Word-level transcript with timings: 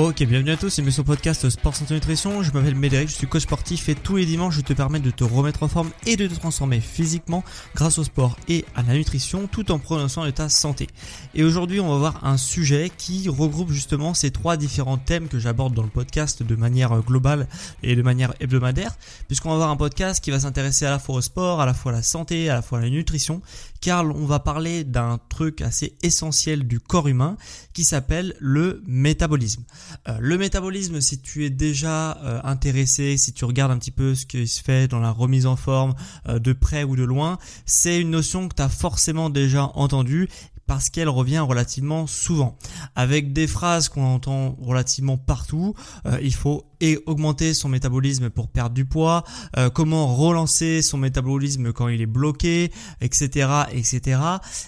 Ok, 0.00 0.22
bienvenue 0.22 0.52
à 0.52 0.56
tous, 0.56 0.70
c'est 0.70 0.90
sur 0.92 1.02
podcast 1.02 1.50
Sport 1.50 1.74
Santé 1.74 1.94
Nutrition. 1.94 2.44
Je 2.44 2.52
m'appelle 2.52 2.76
Médéric, 2.76 3.08
je 3.08 3.14
suis 3.14 3.26
coach 3.26 3.42
sportif 3.42 3.88
et 3.88 3.96
tous 3.96 4.14
les 4.14 4.26
dimanches 4.26 4.54
je 4.54 4.60
te 4.60 4.72
permets 4.72 5.00
de 5.00 5.10
te 5.10 5.24
remettre 5.24 5.64
en 5.64 5.68
forme 5.68 5.90
et 6.06 6.14
de 6.14 6.28
te 6.28 6.34
transformer 6.36 6.78
physiquement 6.78 7.42
grâce 7.74 7.98
au 7.98 8.04
sport 8.04 8.36
et 8.46 8.64
à 8.76 8.84
la 8.84 8.92
nutrition 8.94 9.48
tout 9.48 9.72
en 9.72 9.80
prenant 9.80 10.06
soin 10.06 10.24
de 10.26 10.30
ta 10.30 10.48
santé. 10.48 10.86
Et 11.34 11.42
aujourd'hui 11.42 11.80
on 11.80 11.88
va 11.88 11.98
voir 11.98 12.24
un 12.24 12.36
sujet 12.36 12.92
qui 12.96 13.28
regroupe 13.28 13.72
justement 13.72 14.14
ces 14.14 14.30
trois 14.30 14.56
différents 14.56 14.98
thèmes 14.98 15.26
que 15.26 15.40
j'aborde 15.40 15.74
dans 15.74 15.82
le 15.82 15.88
podcast 15.88 16.44
de 16.44 16.54
manière 16.54 16.96
globale 17.00 17.48
et 17.82 17.96
de 17.96 18.02
manière 18.02 18.34
hebdomadaire 18.38 18.96
puisqu'on 19.26 19.50
va 19.50 19.56
voir 19.56 19.70
un 19.70 19.76
podcast 19.76 20.22
qui 20.22 20.30
va 20.30 20.38
s'intéresser 20.38 20.86
à 20.86 20.90
la 20.90 21.00
fois 21.00 21.16
au 21.16 21.22
sport, 21.22 21.60
à 21.60 21.66
la 21.66 21.74
fois 21.74 21.90
à 21.90 21.96
la 21.96 22.02
santé, 22.02 22.48
à 22.50 22.54
la 22.54 22.62
fois 22.62 22.78
à 22.78 22.82
la 22.82 22.90
nutrition 22.90 23.42
car 23.80 24.04
on 24.04 24.26
va 24.26 24.38
parler 24.38 24.84
d'un 24.84 25.18
truc 25.28 25.60
assez 25.60 25.96
essentiel 26.02 26.68
du 26.68 26.78
corps 26.78 27.08
humain 27.08 27.36
qui 27.72 27.82
s'appelle 27.82 28.34
le 28.38 28.82
métabolisme. 28.86 29.64
Euh, 30.08 30.16
le 30.20 30.38
métabolisme, 30.38 31.00
si 31.00 31.20
tu 31.20 31.44
es 31.44 31.50
déjà 31.50 32.18
euh, 32.18 32.40
intéressé, 32.44 33.16
si 33.16 33.32
tu 33.32 33.44
regardes 33.44 33.72
un 33.72 33.78
petit 33.78 33.90
peu 33.90 34.14
ce 34.14 34.26
qui 34.26 34.46
se 34.46 34.62
fait 34.62 34.88
dans 34.88 35.00
la 35.00 35.10
remise 35.10 35.46
en 35.46 35.56
forme 35.56 35.94
euh, 36.28 36.38
de 36.38 36.52
près 36.52 36.84
ou 36.84 36.96
de 36.96 37.04
loin, 37.04 37.38
c'est 37.66 38.00
une 38.00 38.10
notion 38.10 38.48
que 38.48 38.54
tu 38.54 38.62
as 38.62 38.68
forcément 38.68 39.30
déjà 39.30 39.70
entendue 39.74 40.28
parce 40.66 40.90
qu'elle 40.90 41.08
revient 41.08 41.38
relativement 41.38 42.06
souvent. 42.06 42.58
Avec 42.94 43.32
des 43.32 43.46
phrases 43.46 43.88
qu'on 43.88 44.04
entend 44.04 44.54
relativement 44.60 45.16
partout, 45.16 45.74
il 46.20 46.34
faut 46.34 46.66
et 46.80 46.98
augmenter 47.06 47.54
son 47.54 47.68
métabolisme 47.68 48.30
pour 48.30 48.48
perdre 48.48 48.74
du 48.74 48.84
poids, 48.84 49.24
euh, 49.56 49.70
comment 49.70 50.14
relancer 50.14 50.82
son 50.82 50.98
métabolisme 50.98 51.72
quand 51.72 51.88
il 51.88 52.00
est 52.00 52.06
bloqué, 52.06 52.70
etc., 53.00 53.48
etc. 53.72 54.20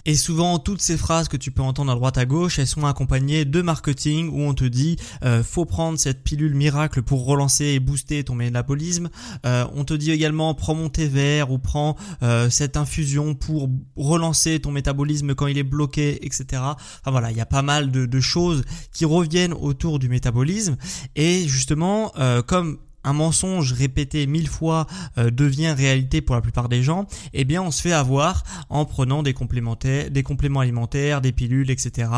Et 0.07 0.15
souvent, 0.15 0.59
toutes 0.59 0.83
ces 0.83 0.97
phrases 0.97 1.29
que 1.29 1.37
tu 1.37 1.51
peux 1.51 1.63
entendre 1.63 1.93
à 1.93 1.95
droite 1.95 2.19
à 2.19 2.27
gauche, 2.27 2.59
elles 2.59 2.67
sont 2.67 2.87
accompagnées 2.87 3.45
de 3.45 3.63
marketing 3.63 4.31
où 4.31 4.41
on 4.43 4.55
te 4.55 4.65
dit 4.65 4.97
euh, 5.25 5.43
faut 5.43 5.65
prendre 5.65 5.99
cette 5.99 6.23
pilule 6.23 6.55
miracle 6.55 7.03
pour 7.03 7.25
relancer 7.27 7.67
et 7.67 7.81
booster 7.81 8.25
ton 8.25 8.35
métabolisme. 8.35 9.11
Euh, 9.47 9.65
on 9.75 9.85
te 9.85 9.95
dit 9.95 10.11
également 10.11 10.55
prends 10.55 10.75
mon 10.75 10.89
thé 10.89 11.07
vert 11.07 11.51
ou 11.51 11.59
prends 11.59 11.97
euh, 12.23 12.51
cette 12.51 12.77
infusion 12.77 13.35
pour 13.35 13.69
relancer 13.97 14.61
ton 14.61 14.73
métabolisme 14.73 15.35
quand 15.35 15.47
il 15.47 15.59
est 15.59 15.63
bloqué, 15.63 16.25
etc. 16.25 16.45
Enfin 16.63 17.11
voilà, 17.11 17.31
il 17.31 17.37
y 17.37 17.41
a 17.41 17.47
pas 17.47 17.63
mal 17.63 17.91
de, 17.91 18.07
de 18.07 18.21
choses 18.21 18.65
qui 18.93 19.05
reviennent 19.05 19.53
autour 19.53 19.99
du 19.99 20.09
métabolisme 20.09 20.77
et 21.17 21.47
justement 21.47 22.00
euh, 22.19 22.43
comme 22.43 22.79
un 23.05 23.13
mensonge 23.13 23.73
répété 23.73 24.27
mille 24.27 24.49
fois 24.49 24.87
euh, 25.19 25.31
devient 25.31 25.73
réalité 25.77 26.21
pour 26.21 26.35
la 26.35 26.41
plupart 26.41 26.69
des 26.69 26.83
gens, 26.83 27.07
eh 27.33 27.45
bien 27.45 27.63
on 27.63 27.71
se 27.71 27.83
fait 27.83 27.93
avoir 27.93 28.45
en 28.69 28.85
prenant 28.85 29.23
des 29.23 29.33
complémentaires, 29.33 30.11
des 30.11 30.23
compléments 30.23 30.61
alimentaires, 30.61 31.21
des 31.21 31.33
pilules, 31.33 31.71
etc. 31.71 32.11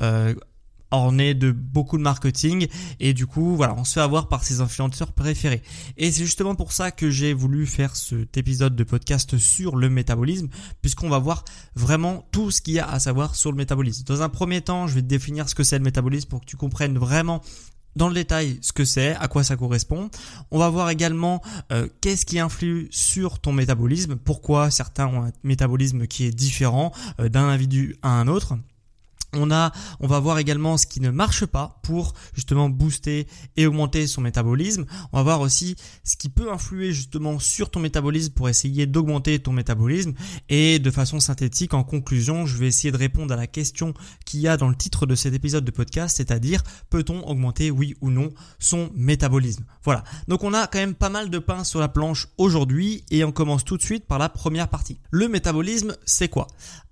Euh, 0.00 0.34
orné 0.92 1.34
de 1.34 1.52
beaucoup 1.52 1.98
de 1.98 2.02
marketing 2.02 2.66
et 2.98 3.14
du 3.14 3.24
coup 3.26 3.56
on 3.60 3.84
se 3.84 3.92
fait 3.92 4.00
avoir 4.00 4.28
par 4.28 4.42
ses 4.42 4.60
influenceurs 4.60 5.12
préférés 5.12 5.62
et 5.96 6.10
c'est 6.10 6.24
justement 6.24 6.56
pour 6.56 6.72
ça 6.72 6.90
que 6.90 7.10
j'ai 7.10 7.32
voulu 7.32 7.64
faire 7.66 7.94
cet 7.94 8.36
épisode 8.36 8.74
de 8.74 8.82
podcast 8.82 9.38
sur 9.38 9.76
le 9.76 9.88
métabolisme 9.88 10.48
puisqu'on 10.82 11.08
va 11.08 11.20
voir 11.20 11.44
vraiment 11.76 12.26
tout 12.32 12.50
ce 12.50 12.60
qu'il 12.60 12.74
y 12.74 12.80
a 12.80 12.90
à 12.90 12.98
savoir 12.98 13.36
sur 13.36 13.52
le 13.52 13.56
métabolisme 13.56 14.02
dans 14.04 14.22
un 14.22 14.28
premier 14.28 14.62
temps 14.62 14.88
je 14.88 14.96
vais 14.96 15.02
te 15.02 15.06
définir 15.06 15.48
ce 15.48 15.54
que 15.54 15.62
c'est 15.62 15.78
le 15.78 15.84
métabolisme 15.84 16.28
pour 16.28 16.40
que 16.40 16.46
tu 16.46 16.56
comprennes 16.56 16.98
vraiment 16.98 17.40
dans 17.96 18.08
le 18.08 18.14
détail 18.14 18.58
ce 18.62 18.72
que 18.72 18.84
c'est, 18.84 19.14
à 19.16 19.28
quoi 19.28 19.44
ça 19.44 19.56
correspond. 19.56 20.10
On 20.50 20.58
va 20.58 20.68
voir 20.68 20.90
également 20.90 21.42
euh, 21.72 21.88
qu'est-ce 22.00 22.26
qui 22.26 22.38
influe 22.38 22.88
sur 22.90 23.38
ton 23.38 23.52
métabolisme, 23.52 24.16
pourquoi 24.16 24.70
certains 24.70 25.06
ont 25.06 25.24
un 25.24 25.32
métabolisme 25.42 26.06
qui 26.06 26.24
est 26.24 26.30
différent 26.30 26.92
euh, 27.20 27.28
d'un 27.28 27.48
individu 27.48 27.96
à 28.02 28.10
un 28.10 28.28
autre. 28.28 28.56
On 29.32 29.50
a, 29.50 29.72
on 30.00 30.06
va 30.06 30.18
voir 30.18 30.38
également 30.38 30.76
ce 30.76 30.86
qui 30.86 31.00
ne 31.00 31.10
marche 31.10 31.46
pas 31.46 31.80
pour 31.82 32.14
justement 32.34 32.68
booster 32.68 33.26
et 33.56 33.66
augmenter 33.66 34.06
son 34.06 34.20
métabolisme. 34.20 34.86
On 35.12 35.18
va 35.18 35.22
voir 35.22 35.40
aussi 35.40 35.76
ce 36.04 36.16
qui 36.16 36.28
peut 36.28 36.50
influer 36.50 36.92
justement 36.92 37.38
sur 37.38 37.70
ton 37.70 37.80
métabolisme 37.80 38.32
pour 38.32 38.48
essayer 38.48 38.86
d'augmenter 38.86 39.38
ton 39.38 39.52
métabolisme. 39.52 40.14
Et 40.48 40.78
de 40.78 40.90
façon 40.90 41.20
synthétique, 41.20 41.74
en 41.74 41.84
conclusion, 41.84 42.46
je 42.46 42.56
vais 42.58 42.66
essayer 42.66 42.90
de 42.90 42.96
répondre 42.96 43.32
à 43.32 43.36
la 43.36 43.46
question 43.46 43.94
qu'il 44.24 44.40
y 44.40 44.48
a 44.48 44.56
dans 44.56 44.68
le 44.68 44.74
titre 44.74 45.06
de 45.06 45.14
cet 45.14 45.34
épisode 45.34 45.64
de 45.64 45.70
podcast, 45.70 46.16
c'est-à-dire 46.16 46.62
peut-on 46.88 47.22
augmenter 47.26 47.70
oui 47.70 47.94
ou 48.00 48.10
non 48.10 48.30
son 48.58 48.90
métabolisme? 48.94 49.64
Voilà. 49.84 50.02
Donc 50.28 50.42
on 50.42 50.54
a 50.54 50.66
quand 50.66 50.78
même 50.78 50.94
pas 50.94 51.08
mal 51.08 51.30
de 51.30 51.38
pain 51.38 51.64
sur 51.64 51.80
la 51.80 51.88
planche 51.88 52.28
aujourd'hui 52.36 53.04
et 53.10 53.24
on 53.24 53.32
commence 53.32 53.64
tout 53.64 53.76
de 53.76 53.82
suite 53.82 54.06
par 54.06 54.18
la 54.18 54.28
première 54.28 54.68
partie. 54.68 54.98
Le 55.10 55.28
métabolisme, 55.28 55.96
c'est 56.04 56.28
quoi? 56.28 56.46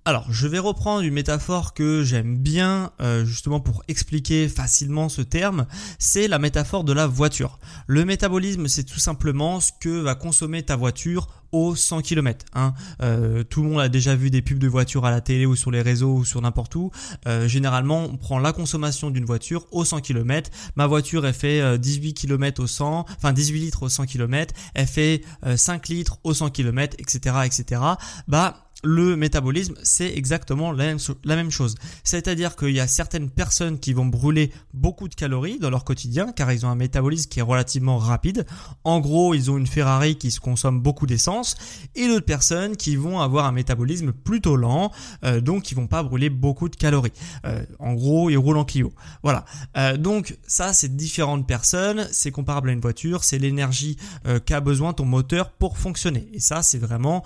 Alors, 0.08 0.24
je 0.30 0.46
vais 0.46 0.58
reprendre 0.58 1.02
une 1.02 1.12
métaphore 1.12 1.74
que 1.74 2.02
j'aime 2.02 2.38
bien 2.38 2.92
euh, 3.02 3.26
justement 3.26 3.60
pour 3.60 3.82
expliquer 3.88 4.48
facilement 4.48 5.10
ce 5.10 5.20
terme, 5.20 5.66
c'est 5.98 6.28
la 6.28 6.38
métaphore 6.38 6.82
de 6.82 6.94
la 6.94 7.06
voiture. 7.06 7.58
Le 7.86 8.06
métabolisme, 8.06 8.68
c'est 8.68 8.84
tout 8.84 9.00
simplement 9.00 9.60
ce 9.60 9.70
que 9.78 10.00
va 10.00 10.14
consommer 10.14 10.62
ta 10.62 10.76
voiture 10.76 11.28
au 11.52 11.76
100 11.76 12.00
km. 12.00 12.47
Hein. 12.54 12.72
Euh, 13.02 13.44
tout 13.44 13.62
le 13.62 13.68
monde 13.68 13.80
a 13.80 13.91
déjà 13.91 14.14
vu 14.14 14.30
des 14.30 14.41
pubs 14.41 14.58
de 14.58 14.66
voitures 14.66 15.04
à 15.04 15.10
la 15.10 15.20
télé 15.20 15.44
ou 15.44 15.56
sur 15.56 15.70
les 15.70 15.82
réseaux 15.82 16.14
ou 16.14 16.24
sur 16.24 16.41
n'importe 16.41 16.74
où. 16.74 16.91
Euh, 17.26 17.47
généralement, 17.47 18.04
on 18.04 18.16
prend 18.16 18.38
la 18.38 18.54
consommation 18.54 19.10
d'une 19.10 19.26
voiture 19.26 19.66
au 19.72 19.84
100 19.84 20.00
km. 20.00 20.50
Ma 20.76 20.86
voiture, 20.86 21.26
elle 21.26 21.34
fait 21.34 21.78
18 21.78 22.14
km 22.14 22.62
au 22.62 22.66
100, 22.66 23.04
enfin 23.10 23.34
18 23.34 23.60
litres 23.60 23.82
au 23.82 23.91
100 23.91 24.06
km. 24.06 24.54
Elle 24.72 24.86
fait 24.86 25.20
5 25.54 25.88
litres 25.88 26.18
au 26.24 26.32
100 26.32 26.48
km, 26.48 26.97
etc., 26.98 27.36
etc. 27.44 27.82
Bah 28.26 28.67
le 28.84 29.16
métabolisme, 29.16 29.75
c'est 29.83 30.16
exactement 30.16 30.71
la 30.71 30.97
même, 31.25 31.50
chose. 31.50 31.75
C'est-à-dire 32.05 32.55
qu'il 32.55 32.71
y 32.71 32.81
a 32.81 32.87
certaines 32.87 33.28
personnes 33.28 33.78
qui 33.81 33.93
vont 33.93 34.06
brûler 34.06 34.53
beaucoup 34.72 35.09
de 35.09 35.15
calories 35.15 35.59
dans 35.59 35.71
leur 35.71 35.84
quotidien 35.84 36.31
car 36.33 36.53
ils 36.53 36.65
ont 36.65 36.69
un 36.69 36.77
métabolisme 36.77 37.28
qui 37.28 37.41
est 37.41 37.43
relativement 37.43 37.98
rapide. 37.98 38.47
En 38.84 39.01
gros, 39.01 39.34
ils 39.34 39.51
ont 39.51 39.59
une 39.59 39.66
Ferrari 39.66 40.16
qui 40.16 40.30
se 40.30 40.39
consomme 40.39 40.80
beaucoup 40.80 41.07
d'essence 41.07 41.57
et 41.97 42.07
d'autres 42.07 42.27
personnes 42.27 42.77
qui 42.77 42.95
vont 42.95 43.21
avoir 43.21 43.47
un 43.47 43.53
métabolisme 43.53 44.13
plutôt 44.13 44.57
lent, 44.57 44.92
euh, 45.24 45.41
donc 45.41 45.72
ils 45.72 45.74
vont 45.74 45.89
pas 45.89 46.03
brûler 46.04 46.31
beaucoup 46.31 46.69
de 46.69 46.77
calories. 46.77 47.13
Euh, 47.47 47.65
en 47.81 47.95
gros, 47.95 48.31
ils 48.31 48.36
roulent 48.36 48.59
en 48.59 48.65
Clio. 48.65 48.92
Voilà. 49.22 49.45
Euh, 49.77 49.97
donc 49.97 50.36
ça, 50.47 50.72
c'est 50.72 50.95
différentes 50.95 51.48
personnes, 51.48 52.07
c'est 52.13 52.31
comparable 52.31 52.69
à 52.69 52.72
une 52.72 52.81
voiture, 52.81 53.24
c'est 53.24 53.39
l'énergie 53.39 53.97
qu'a 54.45 54.60
besoin 54.60 54.92
ton 54.92 55.04
moteur 55.04 55.51
pour 55.51 55.78
fonctionner. 55.78 56.28
Et 56.33 56.41
ça, 56.41 56.63
c'est 56.63 56.78
vraiment 56.78 57.24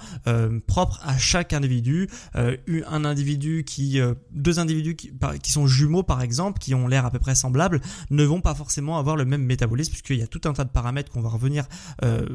propre 0.66 1.00
à 1.02 1.19
chaque 1.19 1.41
individu, 1.52 2.08
euh, 2.36 2.56
un 2.88 3.04
individu 3.04 3.64
qui, 3.64 4.00
euh, 4.00 4.14
deux 4.30 4.58
individus 4.58 4.96
qui, 4.96 5.52
sont 5.52 5.66
jumeaux 5.66 6.02
par 6.02 6.22
exemple, 6.22 6.58
qui 6.58 6.74
ont 6.74 6.86
l'air 6.88 7.04
à 7.04 7.10
peu 7.10 7.18
près 7.18 7.34
semblables, 7.34 7.80
ne 8.10 8.24
vont 8.24 8.40
pas 8.40 8.54
forcément 8.54 8.98
avoir 8.98 9.16
le 9.16 9.24
même 9.24 9.42
métabolisme 9.42 9.90
puisqu'il 9.90 10.18
y 10.18 10.22
a 10.22 10.26
tout 10.26 10.40
un 10.44 10.52
tas 10.52 10.64
de 10.64 10.70
paramètres 10.70 11.10
qu'on 11.10 11.20
va 11.20 11.28
revenir 11.28 11.64
euh, 12.04 12.26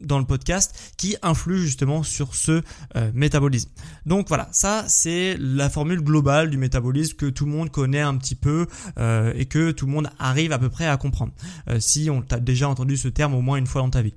dans 0.00 0.18
le 0.18 0.24
podcast 0.24 0.94
qui 0.96 1.16
influent 1.22 1.58
justement 1.58 2.02
sur 2.02 2.34
ce 2.34 2.62
métabolisme. 3.12 3.70
Donc 4.06 4.28
voilà, 4.28 4.48
ça 4.52 4.84
c'est 4.88 5.36
la 5.38 5.68
formule 5.68 6.00
globale 6.00 6.50
du 6.50 6.56
métabolisme 6.56 7.16
que 7.16 7.26
tout 7.26 7.44
le 7.44 7.52
monde 7.52 7.70
connaît 7.70 8.00
un 8.00 8.16
petit 8.16 8.34
peu 8.34 8.66
et 9.34 9.46
que 9.46 9.72
tout 9.72 9.86
le 9.86 9.92
monde 9.92 10.08
arrive 10.18 10.52
à 10.52 10.58
peu 10.58 10.68
près 10.68 10.86
à 10.86 10.96
comprendre. 10.96 11.32
si 11.78 12.10
on 12.10 12.22
t'a 12.22 12.38
déjà 12.38 12.68
entendu 12.68 12.96
ce 12.96 13.08
terme 13.08 13.34
au 13.34 13.40
moins 13.40 13.56
une 13.56 13.66
fois 13.66 13.82
dans 13.82 13.90
ta 13.90 14.02
vie. 14.02 14.14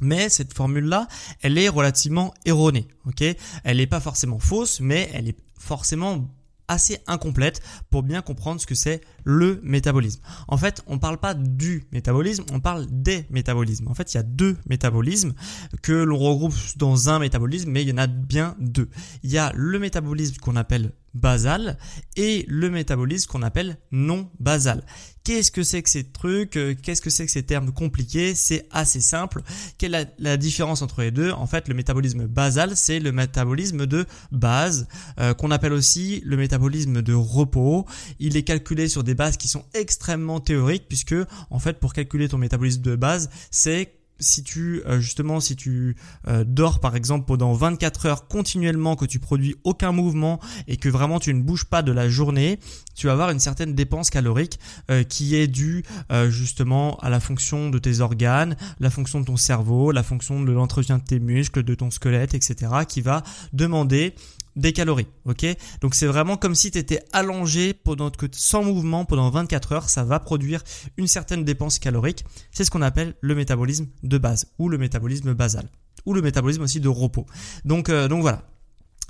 Mais 0.00 0.28
cette 0.28 0.52
formule-là, 0.54 1.08
elle 1.42 1.58
est 1.58 1.68
relativement 1.68 2.34
erronée, 2.44 2.88
ok? 3.06 3.24
Elle 3.64 3.76
n'est 3.76 3.86
pas 3.86 4.00
forcément 4.00 4.38
fausse, 4.38 4.80
mais 4.80 5.10
elle 5.14 5.28
est 5.28 5.38
forcément 5.58 6.28
assez 6.70 6.98
incomplète 7.08 7.60
pour 7.90 8.04
bien 8.04 8.22
comprendre 8.22 8.60
ce 8.60 8.66
que 8.66 8.76
c'est 8.76 9.00
le 9.24 9.60
métabolisme. 9.64 10.20
En 10.46 10.56
fait, 10.56 10.82
on 10.86 10.94
ne 10.94 11.00
parle 11.00 11.18
pas 11.18 11.34
du 11.34 11.84
métabolisme, 11.92 12.44
on 12.52 12.60
parle 12.60 12.86
des 12.88 13.26
métabolismes. 13.28 13.88
En 13.88 13.94
fait, 13.94 14.14
il 14.14 14.18
y 14.18 14.20
a 14.20 14.22
deux 14.22 14.56
métabolismes 14.68 15.34
que 15.82 15.92
l'on 15.92 16.16
regroupe 16.16 16.54
dans 16.76 17.08
un 17.08 17.18
métabolisme, 17.18 17.70
mais 17.70 17.82
il 17.82 17.88
y 17.88 17.92
en 17.92 17.98
a 17.98 18.06
bien 18.06 18.56
deux. 18.60 18.88
Il 19.24 19.30
y 19.30 19.38
a 19.38 19.52
le 19.56 19.80
métabolisme 19.80 20.36
qu'on 20.36 20.54
appelle 20.54 20.92
basal 21.14 21.78
et 22.16 22.44
le 22.48 22.70
métabolisme 22.70 23.30
qu'on 23.30 23.42
appelle 23.42 23.78
non 23.90 24.30
basal. 24.38 24.84
Qu'est-ce 25.22 25.50
que 25.50 25.62
c'est 25.62 25.82
que 25.82 25.90
ces 25.90 26.04
trucs 26.04 26.56
euh, 26.56 26.74
Qu'est-ce 26.74 27.02
que 27.02 27.10
c'est 27.10 27.26
que 27.26 27.30
ces 27.30 27.42
termes 27.42 27.72
compliqués? 27.72 28.34
C'est 28.34 28.66
assez 28.70 29.00
simple. 29.00 29.42
Quelle 29.76 29.94
est 29.94 30.08
la, 30.18 30.36
différence 30.36 30.80
entre 30.80 31.02
les 31.02 31.10
deux? 31.10 31.30
En 31.30 31.46
fait, 31.46 31.68
le 31.68 31.74
métabolisme 31.74 32.26
basal, 32.26 32.74
c'est 32.74 33.00
le 33.00 33.12
métabolisme 33.12 33.86
de 33.86 34.06
base, 34.32 34.88
euh, 35.18 35.34
qu'on 35.34 35.50
appelle 35.50 35.74
aussi 35.74 36.22
le 36.24 36.36
métabolisme 36.36 37.02
de 37.02 37.12
repos. 37.12 37.86
Il 38.18 38.36
est 38.36 38.44
calculé 38.44 38.88
sur 38.88 39.04
des 39.04 39.14
bases 39.14 39.36
qui 39.36 39.48
sont 39.48 39.64
extrêmement 39.74 40.40
théoriques, 40.40 40.86
puisque 40.88 41.14
en 41.50 41.58
fait, 41.58 41.78
pour 41.78 41.92
calculer 41.92 42.28
ton 42.28 42.38
métabolisme 42.38 42.80
de 42.80 42.96
base, 42.96 43.28
c'est 43.50 43.99
si 44.20 44.42
tu 44.42 44.82
euh, 44.86 45.00
justement 45.00 45.40
si 45.40 45.56
tu 45.56 45.96
euh, 46.28 46.44
dors 46.46 46.80
par 46.80 46.94
exemple 46.94 47.26
pendant 47.26 47.52
24 47.52 48.06
heures 48.06 48.28
continuellement 48.28 48.96
que 48.96 49.04
tu 49.04 49.18
produis 49.18 49.56
aucun 49.64 49.92
mouvement 49.92 50.40
et 50.68 50.76
que 50.76 50.88
vraiment 50.88 51.18
tu 51.18 51.34
ne 51.34 51.42
bouges 51.42 51.64
pas 51.64 51.82
de 51.82 51.92
la 51.92 52.08
journée, 52.08 52.60
tu 52.94 53.06
vas 53.06 53.14
avoir 53.14 53.30
une 53.30 53.40
certaine 53.40 53.74
dépense 53.74 54.10
calorique 54.10 54.58
euh, 54.90 55.02
qui 55.02 55.34
est 55.34 55.46
due 55.46 55.82
justement 56.28 56.98
à 56.98 57.08
la 57.10 57.20
fonction 57.20 57.70
de 57.70 57.78
tes 57.78 58.00
organes, 58.00 58.56
la 58.78 58.90
fonction 58.90 59.20
de 59.20 59.24
ton 59.24 59.36
cerveau, 59.36 59.90
la 59.92 60.02
fonction 60.02 60.42
de 60.42 60.52
l'entretien 60.52 60.98
de 60.98 61.04
tes 61.04 61.18
muscles, 61.18 61.62
de 61.62 61.74
ton 61.74 61.90
squelette, 61.90 62.34
etc. 62.34 62.72
qui 62.86 63.00
va 63.00 63.22
demander 63.52 64.14
des 64.56 64.72
calories, 64.72 65.06
ok? 65.24 65.46
Donc 65.80 65.94
c'est 65.94 66.06
vraiment 66.06 66.36
comme 66.36 66.54
si 66.54 66.70
tu 66.70 66.78
étais 66.78 67.00
allongé 67.12 67.72
pendant 67.72 68.10
que 68.10 68.26
sans 68.32 68.62
mouvement 68.64 69.04
pendant 69.04 69.30
24 69.30 69.72
heures, 69.72 69.88
ça 69.88 70.04
va 70.04 70.20
produire 70.20 70.62
une 70.96 71.06
certaine 71.06 71.44
dépense 71.44 71.78
calorique. 71.78 72.24
C'est 72.50 72.64
ce 72.64 72.70
qu'on 72.70 72.82
appelle 72.82 73.14
le 73.20 73.34
métabolisme 73.34 73.86
de 74.02 74.18
base 74.18 74.46
ou 74.58 74.68
le 74.68 74.78
métabolisme 74.78 75.34
basal 75.34 75.68
ou 76.06 76.14
le 76.14 76.22
métabolisme 76.22 76.62
aussi 76.62 76.80
de 76.80 76.88
repos. 76.88 77.26
Donc 77.64 77.88
euh, 77.88 78.08
donc 78.08 78.22
voilà. 78.22 78.42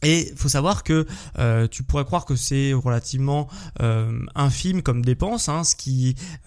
Et 0.03 0.33
faut 0.37 0.49
savoir 0.49 0.83
que 0.83 1.07
euh, 1.39 1.69
tu 1.69 1.83
pourrais 1.83 2.05
croire 2.05 2.25
que 2.25 2.37
c'est 2.37 2.73
relativement 2.73 3.49
euh, 3.83 4.25
infime 4.35 4.83
comme 4.83 5.05
dépense, 5.05 5.49
hein, 5.49 5.63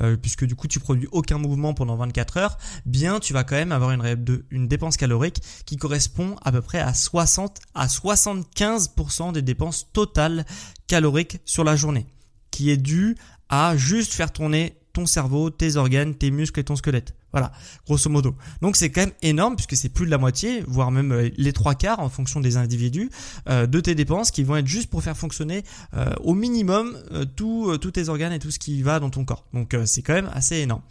euh, 0.02 0.18
puisque 0.18 0.46
du 0.46 0.56
coup 0.56 0.68
tu 0.68 0.80
produis 0.80 1.08
aucun 1.12 1.38
mouvement 1.38 1.74
pendant 1.74 1.96
24 1.96 2.38
heures, 2.38 2.58
bien 2.86 3.20
tu 3.20 3.34
vas 3.34 3.44
quand 3.44 3.56
même 3.56 3.72
avoir 3.72 3.92
une, 3.92 4.44
une 4.50 4.68
dépense 4.68 4.98
calorique 4.98 5.42
qui 5.66 5.78
correspond 5.78 6.36
à 6.42 6.52
peu 6.52 6.62
près 6.62 6.80
à 6.80 6.94
60 6.94 7.60
à 7.76 7.88
75% 7.88 9.34
des 9.34 9.42
dépenses 9.42 9.88
totales 9.94 10.46
caloriques 10.88 11.40
sur 11.46 11.64
la 11.64 11.76
journée, 11.76 12.08
qui 12.50 12.72
est 12.72 12.78
due 12.78 13.16
à 13.50 13.78
juste 13.78 14.14
faire 14.14 14.32
tourner 14.32 14.78
ton 14.94 15.06
cerveau, 15.06 15.50
tes 15.50 15.76
organes, 15.76 16.16
tes 16.16 16.32
muscles 16.32 16.60
et 16.60 16.64
ton 16.64 16.76
squelette. 16.76 17.14
Voilà, 17.34 17.52
grosso 17.88 18.12
modo. 18.12 18.36
Donc 18.62 18.76
c'est 18.76 18.92
quand 18.92 19.02
même 19.02 19.12
énorme 19.24 19.56
puisque 19.56 19.76
c'est 19.76 19.90
plus 19.90 20.06
de 20.06 20.12
la 20.12 20.20
moitié, 20.20 20.64
voire 20.68 20.92
même 20.92 21.12
euh, 21.12 21.30
les 21.36 21.52
trois 21.52 21.74
quarts 21.74 22.00
en 22.00 22.08
fonction 22.08 22.40
des 22.40 22.58
individus 22.58 23.10
euh, 23.50 23.66
de 23.66 23.80
tes 23.80 23.96
dépenses 23.96 24.30
qui 24.30 24.44
vont 24.44 24.56
être 24.56 24.68
juste 24.68 24.88
pour 24.92 25.02
faire 25.02 25.18
fonctionner 25.18 25.64
euh, 25.96 26.14
au 26.22 26.36
minimum 26.36 26.96
tous 27.36 27.76
tes 27.92 28.08
organes 28.08 28.34
et 28.34 28.40
tout 28.40 28.52
ce 28.52 28.60
qui 28.60 28.84
va 28.84 29.00
dans 29.00 29.10
ton 29.10 29.26
corps. 29.26 29.46
Donc 29.54 29.76
c'est 29.86 30.04
quand 30.04 30.14
même 30.14 30.30
assez 30.34 30.58
énorme. 30.58 30.82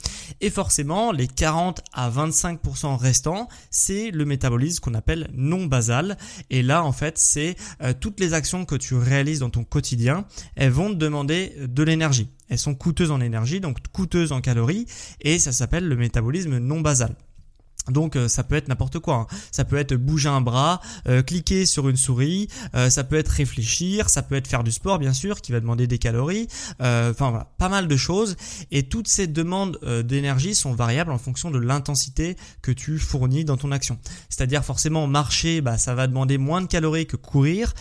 Et 0.41 0.51
forcément, 0.51 1.13
les 1.13 1.29
40 1.29 1.81
à 1.93 2.11
25% 2.11 2.97
restants, 2.97 3.49
c'est 3.71 4.11
le 4.11 4.25
métabolisme 4.25 4.81
qu'on 4.81 4.95
appelle 4.95 5.31
non 5.35 5.67
basal. 5.67 6.17
Et 6.51 6.63
là, 6.63 6.83
en 6.83 6.93
fait, 6.93 7.19
c'est 7.19 7.57
toutes 8.01 8.19
les 8.19 8.35
actions 8.35 8.65
que 8.65 8.75
tu 8.75 8.95
réalises 8.95 9.41
dans 9.41 9.51
ton 9.51 9.65
quotidien, 9.65 10.25
elles 10.57 10.71
vont 10.71 10.91
te 10.91 10.95
demander 10.95 11.55
de 11.69 11.83
l'énergie. 11.83 12.29
Elles 12.53 12.59
sont 12.59 12.75
coûteuses 12.75 13.11
en 13.11 13.23
énergie, 13.23 13.61
donc 13.61 13.79
coûteuses 13.93 14.31
en 14.31 14.43
calories, 14.43 14.85
et 15.23 15.39
ça 15.39 15.53
s'appelle 15.53 15.89
le 15.89 15.97
métabolisme 15.97 16.59
non 16.59 16.83
basal. 16.83 17.17
Donc 17.91 18.17
euh, 18.17 18.29
ça 18.29 18.45
peut 18.45 18.55
être 18.55 18.69
n'importe 18.69 18.99
quoi. 18.99 19.15
Hein. 19.15 19.37
Ça 19.51 19.65
peut 19.65 19.77
être 19.77 19.95
bouger 19.95 20.29
un 20.29 20.41
bras, 20.41 20.81
euh, 21.09 21.23
cliquer 21.23 21.67
sur 21.67 21.89
une 21.89 21.97
souris, 21.97 22.49
euh, 22.75 22.91
ça 22.91 23.05
peut 23.05 23.17
être 23.17 23.29
réfléchir, 23.29 24.09
ça 24.09 24.23
peut 24.23 24.37
être 24.37 24.47
faire 24.47 24.63
du 24.63 24.71
sport 24.71 24.99
bien 24.99 25.13
sûr 25.13 25.41
qui 25.41 25.53
va 25.53 25.61
demander 25.61 25.87
des 25.87 25.99
calories. 25.99 26.49
Enfin 26.81 27.31
voilà, 27.31 27.53
pas 27.59 27.69
mal 27.69 27.89
de 27.89 27.97
choses. 27.97 28.37
Et 28.71 28.85
toutes 28.85 29.09
ces 29.09 29.27
demandes 29.27 29.79
d'énergie 30.05 30.55
sont 30.55 30.73
variables 30.73 31.13
en 31.13 31.19
fonction 31.19 31.51
de 31.51 31.59
l'intensité 31.59 32.37
que 32.61 32.71
tu 32.71 32.99
fournis 32.99 33.45
dans 33.45 33.57
ton 33.57 33.73
action. 33.73 33.99
C'est-à-dire 34.29 34.65
forcément 34.65 35.07
marcher, 35.07 35.61
bah, 35.61 35.79
ça 35.79 35.95
va 35.95 36.07
demander 36.07 36.39
moins 36.39 36.61
de 36.61 36.67
calories 36.67 37.07
que 37.07 37.17
courir. 37.17 37.75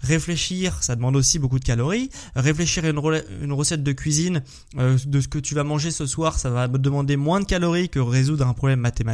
réfléchir, 0.00 0.82
ça 0.82 0.96
demande 0.96 1.16
aussi 1.16 1.38
beaucoup 1.38 1.58
de 1.58 1.64
calories. 1.64 2.10
Réfléchir 2.36 2.84
à 2.84 2.88
une, 2.88 3.22
une 3.42 3.52
recette 3.52 3.82
de 3.82 3.92
cuisine 3.92 4.42
de 4.76 5.20
ce 5.20 5.28
que 5.28 5.38
tu 5.38 5.54
vas 5.54 5.64
manger 5.64 5.90
ce 5.90 6.06
soir, 6.06 6.38
ça 6.38 6.50
va 6.50 6.68
demander 6.68 7.16
moins 7.16 7.40
de 7.40 7.46
calories 7.46 7.88
que 7.88 8.00
résoudre 8.00 8.46
un 8.46 8.54
problème 8.54 8.80
mathématique 8.80 9.07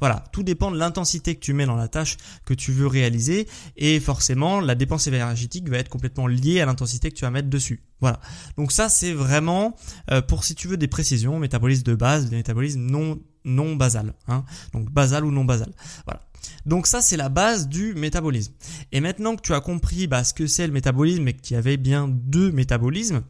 voilà, 0.00 0.24
tout 0.32 0.42
dépend 0.42 0.70
de 0.70 0.78
l'intensité 0.78 1.34
que 1.34 1.40
tu 1.40 1.52
mets 1.52 1.66
dans 1.66 1.76
la 1.76 1.88
tâche 1.88 2.16
que 2.44 2.54
tu 2.54 2.72
veux 2.72 2.86
réaliser 2.86 3.48
et 3.76 4.00
forcément 4.00 4.60
la 4.60 4.74
dépense 4.74 5.06
énergétique 5.06 5.68
va 5.68 5.78
être 5.78 5.88
complètement 5.88 6.26
liée 6.26 6.60
à 6.60 6.66
l'intensité 6.66 7.10
que 7.10 7.16
tu 7.16 7.24
vas 7.24 7.30
mettre 7.30 7.48
dessus. 7.48 7.82
Voilà. 8.00 8.20
Donc 8.56 8.72
ça 8.72 8.88
c'est 8.88 9.12
vraiment 9.12 9.76
euh, 10.10 10.20
pour 10.20 10.44
si 10.44 10.54
tu 10.54 10.68
veux 10.68 10.76
des 10.76 10.88
précisions, 10.88 11.38
métabolisme 11.38 11.82
de 11.82 11.94
base, 11.94 12.30
métabolisme 12.30 12.80
non 12.80 13.18
non 13.44 13.76
basal, 13.76 14.12
hein. 14.26 14.44
donc 14.72 14.90
basal 14.90 15.24
ou 15.24 15.30
non 15.30 15.44
basal. 15.44 15.72
Voilà. 16.04 16.20
Donc 16.66 16.86
ça 16.86 17.00
c'est 17.00 17.16
la 17.16 17.28
base 17.28 17.68
du 17.68 17.94
métabolisme. 17.94 18.52
Et 18.92 19.00
maintenant 19.00 19.36
que 19.36 19.42
tu 19.42 19.54
as 19.54 19.60
compris 19.60 20.06
bah, 20.06 20.24
ce 20.24 20.34
que 20.34 20.46
c'est 20.46 20.66
le 20.66 20.72
métabolisme 20.72 21.28
et 21.28 21.32
qu'il 21.32 21.54
y 21.54 21.58
avait 21.58 21.76
bien 21.76 22.08
deux 22.08 22.50
métabolismes, 22.50 23.22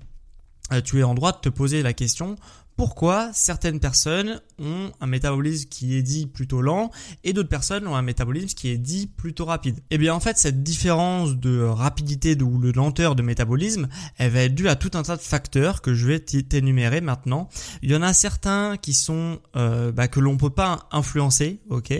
euh, 0.72 0.80
tu 0.80 0.98
es 0.98 1.02
en 1.02 1.14
droit 1.14 1.32
de 1.32 1.38
te 1.38 1.48
poser 1.48 1.82
la 1.82 1.92
question 1.92 2.36
pourquoi 2.76 3.30
certaines 3.32 3.80
personnes 3.80 4.40
ont 4.58 4.92
un 5.00 5.06
métabolisme 5.06 5.68
qui 5.68 5.96
est 5.96 6.02
dit 6.02 6.26
plutôt 6.26 6.60
lent 6.60 6.90
et 7.24 7.32
d'autres 7.32 7.48
personnes 7.48 7.86
ont 7.86 7.96
un 7.96 8.02
métabolisme 8.02 8.48
qui 8.48 8.68
est 8.68 8.78
dit 8.78 9.06
plutôt 9.06 9.46
rapide. 9.46 9.80
Eh 9.90 9.98
bien 9.98 10.14
en 10.14 10.20
fait 10.20 10.38
cette 10.38 10.62
différence 10.62 11.36
de 11.36 11.62
rapidité 11.62 12.36
ou 12.42 12.58
de 12.58 12.70
lenteur 12.72 13.14
de 13.14 13.22
métabolisme, 13.22 13.88
elle 14.18 14.30
va 14.30 14.42
être 14.42 14.54
due 14.54 14.68
à 14.68 14.76
tout 14.76 14.90
un 14.94 15.02
tas 15.02 15.16
de 15.16 15.22
facteurs 15.22 15.80
que 15.80 15.94
je 15.94 16.06
vais 16.06 16.20
t'énumérer 16.20 17.00
maintenant. 17.00 17.48
Il 17.82 17.90
y 17.90 17.96
en 17.96 18.02
a 18.02 18.12
certains 18.12 18.76
qui 18.76 18.92
sont 18.92 19.40
euh, 19.56 19.90
bah, 19.92 20.08
que 20.08 20.20
l'on 20.20 20.36
peut 20.36 20.50
pas 20.50 20.88
influencer, 20.92 21.60
ok? 21.70 21.90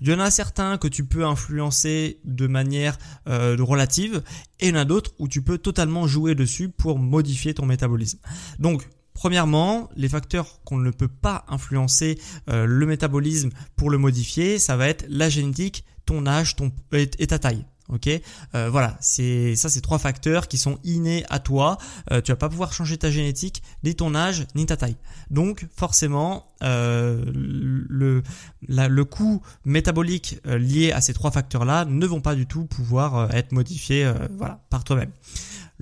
Il 0.00 0.08
y 0.08 0.12
en 0.12 0.20
a 0.20 0.30
certains 0.30 0.78
que 0.78 0.88
tu 0.88 1.04
peux 1.04 1.24
influencer 1.24 2.18
de 2.24 2.46
manière 2.46 2.98
euh, 3.28 3.56
relative 3.60 4.22
et 4.60 4.68
il 4.68 4.74
y 4.74 4.76
en 4.76 4.80
a 4.80 4.84
d'autres 4.84 5.12
où 5.18 5.28
tu 5.28 5.42
peux 5.42 5.58
totalement 5.58 6.06
jouer 6.06 6.34
dessus 6.34 6.68
pour 6.68 6.98
modifier 6.98 7.54
ton 7.54 7.66
métabolisme. 7.66 8.18
Donc 8.58 8.88
Premièrement, 9.14 9.88
les 9.96 10.08
facteurs 10.08 10.60
qu'on 10.64 10.76
ne 10.76 10.90
peut 10.90 11.08
pas 11.08 11.44
influencer 11.48 12.18
euh, 12.50 12.66
le 12.66 12.84
métabolisme 12.84 13.50
pour 13.76 13.88
le 13.88 13.96
modifier, 13.96 14.58
ça 14.58 14.76
va 14.76 14.88
être 14.88 15.06
la 15.08 15.30
génétique, 15.30 15.84
ton 16.04 16.26
âge, 16.26 16.56
ton 16.56 16.72
et, 16.92 17.06
ta 17.08 17.38
taille. 17.38 17.64
Ok, 17.90 18.08
euh, 18.08 18.70
voilà, 18.70 18.96
c'est 19.00 19.56
ça, 19.56 19.68
c'est 19.68 19.82
trois 19.82 19.98
facteurs 19.98 20.48
qui 20.48 20.56
sont 20.56 20.78
innés 20.84 21.24
à 21.28 21.38
toi. 21.38 21.76
Euh, 22.10 22.22
tu 22.22 22.32
vas 22.32 22.36
pas 22.36 22.48
pouvoir 22.48 22.72
changer 22.72 22.96
ta 22.96 23.10
génétique, 23.10 23.62
ni 23.84 23.94
ton 23.94 24.14
âge, 24.14 24.46
ni 24.54 24.64
ta 24.66 24.76
taille. 24.76 24.96
Donc 25.30 25.66
forcément, 25.76 26.46
le 26.62 28.22
le 28.66 29.04
coût 29.04 29.42
métabolique 29.66 30.40
lié 30.46 30.92
à 30.92 31.02
ces 31.02 31.12
trois 31.12 31.30
facteurs-là 31.30 31.84
ne 31.84 32.06
vont 32.06 32.22
pas 32.22 32.34
du 32.34 32.46
tout 32.46 32.64
pouvoir 32.64 33.34
être 33.34 33.52
modifiés, 33.52 34.10
voilà, 34.38 34.60
par 34.70 34.82
toi-même. 34.82 35.10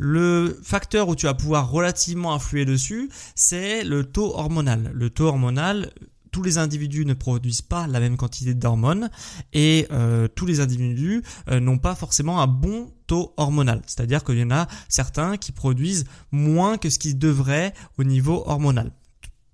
Le 0.04 0.58
facteur 0.64 1.06
où 1.06 1.14
tu 1.14 1.26
vas 1.26 1.34
pouvoir 1.34 1.70
relativement 1.70 2.34
influer 2.34 2.64
dessus, 2.64 3.08
c'est 3.36 3.84
le 3.84 4.02
taux 4.02 4.36
hormonal. 4.36 4.90
Le 4.92 5.10
taux 5.10 5.26
hormonal, 5.26 5.92
tous 6.32 6.42
les 6.42 6.58
individus 6.58 7.06
ne 7.06 7.14
produisent 7.14 7.62
pas 7.62 7.86
la 7.86 8.00
même 8.00 8.16
quantité 8.16 8.52
d'hormones 8.54 9.10
et 9.52 9.86
euh, 9.92 10.26
tous 10.26 10.44
les 10.44 10.58
individus 10.58 11.22
euh, 11.48 11.60
n'ont 11.60 11.78
pas 11.78 11.94
forcément 11.94 12.42
un 12.42 12.48
bon 12.48 12.92
taux 13.06 13.32
hormonal. 13.36 13.80
C'est-à-dire 13.86 14.24
qu'il 14.24 14.38
y 14.38 14.42
en 14.42 14.50
a 14.50 14.66
certains 14.88 15.36
qui 15.36 15.52
produisent 15.52 16.04
moins 16.32 16.78
que 16.78 16.90
ce 16.90 16.98
qu'ils 16.98 17.16
devraient 17.16 17.72
au 17.96 18.02
niveau 18.02 18.42
hormonal 18.44 18.90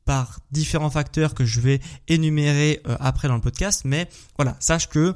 par 0.08 0.40
différents 0.50 0.88
facteurs 0.88 1.34
que 1.34 1.44
je 1.44 1.60
vais 1.60 1.80
énumérer 2.08 2.80
euh, 2.88 2.96
après 2.98 3.28
dans 3.28 3.34
le 3.34 3.42
podcast. 3.42 3.82
Mais 3.84 4.08
voilà, 4.38 4.56
sache 4.58 4.88
que 4.88 5.12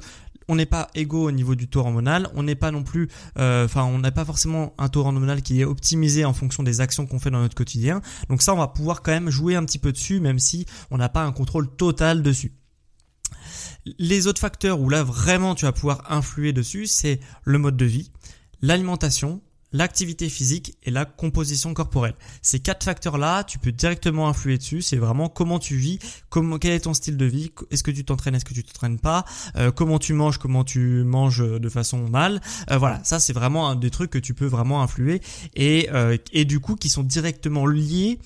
on 0.47 0.55
n'est 0.55 0.65
pas 0.65 0.89
égaux 0.95 1.27
au 1.27 1.31
niveau 1.31 1.55
du 1.55 1.67
taux 1.67 1.79
hormonal, 1.79 2.29
on 2.35 2.43
n'est 2.43 2.55
pas 2.55 2.71
non 2.71 2.83
plus, 2.83 3.09
euh, 3.37 3.65
enfin, 3.65 3.83
on 3.83 3.99
n'a 3.99 4.11
pas 4.11 4.25
forcément 4.25 4.73
un 4.77 4.89
taux 4.89 5.01
hormonal 5.01 5.41
qui 5.41 5.61
est 5.61 5.65
optimisé 5.65 6.25
en 6.25 6.33
fonction 6.33 6.63
des 6.63 6.81
actions 6.81 7.05
qu'on 7.05 7.19
fait 7.19 7.31
dans 7.31 7.41
notre 7.41 7.55
quotidien. 7.55 8.01
Donc 8.29 8.41
ça, 8.41 8.53
on 8.53 8.57
va 8.57 8.67
pouvoir 8.67 9.01
quand 9.01 9.11
même 9.11 9.29
jouer 9.29 9.55
un 9.55 9.63
petit 9.63 9.79
peu 9.79 9.91
dessus, 9.91 10.19
même 10.19 10.39
si 10.39 10.65
on 10.91 10.97
n'a 10.97 11.09
pas 11.09 11.23
un 11.23 11.31
contrôle 11.31 11.73
total 11.75 12.21
dessus. 12.21 12.53
Les 13.99 14.27
autres 14.27 14.39
facteurs 14.39 14.79
où 14.79 14.89
là 14.89 15.03
vraiment 15.03 15.55
tu 15.55 15.65
vas 15.65 15.73
pouvoir 15.73 16.11
influer 16.11 16.53
dessus, 16.53 16.87
c'est 16.87 17.19
le 17.43 17.57
mode 17.57 17.75
de 17.75 17.85
vie, 17.85 18.11
l'alimentation, 18.61 19.41
l'activité 19.73 20.29
physique 20.29 20.77
et 20.83 20.91
la 20.91 21.05
composition 21.05 21.73
corporelle. 21.73 22.15
Ces 22.41 22.59
quatre 22.59 22.85
facteurs-là, 22.85 23.43
tu 23.43 23.59
peux 23.59 23.71
directement 23.71 24.29
influer 24.29 24.57
dessus. 24.57 24.81
C'est 24.81 24.97
vraiment 24.97 25.27
comment 25.27 25.59
tu 25.59 25.75
vis, 25.75 25.99
comment, 26.29 26.59
quel 26.59 26.71
est 26.71 26.81
ton 26.81 26.93
style 26.93 27.17
de 27.17 27.25
vie, 27.25 27.51
est-ce 27.71 27.83
que 27.83 27.91
tu 27.91 28.05
t'entraînes, 28.05 28.35
est-ce 28.35 28.45
que 28.45 28.53
tu 28.53 28.63
t'entraînes 28.63 28.99
pas, 28.99 29.25
euh, 29.57 29.71
comment 29.71 29.99
tu 29.99 30.13
manges, 30.13 30.37
comment 30.37 30.63
tu 30.63 31.03
manges 31.03 31.43
de 31.43 31.69
façon 31.69 32.07
mal. 32.07 32.41
Euh, 32.71 32.77
voilà, 32.77 33.03
ça 33.03 33.19
c'est 33.19 33.33
vraiment 33.33 33.75
des 33.75 33.89
trucs 33.89 34.11
que 34.11 34.19
tu 34.19 34.33
peux 34.33 34.45
vraiment 34.45 34.81
influer 34.81 35.21
et, 35.55 35.89
euh, 35.91 36.17
et 36.31 36.45
du 36.45 36.59
coup 36.59 36.75
qui 36.75 36.89
sont 36.89 37.03
directement 37.03 37.65
liés 37.65 38.19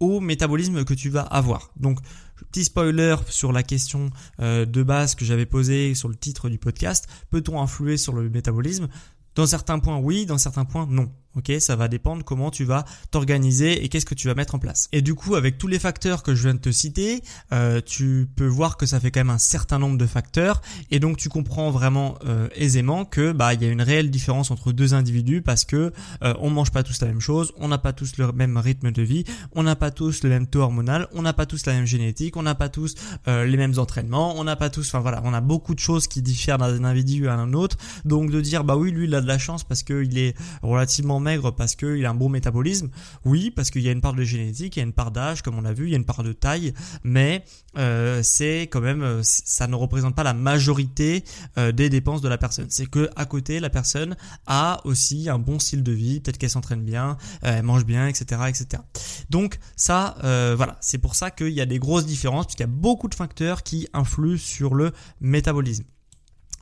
au 0.00 0.20
métabolisme 0.20 0.84
que 0.84 0.94
tu 0.94 1.10
vas 1.10 1.22
avoir. 1.22 1.70
Donc 1.76 1.98
Petit 2.52 2.64
spoiler 2.64 3.16
sur 3.30 3.50
la 3.50 3.62
question 3.62 4.10
de 4.38 4.82
base 4.82 5.14
que 5.14 5.24
j'avais 5.24 5.46
posée 5.46 5.94
sur 5.94 6.08
le 6.08 6.14
titre 6.14 6.50
du 6.50 6.58
podcast. 6.58 7.08
Peut-on 7.30 7.62
influer 7.62 7.96
sur 7.96 8.12
le 8.12 8.28
métabolisme? 8.28 8.88
Dans 9.36 9.46
certains 9.46 9.78
points, 9.78 9.98
oui, 9.98 10.26
dans 10.26 10.38
certains 10.38 10.64
points, 10.64 10.86
non. 10.90 11.12
Ok, 11.36 11.52
ça 11.60 11.76
va 11.76 11.88
dépendre 11.88 12.24
comment 12.24 12.50
tu 12.50 12.64
vas 12.64 12.84
t'organiser 13.10 13.84
et 13.84 13.88
qu'est-ce 13.88 14.06
que 14.06 14.14
tu 14.14 14.28
vas 14.28 14.34
mettre 14.34 14.54
en 14.54 14.58
place. 14.58 14.88
Et 14.92 15.02
du 15.02 15.14
coup, 15.14 15.34
avec 15.34 15.58
tous 15.58 15.68
les 15.68 15.78
facteurs 15.78 16.22
que 16.22 16.34
je 16.34 16.44
viens 16.44 16.54
de 16.54 16.60
te 16.60 16.70
citer, 16.70 17.22
euh, 17.52 17.80
tu 17.84 18.28
peux 18.36 18.46
voir 18.46 18.76
que 18.76 18.86
ça 18.86 19.00
fait 19.00 19.10
quand 19.10 19.20
même 19.20 19.30
un 19.30 19.38
certain 19.38 19.78
nombre 19.78 19.98
de 19.98 20.06
facteurs 20.06 20.62
et 20.90 20.98
donc 20.98 21.16
tu 21.16 21.28
comprends 21.28 21.70
vraiment 21.70 22.16
euh, 22.26 22.48
aisément 22.54 23.04
que 23.04 23.32
bah 23.32 23.54
il 23.54 23.62
y 23.62 23.66
a 23.66 23.68
une 23.68 23.82
réelle 23.82 24.10
différence 24.10 24.50
entre 24.50 24.72
deux 24.72 24.94
individus 24.94 25.42
parce 25.42 25.64
que 25.64 25.92
euh, 26.22 26.34
on 26.40 26.50
mange 26.50 26.70
pas 26.70 26.82
tous 26.82 27.00
la 27.00 27.08
même 27.08 27.20
chose, 27.20 27.52
on 27.58 27.68
n'a 27.68 27.78
pas 27.78 27.92
tous 27.92 28.16
le 28.18 28.32
même 28.32 28.56
rythme 28.56 28.90
de 28.90 29.02
vie, 29.02 29.24
on 29.54 29.62
n'a 29.62 29.76
pas 29.76 29.90
tous 29.90 30.22
le 30.22 30.30
même 30.30 30.46
taux 30.46 30.60
hormonal, 30.60 31.08
on 31.12 31.22
n'a 31.22 31.32
pas 31.32 31.46
tous 31.46 31.66
la 31.66 31.74
même 31.74 31.86
génétique, 31.86 32.36
on 32.36 32.42
n'a 32.42 32.54
pas 32.54 32.68
tous 32.68 32.94
euh, 33.28 33.44
les 33.44 33.56
mêmes 33.56 33.78
entraînements, 33.78 34.38
on 34.38 34.44
n'a 34.44 34.56
pas 34.56 34.70
tous, 34.70 34.86
enfin 34.88 35.00
voilà, 35.00 35.20
on 35.24 35.34
a 35.34 35.40
beaucoup 35.40 35.74
de 35.74 35.80
choses 35.80 36.06
qui 36.06 36.22
diffèrent 36.22 36.58
d'un 36.58 36.84
individu 36.84 37.28
à 37.28 37.34
un 37.34 37.52
autre. 37.52 37.76
Donc 38.04 38.30
de 38.30 38.40
dire 38.40 38.64
bah 38.64 38.76
oui 38.76 38.90
lui 38.90 39.06
il 39.06 39.14
a 39.14 39.20
de 39.20 39.26
la 39.26 39.38
chance 39.38 39.64
parce 39.64 39.82
qu'il 39.82 40.18
est 40.18 40.34
relativement 40.62 41.20
maigre 41.26 41.50
parce 41.50 41.74
qu'il 41.74 42.06
a 42.06 42.10
un 42.10 42.14
bon 42.14 42.28
métabolisme 42.28 42.88
Oui, 43.24 43.50
parce 43.50 43.70
qu'il 43.70 43.82
y 43.82 43.88
a 43.88 43.92
une 43.92 44.00
part 44.00 44.14
de 44.14 44.22
génétique, 44.22 44.76
il 44.76 44.78
y 44.78 44.82
a 44.82 44.86
une 44.86 44.92
part 44.92 45.10
d'âge, 45.10 45.42
comme 45.42 45.58
on 45.58 45.64
a 45.64 45.72
vu, 45.72 45.86
il 45.86 45.90
y 45.90 45.94
a 45.94 45.96
une 45.96 46.04
part 46.04 46.22
de 46.22 46.32
taille, 46.32 46.72
mais 47.02 47.44
euh, 47.76 48.20
c'est 48.22 48.62
quand 48.62 48.80
même, 48.80 49.02
euh, 49.02 49.20
ça 49.22 49.66
ne 49.66 49.74
représente 49.74 50.14
pas 50.14 50.22
la 50.22 50.34
majorité 50.34 51.24
euh, 51.58 51.72
des 51.72 51.90
dépenses 51.90 52.22
de 52.22 52.28
la 52.28 52.38
personne. 52.38 52.66
C'est 52.70 52.86
que 52.86 53.10
à 53.16 53.24
côté, 53.24 53.58
la 53.58 53.70
personne 53.70 54.16
a 54.46 54.80
aussi 54.84 55.28
un 55.28 55.38
bon 55.38 55.58
style 55.58 55.82
de 55.82 55.92
vie, 55.92 56.20
peut-être 56.20 56.38
qu'elle 56.38 56.50
s'entraîne 56.50 56.84
bien, 56.84 57.16
elle 57.42 57.64
mange 57.64 57.84
bien, 57.84 58.06
etc., 58.06 58.42
etc. 58.48 58.82
Donc 59.30 59.58
ça, 59.76 60.16
voilà, 60.56 60.76
c'est 60.80 60.98
pour 60.98 61.14
ça 61.14 61.30
qu'il 61.30 61.50
y 61.50 61.60
a 61.60 61.66
des 61.66 61.78
grosses 61.78 62.06
différences, 62.06 62.46
puisqu'il 62.46 62.62
y 62.62 62.64
a 62.64 62.68
beaucoup 62.68 63.08
de 63.08 63.14
facteurs 63.14 63.62
qui 63.62 63.88
influent 63.92 64.38
sur 64.38 64.74
le 64.74 64.92
métabolisme. 65.20 65.84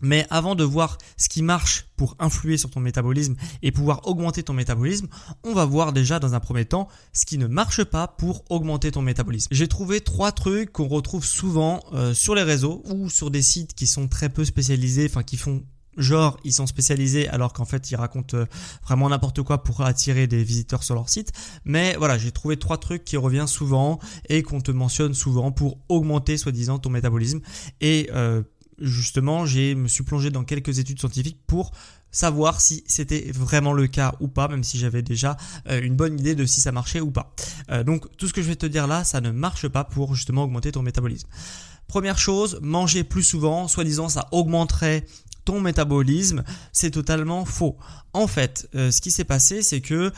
Mais 0.05 0.27
avant 0.29 0.55
de 0.55 0.65
voir 0.65 0.99
ce 1.17 1.31
qui 1.31 1.43
marche 1.43 1.87
pour 1.97 2.15
influer 2.19 2.59
sur 2.59 2.71
ton 2.71 2.81
métabolisme 2.81 3.37
et 3.63 3.73
pouvoir 3.73 4.07
augmenter 4.07 4.43
ton 4.43 4.53
métabolisme, 4.53 5.09
on 5.45 5.55
va 5.55 5.65
voir 5.65 5.95
déjà 5.95 6.19
dans 6.19 6.35
un 6.35 6.41
premier 6.41 6.67
temps 6.67 6.89
ce 7.15 7.25
qui 7.25 7.39
ne 7.39 7.47
marche 7.47 7.83
pas 7.85 8.07
pour 8.07 8.45
augmenter 8.51 8.91
ton 8.91 9.01
métabolisme. 9.01 9.49
J'ai 9.51 9.67
trouvé 9.67 10.03
trois 10.03 10.31
trucs 10.31 10.73
qu'on 10.73 10.89
retrouve 10.89 11.25
souvent 11.25 11.81
euh, 11.95 12.13
sur 12.13 12.35
les 12.35 12.43
réseaux 12.43 12.83
ou 12.85 13.09
sur 13.09 13.31
des 13.31 13.41
sites 13.43 13.75
qui 13.75 13.87
sont 13.87 14.07
très 14.07 14.29
peu 14.29 14.45
spécialisés, 14.45 15.07
enfin 15.09 15.23
qui 15.23 15.39
font 15.39 15.63
genre 15.97 16.39
ils 16.45 16.53
sont 16.53 16.67
spécialisés 16.67 17.29
alors 17.29 17.53
qu'en 17.53 17.65
fait 17.65 17.91
ils 17.91 17.97
racontent 17.97 18.37
euh, 18.37 18.47
vraiment 18.83 19.09
n'importe 19.09 19.43
quoi 19.43 19.63
pour 19.63 19.83
attirer 19.83 20.27
des 20.27 20.43
visiteurs 20.43 20.83
sur 20.83 20.95
leur 20.95 21.09
site. 21.09 21.33
Mais 21.65 21.97
voilà, 21.97 22.19
j'ai 22.19 22.33
trouvé 22.33 22.57
trois 22.57 22.79
trucs 22.79 23.05
qui 23.05 23.17
reviennent 23.17 23.47
souvent 23.47 23.99
et 24.29 24.43
qu'on 24.43 24.61
te 24.61 24.71
mentionne 24.71 25.15
souvent 25.15 25.53
pour 25.53 25.79
augmenter 25.89 26.37
soi-disant 26.37 26.79
ton 26.79 26.91
métabolisme 26.91 27.41
et 27.81 28.11
euh, 28.13 28.43
justement, 28.79 29.47
j'ai 29.47 29.75
me 29.75 29.89
suis 29.89 30.05
plongé 30.05 30.31
dans 30.31 30.45
quelques 30.45 30.79
études 30.79 30.99
scientifiques 30.99 31.39
pour 31.47 31.73
savoir 32.11 32.61
si 32.61 32.85
c'était 32.87 33.31
vraiment 33.33 33.73
le 33.73 33.87
cas 33.89 34.15
ou 34.21 34.29
pas, 34.29 34.49
même 34.49 34.63
si 34.63 34.79
j'avais 34.79 35.03
déjà 35.03 35.37
euh, 35.69 35.83
une 35.83 35.97
bonne 35.97 36.19
idée 36.19 36.35
de 36.35 36.47
si 36.47 36.61
ça 36.61 36.71
marchait 36.73 37.01
ou 37.01 37.11
pas. 37.11 37.35
Euh, 37.71 37.83
donc 37.83 38.05
tout 38.17 38.29
ce 38.29 38.33
que 38.33 38.41
je 38.41 38.49
vais 38.49 38.57
te 38.57 38.67
dire 38.67 38.87
là, 38.87 39.05
ça 39.05 39.21
ne 39.21 39.31
marche 39.31 39.69
pas 39.69 39.85
pour 39.85 40.15
justement 40.15 40.45
augmenter 40.45 40.73
ton 40.73 40.83
métabolisme. 40.83 41.29
Première 41.89 42.19
chose, 42.19 42.59
manger 42.63 43.05
plus 43.05 43.23
souvent, 43.23 43.69
soi-disant 43.69 44.09
ça 44.09 44.29
augmenterait 44.33 45.05
ton 45.45 45.61
métabolisme, 45.61 46.45
c'est 46.73 46.91
totalement 46.91 47.45
faux. 47.45 47.77
En 48.13 48.27
fait, 48.27 48.69
euh, 48.75 48.91
ce 48.91 49.01
qui 49.01 49.11
s'est 49.11 49.25
passé, 49.25 49.63
c'est 49.63 49.81
que 49.81 50.13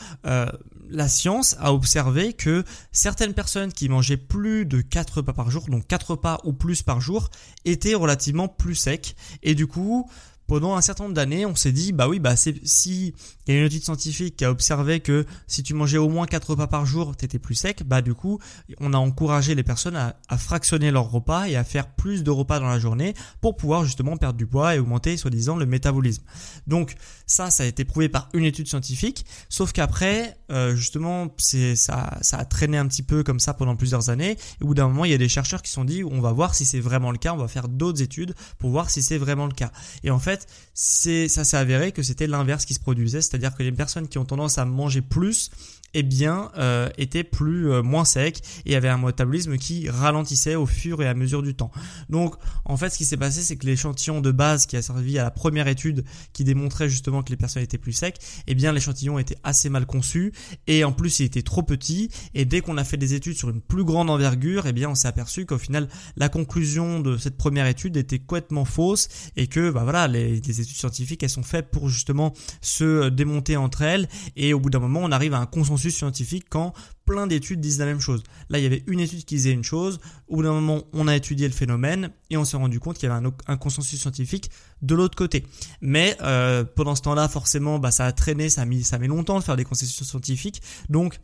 la 0.89 1.07
science 1.07 1.55
a 1.59 1.73
observé 1.73 2.33
que 2.33 2.63
certaines 2.91 3.33
personnes 3.33 3.71
qui 3.73 3.89
mangeaient 3.89 4.17
plus 4.17 4.65
de 4.65 4.81
4 4.81 5.17
repas 5.17 5.33
par 5.33 5.51
jour, 5.51 5.65
donc 5.69 5.85
4 5.87 6.11
repas 6.11 6.39
ou 6.43 6.53
plus 6.53 6.81
par 6.81 7.01
jour, 7.01 7.29
étaient 7.65 7.95
relativement 7.95 8.47
plus 8.47 8.75
secs. 8.75 9.15
Et 9.43 9.55
du 9.55 9.67
coup, 9.67 10.09
pendant 10.47 10.75
un 10.75 10.81
certain 10.81 11.03
nombre 11.03 11.15
d'années, 11.15 11.45
on 11.45 11.55
s'est 11.55 11.73
dit, 11.73 11.91
bah 11.91 12.07
oui, 12.07 12.19
bah 12.19 12.35
si 12.37 13.13
il 13.47 13.53
y 13.53 13.57
a 13.57 13.59
une 13.59 13.65
étude 13.65 13.83
scientifique 13.83 14.37
qui 14.37 14.45
a 14.45 14.51
observé 14.51 15.01
que 15.01 15.25
si 15.45 15.61
tu 15.61 15.73
mangeais 15.73 15.97
au 15.97 16.09
moins 16.09 16.25
4 16.25 16.51
repas 16.51 16.67
par 16.67 16.85
jour, 16.85 17.15
t'étais 17.15 17.39
plus 17.39 17.55
sec, 17.55 17.83
bah 17.85 18.01
du 18.01 18.13
coup, 18.13 18.39
on 18.79 18.93
a 18.93 18.97
encouragé 18.97 19.55
les 19.55 19.63
personnes 19.63 19.95
à, 19.95 20.15
fractionner 20.37 20.91
leurs 20.91 21.09
repas 21.09 21.47
et 21.47 21.55
à 21.55 21.63
faire 21.63 21.87
plus 21.87 22.23
de 22.23 22.31
repas 22.31 22.59
dans 22.59 22.67
la 22.67 22.79
journée 22.79 23.13
pour 23.41 23.57
pouvoir 23.57 23.83
justement 23.83 24.15
perdre 24.17 24.37
du 24.37 24.47
poids 24.47 24.75
et 24.75 24.79
augmenter, 24.79 25.17
soi-disant, 25.17 25.57
le 25.57 25.65
métabolisme. 25.65 26.23
Donc 26.67 26.95
ça, 27.25 27.49
ça 27.49 27.63
a 27.63 27.65
été 27.65 27.83
prouvé 27.85 28.07
par 28.07 28.29
une 28.33 28.45
étude 28.45 28.67
scientifique, 28.67 29.25
sauf 29.49 29.73
qu'après, 29.73 30.37
euh, 30.51 30.75
justement, 30.75 31.27
ça, 31.37 32.17
ça 32.21 32.37
a 32.37 32.45
traîné 32.45 32.77
un 32.77 32.87
petit 32.87 33.03
peu 33.03 33.23
comme 33.23 33.39
ça 33.39 33.53
pendant 33.53 33.75
plusieurs 33.75 34.09
années. 34.09 34.37
Et 34.61 34.63
au 34.63 34.67
bout 34.67 34.75
d'un 34.75 34.87
moment, 34.87 35.05
il 35.05 35.11
y 35.11 35.15
a 35.15 35.17
des 35.17 35.29
chercheurs 35.29 35.61
qui 35.61 35.69
se 35.69 35.75
sont 35.75 35.85
dit, 35.85 36.03
on 36.03 36.21
va 36.21 36.31
voir 36.31 36.55
si 36.55 36.65
c'est 36.65 36.79
vraiment 36.79 37.11
le 37.11 37.17
cas, 37.17 37.33
on 37.33 37.37
va 37.37 37.47
faire 37.47 37.67
d'autres 37.67 38.01
études 38.01 38.33
pour 38.59 38.69
voir 38.69 38.89
si 38.89 39.01
c'est 39.01 39.17
vraiment 39.17 39.45
le 39.45 39.53
cas. 39.53 39.71
Et 40.03 40.11
en 40.11 40.19
fait 40.19 40.36
ça 40.73 41.43
s'est 41.43 41.57
avéré 41.57 41.91
que 41.91 42.03
c'était 42.03 42.27
l'inverse 42.27 42.65
qui 42.65 42.73
se 42.73 42.79
produisait, 42.79 43.21
c'est-à-dire 43.21 43.55
que 43.55 43.63
les 43.63 43.71
personnes 43.71 44.07
qui 44.07 44.17
ont 44.17 44.25
tendance 44.25 44.57
à 44.57 44.65
manger 44.65 45.01
plus 45.01 45.51
eh 45.99 46.03
bien, 46.03 46.51
euh, 46.59 46.89
était 46.99 47.23
plus 47.23 47.71
euh, 47.71 47.81
moins 47.81 48.05
sec 48.05 48.43
et 48.67 48.75
avait 48.75 48.87
un 48.87 48.99
métabolisme 48.99 49.57
qui 49.57 49.89
ralentissait 49.89 50.53
au 50.53 50.67
fur 50.67 51.01
et 51.01 51.07
à 51.07 51.15
mesure 51.15 51.41
du 51.41 51.55
temps. 51.55 51.71
Donc, 52.07 52.35
en 52.65 52.77
fait, 52.77 52.91
ce 52.91 52.99
qui 52.99 53.05
s'est 53.05 53.17
passé, 53.17 53.41
c'est 53.41 53.55
que 53.55 53.65
l'échantillon 53.65 54.21
de 54.21 54.29
base 54.29 54.67
qui 54.67 54.77
a 54.77 54.83
servi 54.83 55.17
à 55.17 55.23
la 55.23 55.31
première 55.31 55.67
étude 55.67 56.05
qui 56.33 56.43
démontrait 56.43 56.87
justement 56.87 57.23
que 57.23 57.31
les 57.31 57.35
personnes 57.35 57.63
étaient 57.63 57.79
plus 57.79 57.93
secs, 57.93 58.15
eh 58.45 58.53
bien, 58.53 58.73
l'échantillon 58.73 59.17
était 59.17 59.37
assez 59.43 59.69
mal 59.69 59.87
conçu 59.87 60.33
et 60.67 60.83
en 60.83 60.91
plus, 60.91 61.19
il 61.19 61.25
était 61.25 61.41
trop 61.41 61.63
petit. 61.63 62.11
Et 62.35 62.45
dès 62.45 62.61
qu'on 62.61 62.77
a 62.77 62.83
fait 62.83 62.97
des 62.97 63.15
études 63.15 63.35
sur 63.35 63.49
une 63.49 63.61
plus 63.61 63.83
grande 63.83 64.11
envergure, 64.11 64.67
eh 64.67 64.73
bien, 64.73 64.91
on 64.91 64.95
s'est 64.95 65.07
aperçu 65.07 65.47
qu'au 65.47 65.57
final, 65.57 65.87
la 66.15 66.29
conclusion 66.29 66.99
de 66.99 67.17
cette 67.17 67.37
première 67.37 67.65
étude 67.65 67.97
était 67.97 68.19
complètement 68.19 68.65
fausse 68.65 69.09
et 69.35 69.47
que, 69.47 69.71
bah 69.71 69.81
voilà, 69.81 70.07
les, 70.07 70.41
les 70.41 70.61
études 70.61 70.77
scientifiques, 70.77 71.23
elles 71.23 71.29
sont 71.31 71.41
faites 71.41 71.71
pour 71.71 71.89
justement 71.89 72.33
se 72.61 73.09
démonter 73.09 73.57
entre 73.57 73.81
elles 73.81 74.07
et 74.35 74.53
au 74.53 74.59
bout 74.59 74.69
d'un 74.69 74.77
moment, 74.77 74.99
on 75.01 75.11
arrive 75.11 75.33
à 75.33 75.39
un 75.39 75.47
consensus 75.47 75.86
scientifique 75.91 76.45
quand 76.49 76.73
plein 77.05 77.25
d'études 77.25 77.61
disent 77.61 77.79
la 77.79 77.85
même 77.85 77.99
chose. 77.99 78.23
Là, 78.49 78.59
il 78.59 78.63
y 78.63 78.65
avait 78.65 78.83
une 78.87 78.99
étude 78.99 79.23
qui 79.23 79.35
disait 79.35 79.51
une 79.51 79.63
chose, 79.63 79.99
au 80.27 80.37
bout 80.37 80.43
d'un 80.43 80.53
moment, 80.53 80.83
on 80.93 81.07
a 81.07 81.15
étudié 81.15 81.47
le 81.47 81.53
phénomène 81.53 82.11
et 82.29 82.37
on 82.37 82.45
s'est 82.45 82.57
rendu 82.57 82.79
compte 82.79 82.97
qu'il 82.97 83.09
y 83.09 83.11
avait 83.11 83.27
un, 83.47 83.57
consensus 83.57 83.99
scientifique 83.99 84.51
de 84.81 84.93
l'autre 84.93 85.15
côté. 85.15 85.45
Mais 85.81 86.17
euh, 86.21 86.63
pendant 86.63 86.95
ce 86.95 87.01
temps-là, 87.03 87.27
forcément, 87.27 87.79
bah, 87.79 87.91
ça 87.91 88.05
a 88.05 88.11
traîné, 88.11 88.49
ça 88.49 88.61
a 88.61 88.65
mis, 88.65 88.83
ça 88.83 88.99
met 88.99 89.07
longtemps 89.07 89.39
de 89.39 89.43
faire 89.43 89.55
des 89.55 89.63
consensus 89.63 90.03
scientifiques, 90.03 90.61
donc 90.89 91.19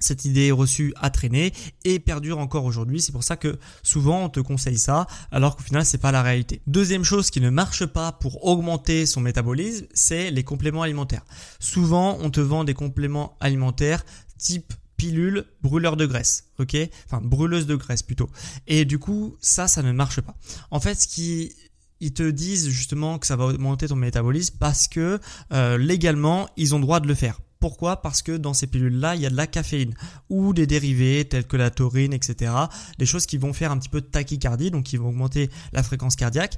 cette 0.00 0.24
idée 0.24 0.50
reçue 0.50 0.92
a 0.96 1.10
traîné 1.10 1.52
et 1.84 1.98
perdure 1.98 2.38
encore 2.38 2.64
aujourd'hui. 2.64 3.00
C'est 3.00 3.12
pour 3.12 3.22
ça 3.22 3.36
que 3.36 3.58
souvent 3.82 4.24
on 4.24 4.28
te 4.28 4.40
conseille 4.40 4.78
ça, 4.78 5.06
alors 5.30 5.56
qu'au 5.56 5.62
final 5.62 5.84
c'est 5.84 5.98
pas 5.98 6.10
la 6.10 6.22
réalité. 6.22 6.62
Deuxième 6.66 7.04
chose 7.04 7.30
qui 7.30 7.40
ne 7.40 7.50
marche 7.50 7.86
pas 7.86 8.12
pour 8.12 8.44
augmenter 8.44 9.06
son 9.06 9.20
métabolisme, 9.20 9.86
c'est 9.94 10.30
les 10.30 10.42
compléments 10.42 10.82
alimentaires. 10.82 11.24
Souvent 11.60 12.18
on 12.20 12.30
te 12.30 12.40
vend 12.40 12.64
des 12.64 12.74
compléments 12.74 13.36
alimentaires 13.40 14.04
type 14.38 14.72
pilule 14.96 15.46
brûleur 15.62 15.96
de 15.96 16.04
graisse, 16.04 16.44
ok? 16.58 16.76
Enfin 17.06 17.20
brûleuse 17.22 17.66
de 17.66 17.74
graisse 17.74 18.02
plutôt. 18.02 18.28
Et 18.66 18.84
du 18.84 18.98
coup 18.98 19.36
ça, 19.40 19.68
ça 19.68 19.82
ne 19.82 19.92
marche 19.92 20.20
pas. 20.20 20.34
En 20.70 20.80
fait, 20.80 21.00
ce 21.00 21.08
qui 21.08 21.54
ils 22.00 22.14
te 22.14 22.28
disent 22.30 22.68
justement 22.68 23.18
que 23.18 23.26
ça 23.26 23.36
va 23.36 23.44
augmenter 23.46 23.88
ton 23.88 23.96
métabolisme 23.96 24.56
parce 24.58 24.88
que 24.88 25.20
euh, 25.52 25.78
légalement 25.78 26.48
ils 26.56 26.74
ont 26.74 26.80
droit 26.80 27.00
de 27.00 27.06
le 27.06 27.14
faire. 27.14 27.40
Pourquoi? 27.60 28.00
Parce 28.00 28.22
que 28.22 28.32
dans 28.32 28.54
ces 28.54 28.66
pilules-là, 28.66 29.14
il 29.16 29.20
y 29.20 29.26
a 29.26 29.30
de 29.30 29.36
la 29.36 29.46
caféine 29.46 29.94
ou 30.30 30.54
des 30.54 30.66
dérivés 30.66 31.26
tels 31.26 31.46
que 31.46 31.58
la 31.58 31.70
taurine, 31.70 32.14
etc. 32.14 32.52
Des 32.98 33.06
choses 33.06 33.26
qui 33.26 33.36
vont 33.36 33.52
faire 33.52 33.70
un 33.70 33.78
petit 33.78 33.90
peu 33.90 34.00
de 34.00 34.06
tachycardie, 34.06 34.70
donc 34.70 34.84
qui 34.84 34.96
vont 34.96 35.10
augmenter 35.10 35.50
la 35.72 35.82
fréquence 35.82 36.16
cardiaque. 36.16 36.56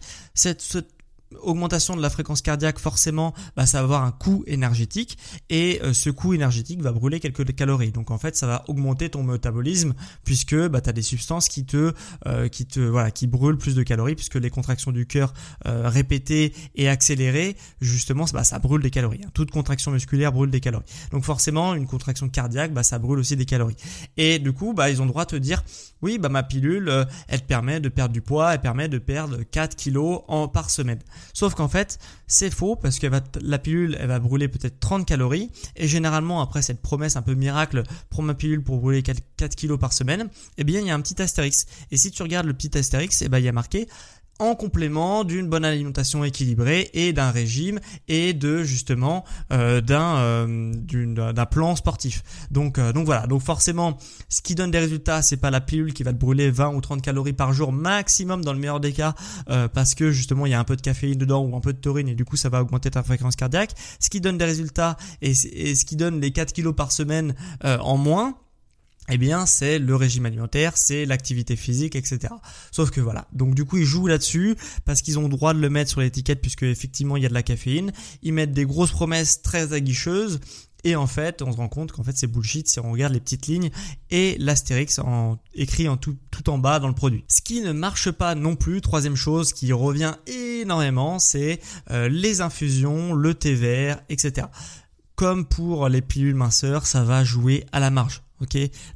Augmentation 1.43 1.97
de 1.97 2.03
la 2.03 2.11
fréquence 2.11 2.43
cardiaque, 2.43 2.79
forcément, 2.79 3.35
bah, 3.57 3.67
ça 3.67 3.79
va 3.79 3.85
avoir 3.85 4.05
un 4.05 4.13
coût 4.13 4.45
énergétique 4.47 5.19
et 5.51 5.81
euh, 5.83 5.93
ce 5.93 6.11
coût 6.11 6.35
énergétique 6.35 6.81
va 6.83 6.93
brûler 6.93 7.21
quelques 7.21 7.55
calories. 7.55 7.93
Donc 7.93 8.11
en 8.11 8.19
fait, 8.19 8.37
ça 8.37 8.47
va 8.47 8.65
augmenter 8.69 9.11
ton 9.11 9.23
métabolisme 9.23 9.95
puisque 10.25 10.57
bah, 10.69 10.81
tu 10.81 10.91
as 10.91 10.93
des 10.93 11.03
substances 11.03 11.49
qui 11.49 11.65
te, 11.65 11.93
euh, 12.27 12.49
qui 12.49 12.67
te, 12.67 12.81
voilà, 12.81 13.11
qui 13.11 13.27
brûlent 13.27 13.59
plus 13.59 13.75
de 13.75 13.83
calories 13.83 14.15
puisque 14.15 14.37
les 14.37 14.51
contractions 14.51 14.93
du 14.93 15.07
cœur 15.07 15.33
euh, 15.67 15.89
répétées 15.89 16.53
et 16.75 16.89
accélérées, 16.89 17.57
justement, 17.81 18.25
bah, 18.33 18.45
ça 18.45 18.59
brûle 18.59 18.83
des 18.83 18.91
calories. 18.91 19.21
Hein. 19.25 19.31
Toute 19.35 19.51
contraction 19.51 19.91
musculaire 19.91 20.33
brûle 20.33 20.51
des 20.51 20.61
calories. 20.61 20.87
Donc 21.11 21.25
forcément, 21.25 21.75
une 21.75 21.87
contraction 21.87 22.29
cardiaque, 22.29 22.73
bah, 22.73 22.83
ça 22.83 22.99
brûle 22.99 23.19
aussi 23.19 23.37
des 23.37 23.47
calories. 23.47 23.77
Et 24.17 24.39
du 24.39 24.53
coup, 24.53 24.73
bah, 24.75 24.91
ils 24.91 25.03
ont 25.03 25.07
droit 25.07 25.25
de 25.25 25.31
te 25.31 25.37
dire, 25.37 25.63
oui, 26.03 26.19
bah, 26.19 26.29
ma 26.29 26.43
pilule, 26.43 27.07
elle 27.29 27.41
te 27.41 27.47
permet 27.47 27.81
de 27.81 27.89
perdre 27.89 28.13
du 28.13 28.21
poids, 28.21 28.55
elle 28.55 28.61
permet 28.61 28.89
de 28.89 28.99
perdre 28.99 29.43
4 29.51 29.77
kilos 29.77 30.23
en, 30.29 30.49
par 30.49 30.71
semaine. 30.71 31.01
Sauf 31.33 31.55
qu'en 31.55 31.69
fait, 31.69 31.99
c'est 32.27 32.53
faux 32.53 32.77
parce 32.77 32.99
que 32.99 33.07
la 33.41 33.59
pilule, 33.59 33.97
elle 34.01 34.09
va 34.09 34.19
brûler 34.19 34.49
peut-être 34.49 34.81
30 34.81 35.07
calories. 35.07 35.51
Et 35.77 35.89
généralement, 35.89 36.41
après 36.41 36.63
cette 36.63 36.83
promesse 36.83 37.17
un 37.17 37.23
peu 37.23 37.35
miracle, 37.35 37.83
prends 38.11 38.23
ma 38.23 38.35
pilule 38.35 38.63
pour 38.63 38.79
brûler 38.79 39.03
4, 39.03 39.21
4 39.37 39.55
kilos 39.55 39.79
par 39.79 39.93
semaine, 39.93 40.29
eh 40.59 40.65
bien, 40.65 40.81
il 40.81 40.87
y 40.87 40.91
a 40.91 40.95
un 40.95 41.01
petit 41.01 41.21
astérix. 41.21 41.67
Et 41.91 41.97
si 41.97 42.11
tu 42.11 42.23
regardes 42.23 42.47
le 42.47 42.55
petit 42.55 42.77
astérix, 42.77 43.23
eh 43.23 43.29
ben, 43.29 43.39
il 43.39 43.45
y 43.45 43.49
a 43.49 43.53
marqué 43.53 43.89
en 44.39 44.55
complément 44.55 45.25
d'une 45.25 45.49
bonne 45.49 45.65
alimentation 45.65 46.25
équilibrée 46.25 46.91
et 46.95 47.13
d'un 47.13 47.31
régime 47.31 47.79
et 48.09 48.33
de 48.33 48.63
justement 48.65 49.25
euh, 49.53 49.81
d'un 49.81 50.17
euh, 50.17 51.33
d'un 51.33 51.47
plan 51.47 51.77
sportif. 51.77 52.23
Donc 52.51 52.79
euh, 52.79 52.93
donc 52.93 53.07
voilà, 53.07 53.27
donc 53.27 53.43
forcément 53.43 53.97
ce 54.29 54.43
qui 54.43 54.55
donne 54.55 54.71
des 54.71 54.79
résultats, 54.79 55.23
c'est 55.23 55.37
pas 55.37 55.51
la 55.51 55.61
pilule 55.61 55.93
qui 55.93 56.03
va 56.03 56.13
te 56.13 56.19
brûler 56.19 56.51
20 56.51 56.75
ou 56.75 56.81
30 56.81 57.03
calories 57.03 57.33
par 57.33 57.53
jour 57.53 57.73
maximum 57.73 58.45
dans 58.45 58.53
le 58.53 58.59
meilleur 58.59 58.81
des 58.81 58.93
cas 58.93 59.15
parce 59.73 59.95
que 59.95 60.11
justement 60.11 60.47
il 60.47 60.51
y 60.51 60.55
a 60.55 60.61
un 60.61 60.65
peu 60.65 60.77
de 60.77 60.83
caféine 60.83 61.19
dedans 61.19 61.45
ou 61.45 61.57
un 61.57 61.61
peu 61.61 61.73
de 61.73 61.79
taurine 61.79 62.09
et 62.09 62.15
du 62.15 62.25
coup 62.25 62.37
ça 62.37 62.49
va 62.49 62.63
augmenter 62.63 62.91
ta 62.91 63.03
fréquence 63.03 63.37
cardiaque. 63.37 63.73
Ce 64.01 64.11
qui 64.11 64.21
donne 64.21 64.39
des 64.39 64.45
résultats 64.45 64.97
et, 65.21 65.35
ce 65.35 65.85
qui 65.85 65.97
donne 65.97 66.21
les 66.21 66.33
4 66.33 66.53
kilos 66.53 66.75
par 66.75 66.93
semaine 66.93 67.35
en 67.63 67.97
moins, 67.97 68.35
eh 69.09 69.19
bien 69.19 69.47
c'est 69.47 69.79
le 69.79 69.97
régime 69.97 70.27
alimentaire, 70.27 70.77
c'est 70.77 71.05
l'activité 71.05 71.57
physique, 71.57 71.97
etc. 71.97 72.35
Sauf 72.71 72.91
que 72.91 73.01
voilà, 73.01 73.27
donc 73.33 73.55
du 73.55 73.65
coup 73.65 73.79
ils 73.79 73.85
jouent 73.85 74.07
là-dessus 74.07 74.57
parce 74.85 75.03
qu'ils 75.03 75.19
ont 75.19 75.25
le 75.25 75.29
droit 75.29 75.55
de 75.55 75.61
le 75.61 75.71
mettre 75.71 75.91
sur 75.91 76.01
l'étiquette 76.01 76.41
puisque 76.41 76.63
effectivement 76.63 77.17
il 77.17 77.23
y 77.23 77.27
a 77.27 77.29
de 77.29 77.35
la 77.35 77.43
caféine. 77.43 77.93
Ils 78.23 78.33
mettent 78.33 78.53
des 78.53 78.65
grosses 78.65 78.93
promesses 78.93 79.43
très 79.43 79.73
aguicheuses 79.73 80.41
et 80.85 80.97
en 80.97 81.07
fait, 81.07 81.43
on 81.43 81.53
se 81.53 81.57
rend 81.57 81.69
compte 81.69 81.93
qu'en 81.93 82.03
fait, 82.03 82.17
c'est 82.17 82.27
bullshit 82.27 82.69
si 82.69 82.81
on 82.81 82.91
regarde 82.91 83.13
les 83.13 83.21
petites 83.21 83.47
lignes 83.47 83.71
et 84.11 84.37
l'astérix 84.39 85.01
écrit 85.55 85.87
tout 86.31 86.51
en 86.51 86.59
bas 86.59 86.81
dans 86.81 86.89
le 86.89 86.95
produit. 86.95 87.25
Ce 87.29 87.41
qui 87.41 87.61
ne 87.61 87.73
marche 87.73 88.11
pas 88.11 88.35
non 88.35 88.57
plus, 88.57 88.81
troisième 88.81 89.17
chose 89.17 89.53
qui 89.53 89.73
revient 89.73 90.15
énormément, 90.27 91.19
c'est 91.19 91.61
euh, 91.91 92.09
les 92.09 92.41
infusions, 92.41 93.15
le 93.15 93.35
thé 93.35 93.55
vert, 93.55 94.01
etc. 94.09 94.49
Comme 95.15 95.47
pour 95.47 95.89
les 95.89 96.03
pilules 96.03 96.35
minceurs, 96.35 96.87
ça 96.87 97.05
va 97.05 97.23
jouer 97.23 97.65
à 97.71 97.79
la 97.79 97.91
marge. 97.91 98.23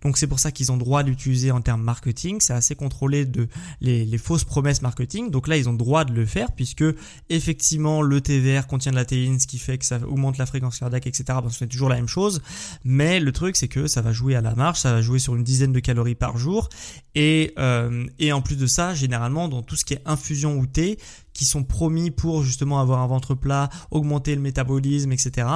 Donc 0.03 0.17
c'est 0.17 0.26
pour 0.26 0.38
ça 0.38 0.53
qu'ils 0.53 0.73
ont 0.73 0.76
droit 0.76 1.03
d'utiliser 1.03 1.50
en 1.50 1.61
termes 1.61 1.83
marketing. 1.83 2.41
C'est 2.41 2.53
assez 2.53 2.75
contrôlé 2.75 3.25
de 3.25 3.49
les, 3.81 4.19
fausses 4.19 4.45
promesses 4.45 4.83
marketing. 4.83 5.31
Donc 5.31 5.49
là, 5.49 5.57
ils 5.57 5.69
ont 5.69 5.75
droit 5.75 6.05
de 6.05 6.12
le 6.12 6.25
faire 6.26 6.53
puisque 6.53 6.85
effectivement 7.29 8.03
le 8.03 8.21
TVR 8.21 8.67
contient 8.67 8.93
de 8.93 8.97
la 8.97 9.05
théine, 9.05 9.38
ce 9.38 9.47
qui 9.47 9.59
fait 9.59 9.79
que 9.79 9.85
ça 9.85 9.99
augmente 10.07 10.38
la 10.38 10.47
fréquence 10.47 10.79
cardiaque, 10.79 11.07
etc. 11.07 11.25
Bon, 11.43 11.50
c'est 11.50 11.67
toujours 11.67 11.88
la 11.88 11.97
même 11.97 12.09
chose. 12.09 12.43
Mais 12.85 13.21
le 13.21 13.33
truc, 13.33 13.57
c'est 13.57 13.69
que 13.69 13.87
ça 13.87 14.00
va 14.03 14.12
jouer 14.12 14.35
à 14.35 14.41
la 14.41 14.55
marge, 14.55 14.79
ça 14.79 14.93
va 14.93 15.03
jouer 15.03 15.19
sur 15.19 15.37
une 15.37 15.45
dizaine 15.45 15.73
de 15.73 15.81
calories 15.81 16.15
par 16.15 16.38
jour. 16.38 16.69
Et, 17.15 17.53
euh, 17.59 18.07
et 18.19 18.33
en 18.33 18.43
plus 18.43 18.57
de 18.57 18.67
ça, 18.67 18.95
généralement, 18.95 19.49
dans 19.49 19.62
tout 19.62 19.76
ce 19.76 19.85
qui 19.85 19.95
est 19.95 20.03
infusion 20.05 20.59
ou 20.59 20.67
thé, 20.67 20.99
qui 21.37 21.45
sont 21.45 21.62
promis 21.62 22.11
pour 22.11 22.43
justement 22.43 22.81
avoir 22.81 23.00
un 23.00 23.07
ventre 23.07 23.35
plat, 23.35 23.69
augmenter 23.90 24.35
le 24.35 24.40
métabolisme, 24.40 25.12
etc. 25.12 25.47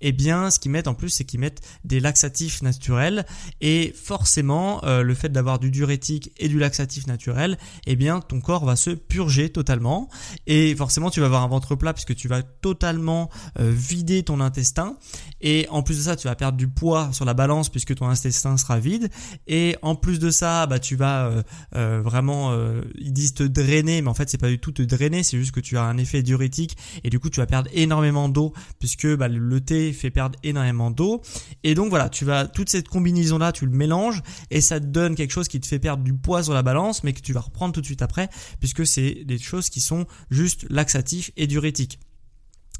Eh 0.00 0.12
bien, 0.12 0.50
ce 0.50 0.58
qu'ils 0.58 0.70
mettent 0.70 0.88
en 0.88 0.94
plus, 0.94 1.10
c'est 1.10 1.24
qu'ils 1.24 1.40
mettent 1.40 1.60
des 1.84 2.00
laxatifs 2.00 2.62
naturels. 2.62 3.26
Et 3.60 3.94
forcément, 3.94 4.82
euh, 4.84 5.02
le 5.02 5.14
fait 5.14 5.28
d'avoir 5.28 5.58
du 5.58 5.70
diurétique 5.70 6.32
et 6.38 6.48
du 6.48 6.58
laxatif 6.58 7.06
naturel, 7.06 7.58
eh 7.86 7.96
bien, 7.96 8.20
ton 8.20 8.40
corps 8.40 8.64
va 8.64 8.76
se 8.76 8.90
purger 8.90 9.50
totalement. 9.50 10.08
Et 10.46 10.74
forcément, 10.74 11.10
tu 11.10 11.20
vas 11.20 11.26
avoir 11.26 11.42
un 11.42 11.48
ventre 11.48 11.74
plat 11.74 11.92
puisque 11.92 12.14
tu 12.14 12.28
vas 12.28 12.42
totalement 12.42 13.30
euh, 13.58 13.70
vider 13.70 14.22
ton 14.22 14.40
intestin. 14.40 14.96
Et 15.42 15.66
en 15.70 15.82
plus 15.82 15.98
de 15.98 16.02
ça, 16.02 16.16
tu 16.16 16.28
vas 16.28 16.34
perdre 16.34 16.56
du 16.56 16.68
poids 16.68 17.10
sur 17.12 17.26
la 17.26 17.34
balance 17.34 17.68
puisque 17.68 17.94
ton 17.94 18.08
intestin 18.08 18.56
sera 18.56 18.78
vide. 18.78 19.10
Et 19.46 19.76
en 19.82 19.94
plus 19.96 20.18
de 20.18 20.30
ça, 20.30 20.66
bah 20.66 20.78
tu 20.78 20.96
vas 20.96 21.30
euh, 21.74 22.00
vraiment, 22.02 22.56
ils 22.96 23.12
disent 23.12 23.34
te 23.34 23.42
drainer, 23.42 24.00
mais 24.00 24.08
en 24.08 24.14
fait, 24.14 24.30
c'est 24.30 24.38
pas 24.38 24.48
du 24.48 24.58
tout 24.58 24.72
te 24.72 24.82
drainer 24.82 25.22
c'est 25.26 25.38
juste 25.38 25.52
que 25.52 25.60
tu 25.60 25.76
as 25.76 25.82
un 25.82 25.98
effet 25.98 26.22
diurétique 26.22 26.76
et 27.04 27.10
du 27.10 27.18
coup 27.18 27.30
tu 27.30 27.40
vas 27.40 27.46
perdre 27.46 27.70
énormément 27.72 28.28
d'eau 28.28 28.52
puisque 28.78 29.06
bah, 29.16 29.28
le 29.28 29.60
thé 29.60 29.92
fait 29.92 30.10
perdre 30.10 30.38
énormément 30.42 30.90
d'eau. 30.90 31.22
Et 31.64 31.74
donc 31.74 31.90
voilà, 31.90 32.08
tu 32.08 32.24
vas 32.24 32.46
toute 32.46 32.70
cette 32.70 32.88
combinaison 32.88 33.38
là, 33.38 33.52
tu 33.52 33.66
le 33.66 33.72
mélanges 33.72 34.22
et 34.50 34.60
ça 34.60 34.80
te 34.80 34.86
donne 34.86 35.14
quelque 35.14 35.32
chose 35.32 35.48
qui 35.48 35.60
te 35.60 35.66
fait 35.66 35.78
perdre 35.78 36.02
du 36.02 36.14
poids 36.14 36.42
sur 36.42 36.54
la 36.54 36.62
balance, 36.62 37.04
mais 37.04 37.12
que 37.12 37.20
tu 37.20 37.32
vas 37.32 37.40
reprendre 37.40 37.74
tout 37.74 37.80
de 37.80 37.86
suite 37.86 38.02
après 38.02 38.28
puisque 38.60 38.86
c'est 38.86 39.24
des 39.24 39.38
choses 39.38 39.68
qui 39.68 39.80
sont 39.80 40.06
juste 40.30 40.66
laxatifs 40.70 41.30
et 41.36 41.46
diurétiques. 41.46 41.98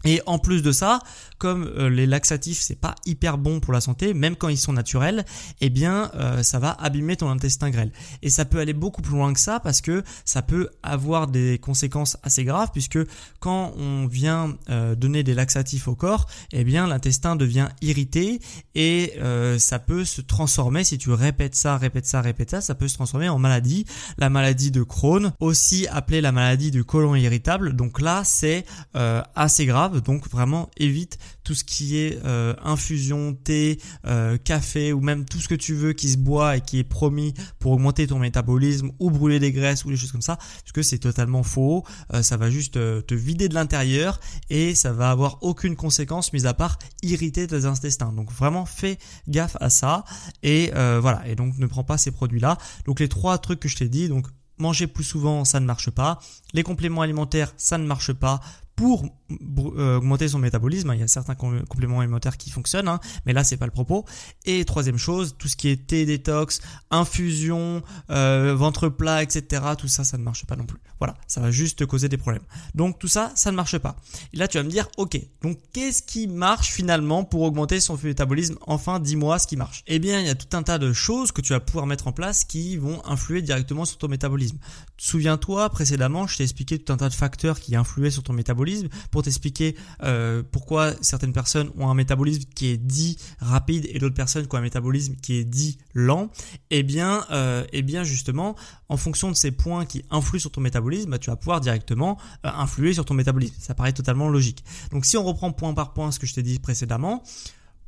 Et 0.06 0.22
en 0.26 0.38
plus 0.38 0.62
de 0.62 0.72
ça, 0.72 1.00
comme 1.38 1.64
euh, 1.64 1.90
les 1.90 2.06
laxatifs 2.06 2.60
c'est 2.60 2.80
pas 2.80 2.94
hyper 3.04 3.38
bon 3.38 3.60
pour 3.60 3.72
la 3.72 3.80
santé, 3.80 4.14
même 4.14 4.36
quand 4.36 4.48
ils 4.48 4.58
sont 4.58 4.72
naturels, 4.72 5.24
eh 5.60 5.70
bien 5.70 6.10
euh, 6.14 6.42
ça 6.42 6.58
va 6.58 6.70
abîmer 6.80 7.16
ton 7.16 7.28
intestin 7.28 7.70
grêle. 7.70 7.92
Et 8.22 8.30
ça 8.30 8.44
peut 8.44 8.58
aller 8.58 8.72
beaucoup 8.72 9.02
plus 9.02 9.14
loin 9.14 9.32
que 9.32 9.40
ça 9.40 9.60
parce 9.60 9.80
que 9.80 10.02
ça 10.24 10.42
peut 10.42 10.70
avoir 10.82 11.26
des 11.26 11.58
conséquences 11.58 12.16
assez 12.22 12.44
graves 12.44 12.70
puisque 12.72 12.98
quand 13.40 13.74
on 13.76 14.06
vient 14.06 14.56
euh, 14.70 14.94
donner 14.94 15.22
des 15.22 15.34
laxatifs 15.34 15.88
au 15.88 15.94
corps, 15.94 16.26
eh 16.52 16.64
bien 16.64 16.86
l'intestin 16.86 17.36
devient 17.36 17.68
irrité 17.82 18.40
et 18.74 19.14
ça 19.58 19.78
peut 19.78 20.04
se 20.04 20.20
transformer 20.20 20.84
si 20.84 20.98
tu 20.98 21.10
répètes 21.10 21.54
ça, 21.54 21.76
répètes 21.76 22.06
ça, 22.06 22.20
répètes 22.20 22.50
ça, 22.50 22.60
ça 22.60 22.74
peut 22.74 22.88
se 22.88 22.94
transformer 22.94 23.28
en 23.28 23.38
maladie, 23.38 23.86
la 24.18 24.30
maladie 24.30 24.70
de 24.70 24.82
Crohn, 24.82 25.32
aussi 25.40 25.86
appelée 25.88 26.20
la 26.20 26.32
maladie 26.32 26.70
du 26.70 26.84
côlon 26.84 27.14
irritable. 27.14 27.74
Donc 27.74 28.00
là 28.00 28.22
c'est 28.24 28.64
assez 28.94 29.66
grave 29.66 29.95
donc 30.00 30.28
vraiment 30.28 30.70
évite 30.76 31.18
tout 31.44 31.54
ce 31.54 31.64
qui 31.64 31.98
est 31.98 32.18
euh, 32.24 32.54
infusion, 32.62 33.34
thé, 33.34 33.80
euh, 34.06 34.36
café 34.36 34.92
ou 34.92 35.00
même 35.00 35.24
tout 35.24 35.38
ce 35.38 35.48
que 35.48 35.54
tu 35.54 35.74
veux 35.74 35.92
qui 35.92 36.08
se 36.08 36.16
boit 36.16 36.56
et 36.56 36.60
qui 36.60 36.78
est 36.78 36.84
promis 36.84 37.34
pour 37.58 37.72
augmenter 37.72 38.06
ton 38.06 38.18
métabolisme 38.18 38.90
ou 38.98 39.10
brûler 39.10 39.38
des 39.38 39.52
graisses 39.52 39.84
ou 39.84 39.90
des 39.90 39.96
choses 39.96 40.12
comme 40.12 40.22
ça, 40.22 40.36
parce 40.36 40.72
que 40.72 40.82
c'est 40.82 40.98
totalement 40.98 41.42
faux. 41.42 41.84
Euh, 42.12 42.22
ça 42.22 42.36
va 42.36 42.50
juste 42.50 42.74
te 42.74 43.14
vider 43.14 43.48
de 43.48 43.54
l'intérieur 43.54 44.20
et 44.50 44.74
ça 44.74 44.92
va 44.92 45.10
avoir 45.10 45.38
aucune 45.42 45.76
conséquence 45.76 46.32
mis 46.32 46.46
à 46.46 46.54
part 46.54 46.78
irriter 47.02 47.46
tes 47.46 47.64
intestins. 47.64 48.12
Donc 48.12 48.32
vraiment 48.32 48.66
fais 48.66 48.98
gaffe 49.28 49.56
à 49.60 49.70
ça 49.70 50.04
et 50.42 50.70
voilà. 50.72 51.26
Et 51.28 51.34
donc 51.34 51.58
ne 51.58 51.66
prends 51.66 51.84
pas 51.84 51.98
ces 51.98 52.10
produits-là. 52.10 52.58
Donc 52.84 53.00
les 53.00 53.08
trois 53.08 53.38
trucs 53.38 53.60
que 53.60 53.68
je 53.68 53.76
t'ai 53.76 53.88
dit, 53.88 54.08
donc 54.08 54.26
manger 54.58 54.86
plus 54.86 55.04
souvent, 55.04 55.44
ça 55.44 55.60
ne 55.60 55.66
marche 55.66 55.90
pas. 55.90 56.18
Les 56.52 56.62
compléments 56.62 57.02
alimentaires, 57.02 57.52
ça 57.56 57.78
ne 57.78 57.86
marche 57.86 58.12
pas 58.12 58.40
pour 58.76 59.06
euh, 59.30 59.96
augmenter 59.96 60.28
son 60.28 60.38
métabolisme. 60.38 60.92
Il 60.94 61.00
y 61.00 61.02
a 61.02 61.08
certains 61.08 61.34
compléments 61.34 62.00
alimentaires 62.00 62.36
qui 62.36 62.50
fonctionnent, 62.50 62.88
hein, 62.88 63.00
mais 63.24 63.32
là 63.32 63.42
c'est 63.42 63.56
pas 63.56 63.64
le 63.64 63.72
propos. 63.72 64.04
Et 64.44 64.64
troisième 64.64 64.98
chose, 64.98 65.34
tout 65.38 65.48
ce 65.48 65.56
qui 65.56 65.68
est 65.68 65.86
thé 65.86 66.04
détox, 66.04 66.60
infusion, 66.90 67.82
euh, 68.10 68.54
ventre 68.54 68.88
plat, 68.88 69.22
etc. 69.22 69.62
Tout 69.78 69.88
ça, 69.88 70.04
ça 70.04 70.18
ne 70.18 70.22
marche 70.22 70.44
pas 70.44 70.56
non 70.56 70.66
plus. 70.66 70.78
Voilà, 70.98 71.14
ça 71.26 71.40
va 71.40 71.50
juste 71.50 71.78
te 71.78 71.84
causer 71.84 72.08
des 72.08 72.18
problèmes. 72.18 72.42
Donc 72.74 72.98
tout 72.98 73.08
ça, 73.08 73.32
ça 73.34 73.50
ne 73.50 73.56
marche 73.56 73.78
pas. 73.78 73.96
Et 74.34 74.36
là 74.36 74.46
tu 74.46 74.58
vas 74.58 74.64
me 74.64 74.70
dire, 74.70 74.88
ok, 74.98 75.18
donc 75.42 75.58
qu'est-ce 75.72 76.02
qui 76.02 76.28
marche 76.28 76.70
finalement 76.70 77.24
pour 77.24 77.42
augmenter 77.42 77.80
son 77.80 77.98
métabolisme 78.02 78.56
Enfin, 78.66 79.00
dis-moi 79.00 79.38
ce 79.38 79.46
qui 79.46 79.56
marche. 79.56 79.82
Eh 79.86 79.98
bien, 79.98 80.20
il 80.20 80.26
y 80.26 80.30
a 80.30 80.34
tout 80.34 80.54
un 80.54 80.62
tas 80.62 80.78
de 80.78 80.92
choses 80.92 81.32
que 81.32 81.40
tu 81.40 81.54
vas 81.54 81.60
pouvoir 81.60 81.86
mettre 81.86 82.06
en 82.08 82.12
place 82.12 82.44
qui 82.44 82.76
vont 82.76 83.04
influer 83.06 83.40
directement 83.40 83.86
sur 83.86 83.96
ton 83.96 84.08
métabolisme. 84.08 84.58
Souviens-toi, 84.98 85.70
précédemment, 85.70 86.26
je 86.26 86.36
t'ai 86.36 86.42
expliqué 86.42 86.78
tout 86.78 86.92
un 86.92 86.96
tas 86.98 87.08
de 87.08 87.14
facteurs 87.14 87.58
qui 87.58 87.74
influaient 87.74 88.10
sur 88.10 88.22
ton 88.22 88.32
métabolisme 88.32 88.65
pour 89.10 89.22
t'expliquer 89.22 89.76
euh, 90.02 90.42
pourquoi 90.50 90.92
certaines 91.00 91.32
personnes 91.32 91.70
ont 91.78 91.88
un 91.88 91.94
métabolisme 91.94 92.44
qui 92.54 92.68
est 92.68 92.76
dit 92.76 93.16
rapide 93.40 93.86
et 93.90 93.98
d'autres 93.98 94.14
personnes 94.14 94.46
qui 94.46 94.54
ont 94.54 94.58
un 94.58 94.62
métabolisme 94.62 95.16
qui 95.16 95.36
est 95.36 95.44
dit 95.44 95.78
lent. 95.94 96.30
Eh 96.70 96.82
bien, 96.82 97.24
euh, 97.30 97.64
eh 97.72 97.84
justement, 98.04 98.56
en 98.88 98.96
fonction 98.96 99.30
de 99.30 99.36
ces 99.36 99.50
points 99.50 99.86
qui 99.86 100.04
influent 100.10 100.40
sur 100.40 100.50
ton 100.50 100.60
métabolisme, 100.60 101.10
bah, 101.10 101.18
tu 101.18 101.30
vas 101.30 101.36
pouvoir 101.36 101.60
directement 101.60 102.18
euh, 102.44 102.50
influer 102.54 102.92
sur 102.92 103.04
ton 103.04 103.14
métabolisme. 103.14 103.54
Ça 103.58 103.74
paraît 103.74 103.92
totalement 103.92 104.28
logique. 104.28 104.64
Donc 104.90 105.06
si 105.06 105.16
on 105.16 105.24
reprend 105.24 105.52
point 105.52 105.74
par 105.74 105.92
point 105.92 106.10
ce 106.10 106.18
que 106.18 106.26
je 106.26 106.34
t'ai 106.34 106.42
dit 106.42 106.58
précédemment, 106.58 107.22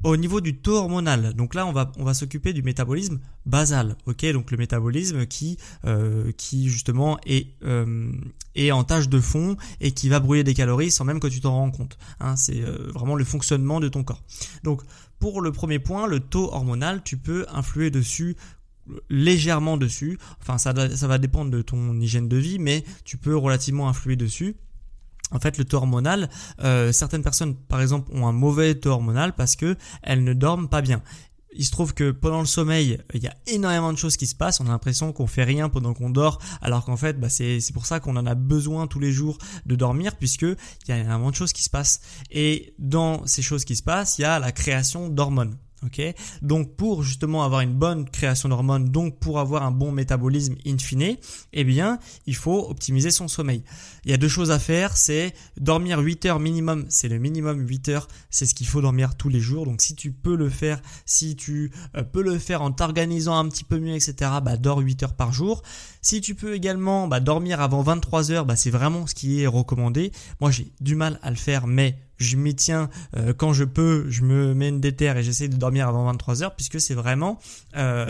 au 0.05 0.17
niveau 0.17 0.41
du 0.41 0.57
taux 0.57 0.77
hormonal, 0.77 1.35
donc 1.35 1.55
là 1.55 1.67
on 1.67 1.73
va 1.73 1.91
on 1.99 2.05
va 2.05 2.15
s'occuper 2.15 2.53
du 2.53 2.63
métabolisme 2.63 3.19
basal, 3.47 3.97
ok, 4.07 4.27
donc 4.33 4.51
le 4.51 4.57
métabolisme 4.57 5.27
qui 5.27 5.59
euh, 5.85 6.31
qui 6.37 6.69
justement 6.69 7.19
est 7.27 7.55
euh, 7.65 8.13
est 8.55 8.71
en 8.71 8.85
tâche 8.85 9.09
de 9.09 9.21
fond 9.21 9.57
et 9.81 9.93
qui 9.93 10.09
va 10.09 10.21
brûler 10.21 10.45
des 10.45 10.55
calories 10.55 10.91
sans 10.91 11.05
même 11.05 11.21
que 11.21 11.27
tu 11.27 11.41
t'en 11.41 11.53
rends 11.53 11.71
compte. 11.71 11.99
Hein, 12.21 12.37
c'est 12.37 12.63
euh, 12.63 12.91
vraiment 12.95 13.17
le 13.17 13.25
fonctionnement 13.25 13.81
de 13.81 13.89
ton 13.89 14.05
corps. 14.05 14.23
Donc 14.63 14.83
pour 15.19 15.41
le 15.41 15.51
premier 15.51 15.81
point, 15.81 16.07
le 16.07 16.21
taux 16.21 16.53
hormonal, 16.53 17.03
tu 17.03 17.17
peux 17.17 17.47
influer 17.53 17.91
dessus 17.91 18.37
légèrement 19.11 19.77
dessus. 19.77 20.19
Enfin 20.41 20.59
ça 20.59 20.97
ça 20.97 21.09
va 21.09 21.19
dépendre 21.19 21.51
de 21.51 21.61
ton 21.61 21.99
hygiène 22.01 22.29
de 22.29 22.37
vie, 22.37 22.61
mais 22.61 22.85
tu 23.05 23.17
peux 23.17 23.37
relativement 23.37 23.89
influer 23.89 24.15
dessus. 24.15 24.55
En 25.31 25.41
fait, 25.41 25.59
le 25.59 25.64
taux 25.64 25.79
hormonal, 25.79 26.29
euh, 26.62 26.93
certaines 26.93 27.23
personnes, 27.23 27.55
par 27.55 27.81
exemple, 27.81 28.11
ont 28.12 28.27
un 28.27 28.33
mauvais 28.33 28.75
taux 28.75 28.91
hormonal 28.91 29.35
parce 29.35 29.57
que 29.57 29.77
elles 30.03 30.25
ne 30.25 30.33
dorment 30.33 30.69
pas 30.69 30.81
bien. 30.81 31.03
Il 31.55 31.64
se 31.64 31.71
trouve 31.71 31.95
que 31.95 32.11
pendant 32.11 32.41
le 32.41 32.47
sommeil, 32.47 32.99
il 33.14 33.23
y 33.23 33.27
a 33.27 33.35
énormément 33.47 33.93
de 33.93 33.99
choses 33.99 34.17
qui 34.17 34.27
se 34.27 34.35
passent. 34.35 34.61
On 34.61 34.67
a 34.67 34.71
l'impression 34.71 35.12
qu'on 35.12 35.27
fait 35.27 35.45
rien 35.45 35.69
pendant 35.69 35.95
qu'on 35.95 36.11
dort, 36.11 36.38
alors 36.61 36.85
qu'en 36.85 36.97
fait, 36.97 37.19
bah, 37.19 37.31
c'est 37.31 37.73
pour 37.73 37.87
ça 37.87 38.01
qu'on 38.01 38.17
en 38.17 38.27
a 38.27 38.35
besoin 38.35 38.87
tous 38.87 39.01
les 39.01 39.12
jours 39.12 39.38
de 39.64 39.75
dormir, 39.75 40.17
puisque 40.17 40.43
il 40.43 40.88
y 40.88 40.93
a 40.93 40.99
énormément 40.99 41.31
de 41.31 41.37
choses 41.37 41.53
qui 41.53 41.64
se 41.64 41.71
passent. 41.71 42.01
Et 42.31 42.75
dans 42.79 43.27
ces 43.27 43.43
choses 43.43 43.64
qui 43.64 43.77
se 43.77 43.83
passent, 43.83 44.19
il 44.19 44.23
y 44.23 44.25
a 44.25 44.38
la 44.38 44.53
création 44.53 45.09
d'hormones. 45.09 45.57
Donc 46.43 46.77
pour 46.77 47.03
justement 47.03 47.45
avoir 47.45 47.61
une 47.61 47.75
bonne 47.75 48.09
création 48.09 48.49
d'hormones, 48.49 48.88
donc 48.91 49.19
pour 49.19 49.38
avoir 49.38 49.62
un 49.62 49.71
bon 49.71 49.93
métabolisme 49.93 50.57
in 50.67 50.79
fine, 50.79 51.17
eh 51.53 51.64
bien, 51.64 51.99
il 52.27 52.35
faut 52.35 52.69
optimiser 52.69 53.11
son 53.11 53.29
sommeil. 53.29 53.62
Il 54.05 54.11
y 54.11 54.14
a 54.14 54.17
deux 54.17 54.29
choses 54.29 54.51
à 54.51 54.59
faire, 54.59 54.97
c'est 54.97 55.35
dormir 55.59 55.99
8 55.99 56.27
heures 56.27 56.41
minimum, 56.41 56.87
c'est 56.88 57.09
le 57.09 57.19
minimum 57.19 57.67
8 57.67 57.88
heures, 57.91 58.09
c'est 58.31 58.47
ce 58.47 58.55
qu'il 58.55 58.67
faut 58.67 58.81
dormir 58.81 59.17
tous 59.17 59.29
les 59.29 59.41
jours. 59.41 59.64
Donc 59.64 59.81
si 59.81 59.95
tu 59.95 60.12
peux 60.12 60.37
le 60.37 60.49
faire, 60.49 60.81
si 61.05 61.37
tu 61.37 61.73
euh, 61.97 62.03
peux 62.03 62.23
le 62.23 62.38
faire 62.38 62.62
en 62.62 62.73
t'organisant 62.73 63.37
un 63.38 63.49
petit 63.49 63.64
peu 63.64 63.79
mieux, 63.79 63.95
etc., 63.95 64.14
bah 64.43 64.57
dors 64.57 64.79
8 64.79 65.03
heures 65.03 65.17
par 65.17 65.33
jour. 65.33 65.62
Si 66.09 66.23
tu 66.23 66.35
peux 66.35 66.55
également 66.55 67.07
bah, 67.07 67.21
dormir 67.21 67.61
avant 67.61 67.83
23 67.83 68.31
heures, 68.31 68.47
bah, 68.47 68.57
c'est 68.57 68.71
vraiment 68.71 69.07
ce 69.07 69.14
qui 69.14 69.42
est 69.42 69.47
recommandé. 69.47 70.11
Moi 70.40 70.51
j'ai 70.51 70.73
du 70.81 70.94
mal 70.94 71.21
à 71.23 71.29
le 71.29 71.37
faire, 71.37 71.66
mais 71.66 71.99
je 72.16 72.38
m'y 72.38 72.55
tiens 72.55 72.88
euh, 73.14 73.35
quand 73.35 73.53
je 73.53 73.64
peux, 73.64 74.07
je 74.09 74.23
me 74.23 74.55
mets 74.55 74.71
une 74.71 74.81
déterre 74.81 75.18
et 75.18 75.23
j'essaie 75.23 75.49
de 75.49 75.57
dormir 75.57 75.87
avant 75.87 76.07
23 76.07 76.42
heures 76.42 76.57
puisque 76.57 76.81
c'est 76.81 76.94
vraiment, 76.94 77.38
euh, 77.77 78.07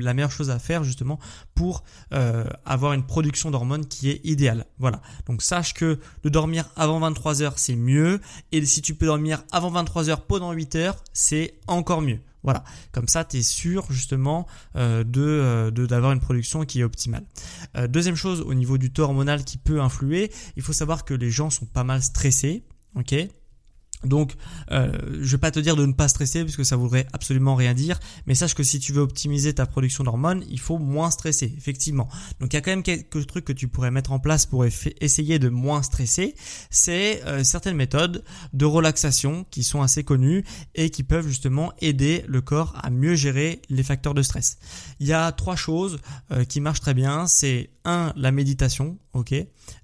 la 0.00 0.14
meilleure 0.14 0.32
chose 0.32 0.50
à 0.50 0.58
faire 0.58 0.82
justement 0.82 1.20
pour 1.54 1.84
euh, 2.12 2.42
avoir 2.64 2.92
une 2.92 3.04
production 3.06 3.52
d'hormones 3.52 3.86
qui 3.86 4.10
est 4.10 4.20
idéale. 4.24 4.66
Voilà. 4.80 5.00
Donc 5.26 5.42
sache 5.42 5.74
que 5.74 6.00
de 6.24 6.28
dormir 6.28 6.70
avant 6.74 6.98
23 6.98 7.40
heures 7.42 7.60
c'est 7.60 7.76
mieux 7.76 8.20
et 8.50 8.66
si 8.66 8.82
tu 8.82 8.96
peux 8.96 9.06
dormir 9.06 9.44
avant 9.52 9.70
23 9.70 10.10
heures 10.10 10.22
pendant 10.22 10.50
8 10.50 10.74
heures 10.74 10.96
c'est 11.12 11.54
encore 11.68 12.02
mieux. 12.02 12.18
Voilà, 12.42 12.64
comme 12.90 13.08
ça 13.08 13.24
tu 13.24 13.38
es 13.38 13.42
sûr 13.42 13.86
justement 13.90 14.46
de 14.74 15.70
d'avoir 15.70 16.12
une 16.12 16.20
production 16.20 16.64
qui 16.64 16.80
est 16.80 16.84
optimale. 16.84 17.24
deuxième 17.88 18.16
chose 18.16 18.40
au 18.40 18.54
niveau 18.54 18.78
du 18.78 18.92
taux 18.92 19.04
hormonal 19.04 19.44
qui 19.44 19.58
peut 19.58 19.80
influer, 19.80 20.30
il 20.56 20.62
faut 20.62 20.72
savoir 20.72 21.04
que 21.04 21.14
les 21.14 21.30
gens 21.30 21.50
sont 21.50 21.66
pas 21.66 21.84
mal 21.84 22.02
stressés 22.02 22.64
Ok? 22.94 23.14
Donc, 24.04 24.34
euh, 24.70 24.92
je 25.20 25.32
vais 25.32 25.38
pas 25.38 25.50
te 25.50 25.60
dire 25.60 25.76
de 25.76 25.86
ne 25.86 25.92
pas 25.92 26.08
stresser 26.08 26.42
parce 26.44 26.56
que 26.56 26.64
ça 26.64 26.76
voudrait 26.76 27.06
absolument 27.12 27.54
rien 27.54 27.74
dire, 27.74 27.98
mais 28.26 28.34
sache 28.34 28.54
que 28.54 28.62
si 28.62 28.78
tu 28.78 28.92
veux 28.92 29.00
optimiser 29.00 29.54
ta 29.54 29.66
production 29.66 30.04
d'hormones, 30.04 30.44
il 30.50 30.60
faut 30.60 30.78
moins 30.78 31.10
stresser, 31.10 31.54
effectivement. 31.56 32.08
Donc, 32.40 32.52
il 32.52 32.56
y 32.56 32.58
a 32.58 32.60
quand 32.60 32.70
même 32.70 32.82
quelques 32.82 33.26
trucs 33.26 33.44
que 33.44 33.52
tu 33.52 33.68
pourrais 33.68 33.90
mettre 33.90 34.12
en 34.12 34.18
place 34.18 34.46
pour 34.46 34.64
essayer 34.64 35.38
de 35.38 35.48
moins 35.48 35.82
stresser. 35.82 36.34
C'est 36.70 37.22
euh, 37.26 37.44
certaines 37.44 37.76
méthodes 37.76 38.24
de 38.52 38.64
relaxation 38.64 39.46
qui 39.50 39.62
sont 39.62 39.82
assez 39.82 40.04
connues 40.04 40.44
et 40.74 40.90
qui 40.90 41.02
peuvent 41.02 41.26
justement 41.26 41.72
aider 41.80 42.24
le 42.28 42.40
corps 42.40 42.74
à 42.82 42.90
mieux 42.90 43.14
gérer 43.14 43.62
les 43.68 43.82
facteurs 43.82 44.14
de 44.14 44.22
stress. 44.22 44.58
Il 45.00 45.06
y 45.06 45.12
a 45.12 45.32
trois 45.32 45.56
choses 45.56 45.98
euh, 46.30 46.44
qui 46.44 46.60
marchent 46.60 46.80
très 46.80 46.94
bien. 46.94 47.26
C'est 47.26 47.70
un, 47.84 48.12
la 48.16 48.32
méditation, 48.32 48.98
ok. 49.12 49.34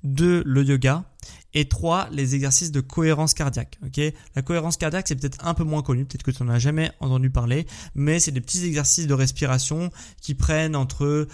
Deux, 0.04 0.42
le 0.44 0.62
yoga 0.64 1.04
et 1.54 1.68
trois, 1.68 2.08
les 2.12 2.34
exercices 2.34 2.72
de 2.72 2.80
cohérence 2.80 3.34
cardiaque. 3.34 3.78
La 4.34 4.42
cohérence 4.42 4.76
cardiaque 4.76 5.08
c'est 5.08 5.16
peut-être 5.16 5.46
un 5.46 5.54
peu 5.54 5.64
moins 5.64 5.82
connu, 5.82 6.04
peut-être 6.04 6.22
que 6.22 6.30
tu 6.30 6.42
n'en 6.42 6.52
as 6.52 6.58
jamais 6.58 6.90
entendu 7.00 7.30
parler, 7.30 7.66
mais 7.94 8.20
c'est 8.20 8.32
des 8.32 8.40
petits 8.40 8.64
exercices 8.64 9.06
de 9.06 9.14
respiration 9.14 9.90
qui 10.20 10.34
prennent 10.34 10.76
entre 10.76 11.26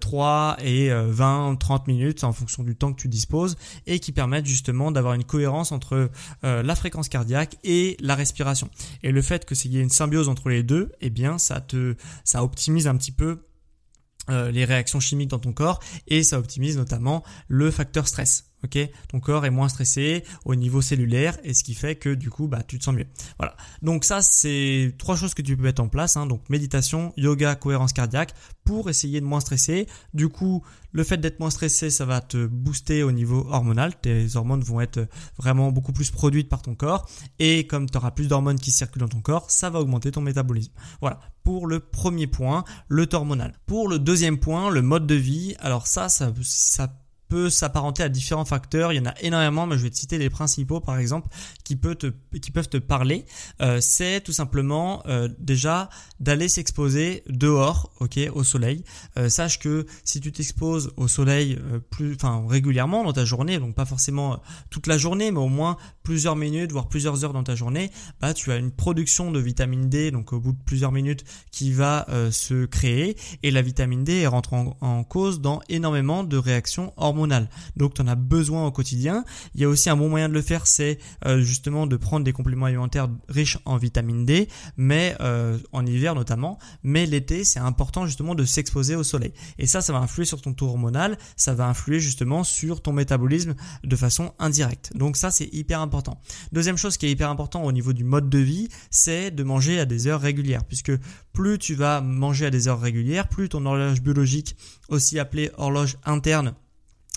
3 0.00 0.56
euh, 0.60 0.64
et 0.64 0.90
20, 0.90 1.52
euh, 1.52 1.56
30 1.56 1.86
minutes 1.88 2.24
en 2.24 2.32
fonction 2.32 2.62
du 2.62 2.76
temps 2.76 2.92
que 2.92 3.00
tu 3.00 3.08
disposes 3.08 3.56
et 3.86 3.98
qui 3.98 4.12
permettent 4.12 4.46
justement 4.46 4.90
d'avoir 4.92 5.14
une 5.14 5.24
cohérence 5.24 5.72
entre 5.72 6.10
euh, 6.44 6.62
la 6.62 6.76
fréquence 6.76 7.08
cardiaque 7.08 7.56
et 7.64 7.96
la 8.00 8.14
respiration. 8.14 8.70
Et 9.02 9.10
le 9.10 9.22
fait 9.22 9.44
que 9.44 9.56
qu'il 9.56 9.72
y 9.72 9.78
ait 9.78 9.82
une 9.82 9.90
symbiose 9.90 10.28
entre 10.28 10.50
les 10.50 10.62
deux, 10.62 10.92
eh 11.00 11.08
bien 11.08 11.38
ça 11.38 11.60
te 11.62 11.96
ça 12.24 12.44
optimise 12.44 12.86
un 12.86 12.96
petit 12.96 13.12
peu 13.12 13.42
les 14.28 14.64
réactions 14.64 14.98
chimiques 14.98 15.30
dans 15.30 15.38
ton 15.38 15.52
corps 15.52 15.78
et 16.08 16.24
ça 16.24 16.40
optimise 16.40 16.76
notamment 16.76 17.22
le 17.46 17.70
facteur 17.70 18.08
stress. 18.08 18.50
Ok, 18.64 18.78
ton 19.08 19.20
corps 19.20 19.44
est 19.44 19.50
moins 19.50 19.68
stressé 19.68 20.24
au 20.44 20.54
niveau 20.54 20.80
cellulaire 20.80 21.36
et 21.44 21.52
ce 21.52 21.62
qui 21.62 21.74
fait 21.74 21.94
que 21.94 22.14
du 22.14 22.30
coup 22.30 22.48
bah 22.48 22.62
tu 22.66 22.78
te 22.78 22.84
sens 22.84 22.94
mieux. 22.94 23.06
Voilà. 23.38 23.54
Donc 23.82 24.04
ça 24.04 24.22
c'est 24.22 24.94
trois 24.98 25.14
choses 25.14 25.34
que 25.34 25.42
tu 25.42 25.56
peux 25.56 25.62
mettre 25.62 25.82
en 25.82 25.88
place. 25.88 26.16
Hein. 26.16 26.26
Donc 26.26 26.48
méditation, 26.48 27.12
yoga, 27.16 27.54
cohérence 27.54 27.92
cardiaque 27.92 28.32
pour 28.64 28.88
essayer 28.88 29.20
de 29.20 29.26
moins 29.26 29.40
stresser. 29.40 29.86
Du 30.14 30.28
coup 30.28 30.64
le 30.92 31.04
fait 31.04 31.18
d'être 31.18 31.38
moins 31.38 31.50
stressé 31.50 31.90
ça 31.90 32.06
va 32.06 32.22
te 32.22 32.46
booster 32.46 33.02
au 33.02 33.12
niveau 33.12 33.46
hormonal. 33.50 33.94
Tes 34.00 34.36
hormones 34.36 34.62
vont 34.62 34.80
être 34.80 35.06
vraiment 35.36 35.70
beaucoup 35.70 35.92
plus 35.92 36.10
produites 36.10 36.48
par 36.48 36.62
ton 36.62 36.74
corps 36.74 37.08
et 37.38 37.66
comme 37.66 37.88
tu 37.88 37.98
auras 37.98 38.10
plus 38.10 38.26
d'hormones 38.26 38.58
qui 38.58 38.70
circulent 38.70 39.02
dans 39.02 39.08
ton 39.08 39.20
corps, 39.20 39.50
ça 39.50 39.68
va 39.68 39.80
augmenter 39.80 40.10
ton 40.10 40.22
métabolisme. 40.22 40.72
Voilà 41.00 41.20
pour 41.46 41.68
le 41.68 41.78
premier 41.78 42.26
point, 42.26 42.64
le 42.88 43.06
hormonal. 43.12 43.52
Pour 43.66 43.88
le 43.88 44.00
deuxième 44.00 44.38
point, 44.38 44.68
le 44.68 44.82
mode 44.82 45.06
de 45.06 45.14
vie. 45.14 45.54
Alors 45.60 45.86
ça 45.86 46.08
ça 46.08 46.32
ça 46.42 46.88
peut 47.28 47.50
s'apparenter 47.50 48.02
à 48.02 48.08
différents 48.08 48.44
facteurs. 48.44 48.92
Il 48.92 48.96
y 48.96 49.00
en 49.00 49.06
a 49.06 49.14
énormément, 49.20 49.66
mais 49.66 49.76
je 49.78 49.82
vais 49.82 49.90
te 49.90 49.96
citer 49.96 50.18
les 50.18 50.30
principaux, 50.30 50.80
par 50.80 50.98
exemple, 50.98 51.28
qui, 51.64 51.76
peut 51.76 51.94
te, 51.94 52.06
peuvent 52.52 52.68
te 52.68 52.76
parler. 52.76 53.26
Euh, 53.60 53.80
c'est 53.80 54.20
tout 54.20 54.32
simplement 54.32 55.02
euh, 55.06 55.28
déjà 55.38 55.88
d'aller 56.20 56.48
s'exposer 56.48 57.22
dehors, 57.28 57.92
au 58.32 58.44
soleil. 58.44 58.84
Euh, 59.18 59.28
sache 59.28 59.58
que 59.58 59.86
si 60.04 60.20
tu 60.20 60.32
t'exposes 60.32 60.92
au 60.96 61.08
soleil 61.08 61.58
plus, 61.90 62.16
régulièrement 62.48 63.04
dans 63.04 63.12
ta 63.12 63.24
journée, 63.24 63.58
donc 63.58 63.74
pas 63.74 63.84
forcément 63.84 64.40
toute 64.70 64.86
la 64.86 64.98
journée, 64.98 65.30
mais 65.30 65.38
au 65.38 65.48
moins 65.48 65.76
plusieurs 66.06 66.36
minutes, 66.36 66.70
voire 66.70 66.88
plusieurs 66.88 67.24
heures 67.24 67.32
dans 67.32 67.42
ta 67.42 67.56
journée, 67.56 67.90
bah 68.20 68.32
tu 68.32 68.52
as 68.52 68.56
une 68.56 68.70
production 68.70 69.32
de 69.32 69.40
vitamine 69.40 69.88
D, 69.88 70.12
donc 70.12 70.32
au 70.32 70.38
bout 70.38 70.52
de 70.52 70.62
plusieurs 70.64 70.92
minutes, 70.92 71.24
qui 71.50 71.72
va 71.72 72.06
se 72.30 72.64
créer. 72.66 73.16
Et 73.42 73.50
la 73.50 73.62
vitamine 73.62 74.04
D 74.04 74.26
rentre 74.26 74.54
en, 74.54 74.76
en 74.80 75.02
cause 75.02 75.40
dans 75.40 75.60
énormément 75.68 76.22
de 76.22 76.36
réactions 76.36 76.92
hormonales 76.96 77.48
donc 77.76 77.94
tu 77.94 78.02
en 78.02 78.06
as 78.06 78.14
besoin 78.14 78.66
au 78.66 78.70
quotidien. 78.70 79.24
Il 79.54 79.60
y 79.60 79.64
a 79.64 79.68
aussi 79.68 79.90
un 79.90 79.96
bon 79.96 80.08
moyen 80.08 80.28
de 80.28 80.34
le 80.34 80.42
faire, 80.42 80.66
c'est 80.66 80.98
euh, 81.26 81.40
justement 81.40 81.86
de 81.86 81.96
prendre 81.96 82.24
des 82.24 82.32
compléments 82.32 82.66
alimentaires 82.66 83.08
riches 83.28 83.58
en 83.64 83.76
vitamine 83.76 84.24
D, 84.24 84.48
mais 84.76 85.16
euh, 85.20 85.58
en 85.72 85.84
hiver 85.84 86.14
notamment. 86.14 86.58
Mais 86.82 87.06
l'été, 87.06 87.44
c'est 87.44 87.58
important 87.58 88.06
justement 88.06 88.34
de 88.34 88.44
s'exposer 88.44 88.96
au 88.96 89.02
soleil. 89.02 89.32
Et 89.58 89.66
ça, 89.66 89.80
ça 89.80 89.92
va 89.92 89.98
influer 89.98 90.24
sur 90.24 90.40
ton 90.40 90.52
taux 90.52 90.68
hormonal, 90.68 91.18
ça 91.36 91.54
va 91.54 91.66
influer 91.66 92.00
justement 92.00 92.44
sur 92.44 92.82
ton 92.82 92.92
métabolisme 92.92 93.54
de 93.84 93.96
façon 93.96 94.32
indirecte. 94.38 94.96
Donc 94.96 95.16
ça, 95.16 95.30
c'est 95.30 95.52
hyper 95.52 95.80
important. 95.80 95.95
Deuxième 96.52 96.76
chose 96.76 96.96
qui 96.96 97.06
est 97.06 97.10
hyper 97.10 97.30
important 97.30 97.62
au 97.64 97.72
niveau 97.72 97.92
du 97.92 98.04
mode 98.04 98.28
de 98.28 98.38
vie, 98.38 98.68
c'est 98.90 99.30
de 99.30 99.42
manger 99.42 99.80
à 99.80 99.84
des 99.84 100.06
heures 100.06 100.20
régulières, 100.20 100.64
puisque 100.64 100.92
plus 101.32 101.58
tu 101.58 101.74
vas 101.74 102.00
manger 102.00 102.46
à 102.46 102.50
des 102.50 102.68
heures 102.68 102.80
régulières, 102.80 103.28
plus 103.28 103.48
ton 103.48 103.64
horloge 103.66 104.00
biologique, 104.02 104.56
aussi 104.88 105.18
appelée 105.18 105.50
horloge 105.56 105.96
interne, 106.04 106.54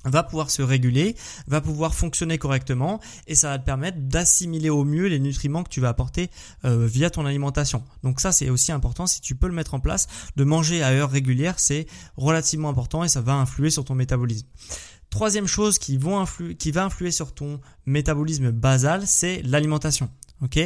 va 0.06 0.24
pouvoir 0.24 0.50
se 0.50 0.62
réguler, 0.62 1.16
va 1.48 1.62
pouvoir 1.62 1.94
fonctionner 1.94 2.38
correctement 2.38 3.00
et 3.28 3.36
ça 3.36 3.50
va 3.50 3.60
te 3.60 3.66
permettre 3.66 3.98
d'assimiler 4.00 4.70
au 4.70 4.86
mieux 4.86 5.08
les 5.08 5.20
nutriments 5.20 5.64
que 5.64 5.70
tu 5.70 5.82
vas 5.82 5.90
apporter 5.90 6.30
euh, 6.66 6.86
via 6.88 7.10
ton 7.10 7.26
alimentation. 7.26 7.84
Donc 8.04 8.22
ça 8.22 8.32
c'est 8.32 8.50
aussi 8.50 8.72
important 8.72 9.08
si 9.08 9.22
tu 9.22 9.36
peux 9.36 9.48
le 9.48 9.54
mettre 9.54 9.74
en 9.74 9.80
place, 9.80 10.08
de 10.36 10.44
manger 10.44 10.84
à 10.84 10.92
heure 10.92 11.12
régulière 11.12 11.60
c'est 11.60 11.86
relativement 12.16 12.70
important 12.70 13.04
et 13.04 13.10
ça 13.10 13.22
va 13.22 13.34
influer 13.34 13.70
sur 13.70 13.84
ton 13.84 13.96
métabolisme. 13.96 14.48
Troisième 15.10 15.48
chose 15.48 15.80
qui, 15.80 15.98
va 15.98 16.84
influer 16.84 17.12
sur 17.12 17.34
ton 17.34 17.60
métabolisme 17.86 18.52
basal, 18.52 19.08
c'est 19.08 19.42
l'alimentation. 19.44 20.10
Ok, 20.42 20.58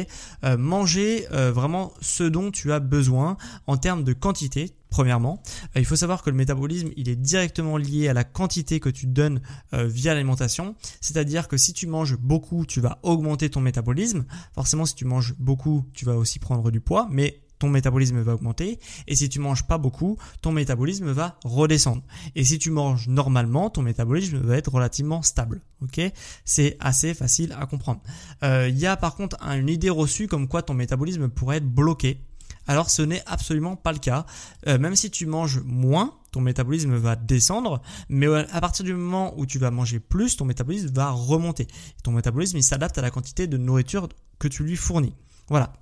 euh, 0.44 0.56
manger 0.56 1.26
euh, 1.32 1.50
vraiment 1.50 1.92
ce 2.00 2.22
dont 2.22 2.52
tu 2.52 2.72
as 2.72 2.78
besoin 2.78 3.36
en 3.66 3.76
termes 3.76 4.04
de 4.04 4.12
quantité. 4.12 4.70
Premièrement, 4.88 5.42
euh, 5.74 5.80
il 5.80 5.84
faut 5.84 5.96
savoir 5.96 6.22
que 6.22 6.30
le 6.30 6.36
métabolisme, 6.36 6.90
il 6.96 7.08
est 7.08 7.16
directement 7.16 7.76
lié 7.76 8.06
à 8.06 8.12
la 8.12 8.22
quantité 8.22 8.78
que 8.78 8.88
tu 8.88 9.06
donnes 9.06 9.40
via 9.72 10.14
l'alimentation. 10.14 10.76
C'est-à-dire 11.00 11.48
que 11.48 11.56
si 11.56 11.72
tu 11.72 11.88
manges 11.88 12.16
beaucoup, 12.16 12.66
tu 12.66 12.80
vas 12.80 13.00
augmenter 13.02 13.50
ton 13.50 13.60
métabolisme. 13.60 14.26
Forcément, 14.54 14.86
si 14.86 14.94
tu 14.94 15.06
manges 15.06 15.34
beaucoup, 15.38 15.84
tu 15.92 16.04
vas 16.04 16.14
aussi 16.14 16.38
prendre 16.38 16.70
du 16.70 16.80
poids, 16.80 17.08
mais 17.10 17.40
ton 17.64 17.70
métabolisme 17.70 18.20
va 18.20 18.34
augmenter. 18.34 18.78
Et 19.06 19.16
si 19.16 19.30
tu 19.30 19.40
manges 19.40 19.66
pas 19.66 19.78
beaucoup, 19.78 20.18
ton 20.42 20.52
métabolisme 20.52 21.10
va 21.12 21.38
redescendre. 21.46 22.02
Et 22.34 22.44
si 22.44 22.58
tu 22.58 22.70
manges 22.70 23.08
normalement, 23.08 23.70
ton 23.70 23.80
métabolisme 23.80 24.36
va 24.36 24.58
être 24.58 24.70
relativement 24.70 25.22
stable. 25.22 25.62
Ok? 25.80 25.98
C'est 26.44 26.76
assez 26.78 27.14
facile 27.14 27.56
à 27.58 27.64
comprendre. 27.64 28.02
Euh, 28.42 28.68
il 28.68 28.78
y 28.78 28.84
a 28.84 28.98
par 28.98 29.14
contre 29.14 29.42
une 29.42 29.70
idée 29.70 29.88
reçue 29.88 30.28
comme 30.28 30.46
quoi 30.46 30.60
ton 30.60 30.74
métabolisme 30.74 31.30
pourrait 31.30 31.56
être 31.56 31.66
bloqué. 31.66 32.20
Alors 32.66 32.90
ce 32.90 33.00
n'est 33.00 33.22
absolument 33.24 33.76
pas 33.76 33.92
le 33.92 33.98
cas. 33.98 34.26
Euh, 34.66 34.78
même 34.78 34.94
si 34.94 35.10
tu 35.10 35.24
manges 35.24 35.62
moins, 35.64 36.12
ton 36.32 36.42
métabolisme 36.42 36.96
va 36.96 37.16
descendre, 37.16 37.80
mais 38.10 38.26
à 38.26 38.60
partir 38.60 38.84
du 38.84 38.92
moment 38.92 39.32
où 39.38 39.46
tu 39.46 39.58
vas 39.58 39.70
manger 39.70 40.00
plus, 40.00 40.36
ton 40.36 40.44
métabolisme 40.44 40.88
va 40.88 41.12
remonter. 41.12 41.66
Ton 42.02 42.12
métabolisme, 42.12 42.58
il 42.58 42.62
s'adapte 42.62 42.98
à 42.98 43.02
la 43.02 43.10
quantité 43.10 43.46
de 43.46 43.56
nourriture 43.56 44.10
que 44.38 44.48
tu 44.48 44.64
lui 44.64 44.76
fournis. 44.76 45.14
Voilà. 45.48 45.72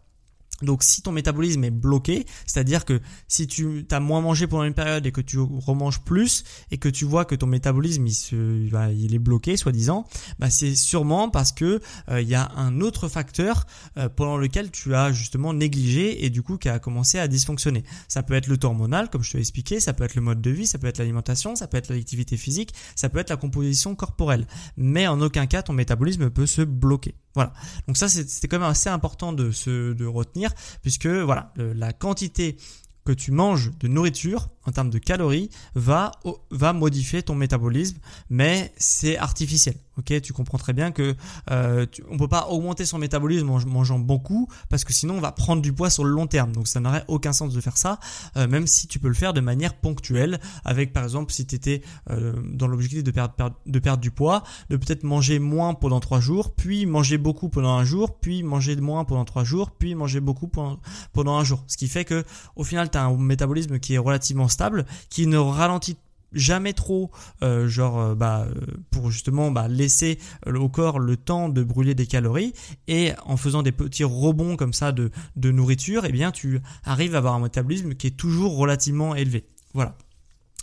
Donc 0.63 0.83
si 0.83 1.03
ton 1.03 1.13
métabolisme 1.13 1.65
est 1.65 1.71
bloqué, 1.71 2.27
c'est-à-dire 2.47 2.85
que 2.85 3.01
si 3.29 3.47
tu 3.47 3.87
as 3.91 4.01
moins 4.01 4.21
mangé 4.21 4.47
pendant 4.47 4.65
une 4.65 4.75
période 4.75 5.05
et 5.07 5.13
que 5.13 5.21
tu 5.21 5.39
remanges 5.39 6.01
plus 6.01 6.45
et 6.71 6.79
que 6.79 6.89
tu 6.89 7.05
vois 7.05 7.25
que 7.25 7.35
ton 7.35 7.47
métabolisme 7.47 8.07
il, 8.07 9.15
est 9.15 9.19
bloqué 9.19 9.57
soi-disant, 9.57 10.07
bah 10.39 10.51
c'est 10.51 10.75
sûrement 10.75 11.29
parce 11.31 11.53
que 11.53 11.81
euh, 12.09 12.21
il 12.21 12.29
y 12.29 12.35
a 12.35 12.51
un 12.57 12.81
autre 12.81 13.09
facteur 13.09 13.67
euh, 13.97 14.09
pendant 14.09 14.37
lequel 14.37 14.71
tu 14.71 14.95
as 14.95 15.13
justement 15.13 15.53
négligé 15.53 16.25
et 16.25 16.31
du 16.31 16.43
coup 16.43 16.59
qui 16.59 16.69
a 16.69 16.79
commencé 16.79 17.19
à 17.19 17.29
dysfonctionner. 17.29 17.85
Ça 18.09 18.23
peut 18.23 18.35
être 18.35 18.47
le 18.47 18.57
taux 18.57 18.69
hormonal 18.69 19.11
comme 19.11 19.23
je 19.23 19.33
te 19.33 19.37
l'ai 19.37 19.43
expliqué, 19.43 19.81
ça 19.81 19.93
peut 19.93 20.05
être 20.05 20.15
le 20.15 20.23
mode 20.23 20.41
de 20.41 20.51
vie, 20.51 20.67
ça 20.67 20.79
peut 20.79 20.87
être 20.87 20.99
l'alimentation, 20.99 21.57
ça 21.57 21.67
peut 21.67 21.77
être 21.77 21.93
l'activité 21.93 22.37
physique, 22.37 22.73
ça 22.97 23.09
peut 23.09 23.19
être 23.19 23.31
la 23.31 23.37
composition 23.37 23.95
corporelle. 23.95 24.47
Mais 24.77 25.07
en 25.07 25.21
aucun 25.21 25.47
cas 25.47 25.63
ton 25.63 25.73
métabolisme 25.73 26.31
peut 26.31 26.47
se 26.47 26.63
bloquer. 26.63 27.15
Voilà. 27.35 27.53
Donc 27.87 27.97
ça, 27.97 28.09
c'était 28.09 28.49
quand 28.49 28.59
même 28.59 28.69
assez 28.69 28.91
important 28.91 29.33
de 29.33 29.51
se 29.51 29.93
de 29.93 30.07
retenir, 30.07 30.51
puisque 30.83 31.07
voilà, 31.07 31.53
la 31.57 31.93
quantité 31.93 32.57
que 33.05 33.13
tu 33.13 33.33
manges 33.33 33.71
de 33.81 33.89
nourriture 33.89 34.49
en 34.67 34.73
termes 34.73 34.91
de 34.91 34.99
calories 34.99 35.51
va, 35.75 36.13
va 36.51 36.73
modifier 36.73 37.23
ton 37.23 37.35
métabolisme, 37.35 37.99
mais 38.31 38.73
c'est 38.77 39.17
artificiel. 39.17 39.77
Ok, 39.99 40.23
tu 40.23 40.33
comprends 40.33 40.57
très 40.57 40.73
bien 40.73 40.91
que 40.91 41.15
euh, 41.51 41.85
on 42.11 42.17
peut 42.17 42.29
pas 42.29 42.47
augmenter 42.49 42.87
son 42.87 42.97
métabolisme 42.97 43.51
en 43.51 43.61
mangeant 43.67 43.99
beaucoup 43.99 44.49
parce 44.71 44.85
que 44.85 44.93
sinon 44.95 45.17
on 45.17 45.21
va 45.21 45.33
prendre 45.33 45.61
du 45.61 45.71
poids 45.75 45.91
sur 45.91 46.05
le 46.05 46.11
long 46.11 46.27
terme. 46.27 46.53
Donc 46.53 46.67
ça 46.67 46.81
n'aurait 46.81 47.05
aucun 47.09 47.35
sens 47.35 47.53
de 47.53 47.61
faire 47.61 47.77
ça, 47.77 48.01
euh, 48.39 48.49
même 48.49 48.67
si 48.67 48.87
tu 48.87 48.99
peux 48.99 49.09
le 49.09 49.15
faire 49.15 49.35
de 49.35 49.43
manière 49.43 49.75
ponctuelle, 49.75 50.41
avec 50.65 50.95
par 50.95 51.05
exemple 51.05 51.31
si 51.31 51.45
tu 51.45 51.57
étais 51.57 51.83
euh, 52.11 52.33
dans 52.53 52.69
l'objectif 52.69 53.05
de 53.05 53.11
perdre, 53.11 53.35
de 53.67 53.79
perdre 53.79 54.01
du 54.01 54.11
poids, 54.11 54.45
de 54.71 54.79
peut-être 54.79 55.03
manger 55.03 55.39
moins 55.39 55.75
pendant 55.75 56.01
trois 56.01 56.21
jours, 56.21 56.55
puis 56.55 56.87
manger 56.87 57.19
beaucoup 57.19 57.51
pendant 57.51 57.77
un 57.77 57.85
jour, 57.85 58.19
puis 58.19 58.43
manger 58.43 58.77
moins 58.77 59.05
pendant 59.05 59.27
trois 59.27 59.45
jours, 59.45 59.73
puis 59.73 59.95
manger 59.95 60.21
beaucoup 60.21 60.49
pendant, 60.49 60.79
pendant 61.13 61.37
un 61.37 61.45
jour. 61.45 61.65
Ce 61.67 61.77
qui 61.77 61.89
fait 61.89 62.07
que 62.07 62.25
au 62.57 62.65
final 62.65 62.91
tu 62.91 62.97
as 62.97 63.05
un 63.05 63.17
métabolisme 63.19 63.79
qui 63.79 63.93
est 63.95 63.99
relativement 63.99 64.49
stable, 64.53 64.87
qui 65.11 65.27
ne 65.27 65.39
ralentit 65.39 65.97
jamais 66.33 66.73
trop 66.73 67.11
euh, 67.43 67.69
genre 67.69 68.01
euh, 68.01 68.15
bah 68.15 68.47
euh, 68.49 68.55
pour 68.91 69.11
justement 69.11 69.51
bah, 69.51 69.69
laisser 69.69 70.19
au 70.47 70.69
corps 70.69 70.99
le 70.99 71.17
temps 71.17 71.49
de 71.49 71.63
brûler 71.63 71.95
des 71.95 72.07
calories 72.07 72.53
et 72.89 73.13
en 73.25 73.37
faisant 73.37 73.63
des 73.63 73.73
petits 73.73 74.05
rebonds 74.05 74.57
comme 74.57 74.73
ça 74.73 74.93
de, 74.93 75.11
de 75.37 75.51
nourriture 75.51 76.05
eh 76.05 76.13
bien 76.13 76.33
tu 76.33 76.61
arrives 76.85 77.15
à 77.15 77.19
avoir 77.19 77.35
un 77.35 77.41
métabolisme 77.41 77.95
qui 77.95 78.07
est 78.07 78.17
toujours 78.17 78.57
relativement 78.57 79.15
élevé 79.15 79.45
voilà 79.75 79.95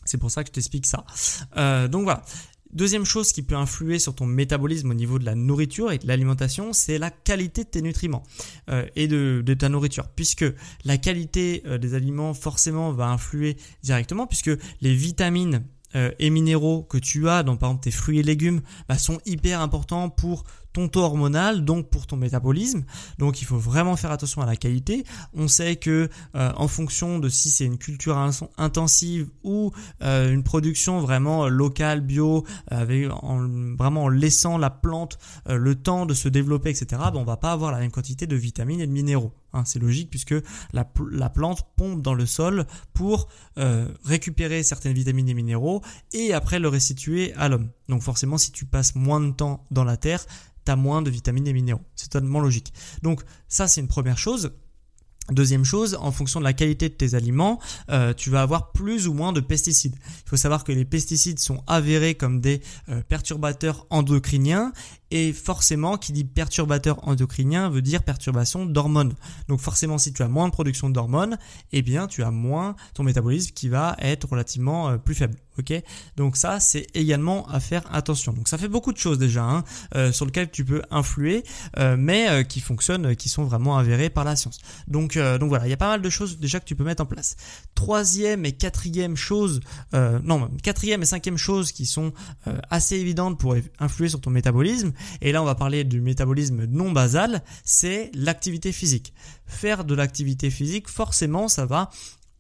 c'est 0.06 0.18
pour 0.18 0.32
ça 0.32 0.44
que 0.44 0.48
je 0.48 0.54
t'explique 0.54 0.88
ça. 0.88 1.06
donc 1.88 2.06
voilà. 2.06 2.24
Deuxième 2.72 3.06
chose 3.06 3.32
qui 3.32 3.42
peut 3.42 3.56
influer 3.56 3.98
sur 3.98 4.14
ton 4.14 4.28
métabolisme 4.28 4.92
au 4.92 4.94
niveau 4.94 5.18
de 5.18 5.26
la 5.26 5.34
nourriture 5.34 5.92
et 5.92 5.98
de 5.98 6.08
l'alimentation, 6.08 6.72
c'est 6.72 7.00
la 7.00 7.10
qualité 7.10 7.64
de 7.64 7.70
tes 7.70 7.82
nutriments 7.82 8.24
euh, 8.70 8.86
et 8.96 9.08
de, 9.08 9.42
ta 9.58 9.70
nourriture, 9.70 10.08
puisque 10.16 10.46
la 10.86 10.98
qualité 10.98 11.64
euh, 11.66 11.80
des 11.80 11.96
aliments 11.96 12.36
forcément 12.36 12.92
va 12.92 13.08
influer 13.08 13.58
directement, 13.82 14.28
puisque 14.28 14.52
les 14.82 14.94
vitamines 14.94 15.64
euh, 15.96 16.12
et 16.20 16.30
minéraux 16.30 16.84
que 16.84 17.00
tu 17.00 17.28
as 17.28 17.42
dans 17.42 17.58
par 17.58 17.72
exemple 17.72 17.84
tes 17.86 17.92
fruits 17.92 18.20
et 18.20 18.24
légumes 18.24 18.62
bah, 18.88 19.00
sont 19.00 19.20
hyper 19.26 19.62
importants 19.62 20.10
pour 20.10 20.44
hormonal, 20.96 21.66
donc 21.66 21.90
pour 21.90 22.08
ton 22.08 22.16
métabolisme. 22.16 22.84
Donc 23.18 23.42
il 23.42 23.46
faut 23.46 23.58
vraiment 23.58 23.96
faire 23.96 24.12
attention 24.12 24.42
à 24.42 24.46
la 24.46 24.56
qualité. 24.56 25.04
On 25.34 25.48
sait 25.48 25.76
que 25.76 26.10
euh, 26.36 26.52
en 26.56 26.68
fonction 26.68 27.20
de 27.20 27.30
si 27.30 27.50
c'est 27.50 27.66
une 27.66 27.78
culture 27.78 28.18
intensive 28.58 29.28
ou 29.44 29.72
euh, 30.02 30.32
une 30.32 30.44
production 30.44 31.00
vraiment 31.00 31.48
locale, 31.48 32.02
bio, 32.02 32.46
avec, 32.68 33.10
en, 33.12 33.48
vraiment 33.78 34.06
en 34.06 34.10
laissant 34.10 34.58
la 34.58 34.70
plante 34.70 35.18
euh, 35.50 35.58
le 35.58 35.76
temps 35.76 36.06
de 36.06 36.14
se 36.14 36.30
développer, 36.30 36.70
etc., 36.70 36.86
ben, 36.90 37.16
on 37.16 37.24
va 37.24 37.38
pas 37.38 37.52
avoir 37.52 37.72
la 37.72 37.80
même 37.80 37.92
quantité 37.92 38.28
de 38.28 38.36
vitamines 38.36 38.82
et 38.82 38.88
de 38.88 38.92
minéraux. 38.92 39.34
Hein, 39.54 39.66
c'est 39.66 39.80
logique 39.80 40.10
puisque 40.10 40.36
la, 40.74 40.88
la, 41.12 41.30
plante 41.30 41.66
pompe 41.76 42.02
dans 42.02 42.14
le 42.14 42.26
sol 42.26 42.66
pour 42.94 43.30
récupérer 44.04 44.64
certaines 44.64 44.94
vitamines 44.94 45.28
et 45.30 45.34
minéraux 45.34 45.82
et 46.14 46.34
après 46.34 46.60
le 46.60 46.68
restituer 46.68 47.34
à 47.34 47.50
l'homme. 47.50 47.70
Donc 47.88 48.02
forcément, 48.02 48.38
si 48.38 48.52
tu 48.52 48.66
passes 48.66 48.96
moins 48.96 49.20
de 49.20 49.32
temps 49.32 49.66
dans 49.72 49.84
la 49.84 49.98
terre, 49.98 50.26
moins 50.76 51.02
de 51.02 51.10
vitamines 51.10 51.48
et 51.48 51.54
minéraux. 51.54 51.82
C'est 51.96 52.10
totalement 52.10 52.40
logique. 52.40 52.74
Donc 53.04 53.22
ça, 53.48 53.68
c'est 53.68 53.82
une 53.82 53.88
première 53.88 54.18
chose. 54.18 54.52
Deuxième 55.32 55.64
chose, 55.64 55.96
en 56.02 56.12
fonction 56.12 56.40
de 56.40 56.44
la 56.44 56.54
qualité 56.54 56.90
de 56.90 56.96
tes 56.96 57.14
aliments, 57.14 57.60
euh, 57.92 58.16
tu 58.16 58.32
vas 58.32 58.42
avoir 58.42 58.72
plus 58.72 59.08
ou 59.08 59.14
moins 59.14 59.32
de 59.32 59.42
pesticides. 59.42 59.96
Il 60.26 60.30
faut 60.30 60.38
savoir 60.38 60.64
que 60.64 60.72
les 60.72 60.86
pesticides 60.86 61.38
sont 61.38 61.64
avérés 61.68 62.16
comme 62.16 62.42
des 62.42 62.62
euh, 62.90 63.04
perturbateurs 63.08 63.86
endocriniens 63.92 64.74
et 65.12 65.34
forcément, 65.34 65.98
qui 65.98 66.12
dit 66.12 66.24
perturbateur 66.24 67.08
endocrinien 67.08 67.70
veut 67.70 67.82
dire 67.82 68.04
perturbation 68.04 68.66
d'hormones. 68.66 69.14
Donc 69.48 69.60
forcément, 69.60 69.98
si 69.98 70.14
tu 70.14 70.22
as 70.22 70.28
moins 70.28 70.48
de 70.48 70.54
production 70.54 70.90
d'hormones, 70.90 71.38
eh 71.72 71.82
bien, 71.82 72.08
tu 72.08 72.24
as 72.24 72.32
moins 72.32 72.76
ton 72.94 73.04
métabolisme 73.04 73.52
qui 73.54 73.70
va 73.70 73.96
être 74.00 74.30
relativement 74.30 74.90
euh, 74.90 74.98
plus 74.98 75.16
faible. 75.16 75.36
Ok? 75.58 75.74
Donc 76.16 76.38
ça, 76.38 76.60
c'est 76.62 76.88
également 76.94 77.46
à 77.50 77.60
faire 77.60 77.84
attention. 77.94 78.32
Donc 78.32 78.48
ça 78.48 78.58
fait 78.58 78.70
beaucoup 78.70 78.94
de 78.94 78.98
choses 78.98 79.18
déjà 79.18 79.44
hein, 79.44 79.64
euh, 79.96 80.14
sur 80.14 80.26
lesquelles 80.26 80.50
tu 80.50 80.64
peux 80.64 80.82
influer, 80.90 81.44
euh, 81.78 81.98
mais 82.00 82.46
qui 82.48 82.62
fonctionnent, 82.62 83.16
qui 83.16 83.28
sont 83.28 83.44
vraiment 83.44 83.78
avérées 83.78 84.10
par 84.10 84.24
la 84.24 84.38
science. 84.38 84.60
Donc, 84.88 85.18
donc 85.18 85.50
voilà, 85.50 85.68
il 85.68 85.70
y 85.70 85.74
a 85.74 85.78
pas 85.78 85.90
mal 85.90 86.02
de 86.02 86.10
choses 86.10 86.40
déjà 86.40 86.60
que 86.60 86.66
tu 86.66 86.76
peux 86.76 86.84
mettre 86.84 87.04
en 87.04 87.06
place. 87.06 87.36
Troisième 87.76 88.46
et 88.46 88.54
quatrième 88.54 89.18
chose, 89.18 89.60
non, 89.94 90.50
quatrième 90.64 91.02
et 91.02 91.06
cinquième 91.06 91.38
chose 91.38 91.72
qui 91.72 91.86
sont 91.86 92.14
assez 92.70 92.96
évidentes 92.96 93.38
pour 93.38 93.56
influer 93.80 94.10
sur 94.10 94.22
ton 94.22 94.30
métabolisme, 94.30 94.94
et 95.22 95.32
là 95.32 95.42
on 95.42 95.46
va 95.46 95.56
parler 95.56 95.84
du 95.84 96.02
métabolisme 96.02 96.66
non 96.66 96.92
basal, 96.92 97.42
c'est 97.64 98.12
l'activité 98.14 98.72
physique. 98.72 99.14
Faire 99.46 99.86
de 99.86 99.96
l'activité 99.96 100.50
physique, 100.50 100.88
forcément, 100.88 101.48
ça 101.48 101.66
va 101.66 101.90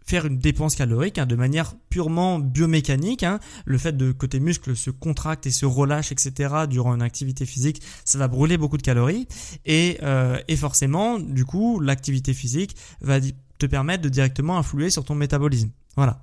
faire 0.09 0.25
une 0.25 0.39
dépense 0.39 0.75
calorique 0.75 1.19
hein, 1.19 1.27
de 1.27 1.35
manière 1.35 1.75
purement 1.89 2.39
biomécanique. 2.39 3.21
Hein. 3.23 3.39
Le 3.65 3.77
fait 3.77 3.95
de 3.95 4.11
que 4.11 4.25
tes 4.25 4.39
muscles 4.39 4.75
se 4.75 4.89
contractent 4.89 5.45
et 5.45 5.51
se 5.51 5.67
relâchent, 5.67 6.11
etc. 6.11 6.65
durant 6.67 6.95
une 6.95 7.03
activité 7.03 7.45
physique, 7.45 7.81
ça 8.05 8.17
va 8.17 8.27
brûler 8.27 8.57
beaucoup 8.57 8.77
de 8.77 8.81
calories. 8.81 9.27
Et, 9.65 9.99
euh, 10.01 10.39
et 10.47 10.55
forcément, 10.55 11.19
du 11.19 11.45
coup, 11.45 11.79
l'activité 11.79 12.33
physique 12.33 12.75
va 13.01 13.19
te 13.21 13.65
permettre 13.67 14.01
de 14.01 14.09
directement 14.09 14.57
influer 14.57 14.89
sur 14.89 15.05
ton 15.05 15.13
métabolisme. 15.13 15.69
Voilà. 15.95 16.19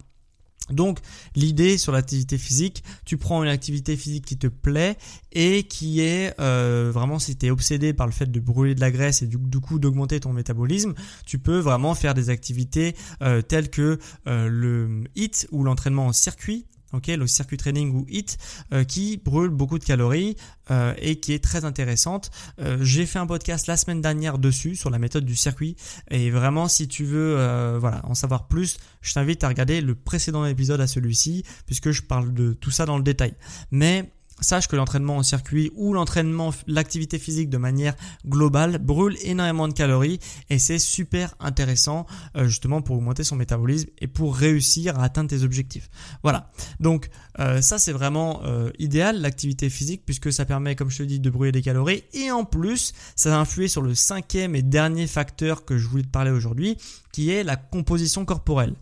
Donc 0.70 0.98
l'idée 1.34 1.78
sur 1.78 1.92
l'activité 1.92 2.38
physique, 2.38 2.82
tu 3.04 3.16
prends 3.16 3.42
une 3.42 3.48
activité 3.48 3.96
physique 3.96 4.24
qui 4.24 4.36
te 4.36 4.46
plaît 4.46 4.96
et 5.32 5.64
qui 5.64 6.00
est 6.00 6.34
euh, 6.40 6.90
vraiment 6.92 7.18
si 7.18 7.36
tu 7.36 7.46
es 7.46 7.50
obsédé 7.50 7.92
par 7.92 8.06
le 8.06 8.12
fait 8.12 8.30
de 8.30 8.40
brûler 8.40 8.74
de 8.74 8.80
la 8.80 8.90
graisse 8.90 9.22
et 9.22 9.26
du, 9.26 9.38
coup 9.60 9.78
d'augmenter 9.78 10.20
ton 10.20 10.32
métabolisme, 10.32 10.94
tu 11.24 11.38
peux 11.38 11.58
vraiment 11.58 11.94
faire 11.94 12.14
des 12.14 12.30
activités 12.30 12.94
euh, 13.22 13.42
telles 13.42 13.70
que 13.70 13.98
euh, 14.26 14.48
le 14.48 15.04
HIT 15.14 15.48
ou 15.52 15.62
l'entraînement 15.62 16.06
en 16.06 16.12
circuit 16.12 16.66
ok, 16.92 17.08
le 17.08 17.26
circuit 17.26 17.56
training 17.56 17.92
ou 17.92 18.06
HIT, 18.08 18.38
euh, 18.72 18.84
qui 18.84 19.16
brûle 19.16 19.50
beaucoup 19.50 19.78
de 19.78 19.84
calories 19.84 20.36
euh, 20.70 20.94
et 20.98 21.16
qui 21.20 21.32
est 21.32 21.42
très 21.42 21.64
intéressante. 21.64 22.30
Euh, 22.60 22.78
j'ai 22.80 23.06
fait 23.06 23.18
un 23.18 23.26
podcast 23.26 23.66
la 23.66 23.76
semaine 23.76 24.00
dernière 24.00 24.38
dessus 24.38 24.76
sur 24.76 24.90
la 24.90 24.98
méthode 24.98 25.24
du 25.24 25.36
circuit 25.36 25.76
et 26.10 26.30
vraiment 26.30 26.68
si 26.68 26.88
tu 26.88 27.04
veux 27.04 27.36
voilà 27.78 28.00
en 28.04 28.14
savoir 28.14 28.48
plus, 28.48 28.78
je 29.00 29.12
t'invite 29.12 29.44
à 29.44 29.48
regarder 29.48 29.80
le 29.80 29.94
précédent 29.94 30.44
épisode 30.44 30.80
à 30.80 30.86
celui-ci 30.86 31.44
puisque 31.66 31.90
je 31.90 32.02
parle 32.02 32.32
de 32.32 32.52
tout 32.52 32.70
ça 32.70 32.86
dans 32.86 32.96
le 32.96 33.02
détail. 33.02 33.34
Mais 33.70 34.10
Sache 34.40 34.68
que 34.68 34.76
l'entraînement 34.76 35.16
en 35.16 35.22
circuit 35.22 35.70
ou 35.76 35.94
l'entraînement, 35.94 36.52
l'activité 36.66 37.18
physique 37.18 37.48
de 37.48 37.56
manière 37.56 37.94
globale 38.26 38.78
brûle 38.78 39.16
énormément 39.22 39.66
de 39.66 39.72
calories 39.72 40.18
et 40.50 40.58
c'est 40.58 40.78
super 40.78 41.34
intéressant 41.40 42.06
euh, 42.36 42.46
justement 42.46 42.82
pour 42.82 42.96
augmenter 42.96 43.24
son 43.24 43.36
métabolisme 43.36 43.88
et 43.98 44.06
pour 44.06 44.36
réussir 44.36 44.98
à 44.98 45.04
atteindre 45.04 45.30
tes 45.30 45.42
objectifs. 45.42 45.88
Voilà. 46.22 46.50
Donc 46.80 47.08
euh, 47.38 47.62
ça 47.62 47.78
c'est 47.78 47.92
vraiment 47.92 48.42
euh, 48.44 48.70
idéal 48.78 49.22
l'activité 49.22 49.70
physique 49.70 50.02
puisque 50.04 50.30
ça 50.30 50.44
permet 50.44 50.76
comme 50.76 50.90
je 50.90 50.98
te 50.98 51.02
dis 51.02 51.18
de 51.18 51.30
brûler 51.30 51.52
des 51.52 51.62
calories 51.62 52.04
et 52.12 52.30
en 52.30 52.44
plus 52.44 52.92
ça 53.14 53.30
va 53.30 53.38
influer 53.38 53.68
sur 53.68 53.80
le 53.80 53.94
cinquième 53.94 54.54
et 54.54 54.62
dernier 54.62 55.06
facteur 55.06 55.64
que 55.64 55.78
je 55.78 55.88
voulais 55.88 56.02
te 56.02 56.08
parler 56.08 56.30
aujourd'hui 56.30 56.76
qui 57.10 57.30
est 57.30 57.42
la 57.42 57.56
composition 57.56 58.26
corporelle. 58.26 58.74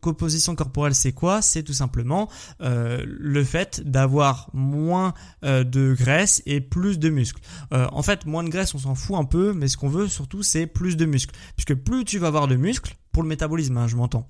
Composition 0.00 0.54
corporelle, 0.54 0.94
c'est 0.94 1.12
quoi? 1.12 1.42
C'est 1.42 1.62
tout 1.62 1.72
simplement 1.72 2.28
euh, 2.60 3.04
le 3.06 3.44
fait 3.44 3.82
d'avoir 3.84 4.50
moins 4.52 5.14
euh, 5.44 5.64
de 5.64 5.94
graisse 5.98 6.42
et 6.46 6.60
plus 6.60 6.98
de 6.98 7.10
muscles. 7.10 7.40
Euh, 7.72 7.86
en 7.92 8.02
fait, 8.02 8.26
moins 8.26 8.44
de 8.44 8.48
graisse, 8.48 8.74
on 8.74 8.78
s'en 8.78 8.94
fout 8.94 9.16
un 9.16 9.24
peu, 9.24 9.52
mais 9.52 9.68
ce 9.68 9.76
qu'on 9.76 9.88
veut 9.88 10.08
surtout, 10.08 10.42
c'est 10.42 10.66
plus 10.66 10.96
de 10.96 11.04
muscles. 11.04 11.34
Puisque 11.56 11.74
plus 11.74 12.04
tu 12.04 12.18
vas 12.18 12.28
avoir 12.28 12.48
de 12.48 12.56
muscles, 12.56 12.96
pour 13.12 13.22
le 13.22 13.28
métabolisme, 13.28 13.76
hein, 13.76 13.88
je 13.88 13.96
m'entends, 13.96 14.28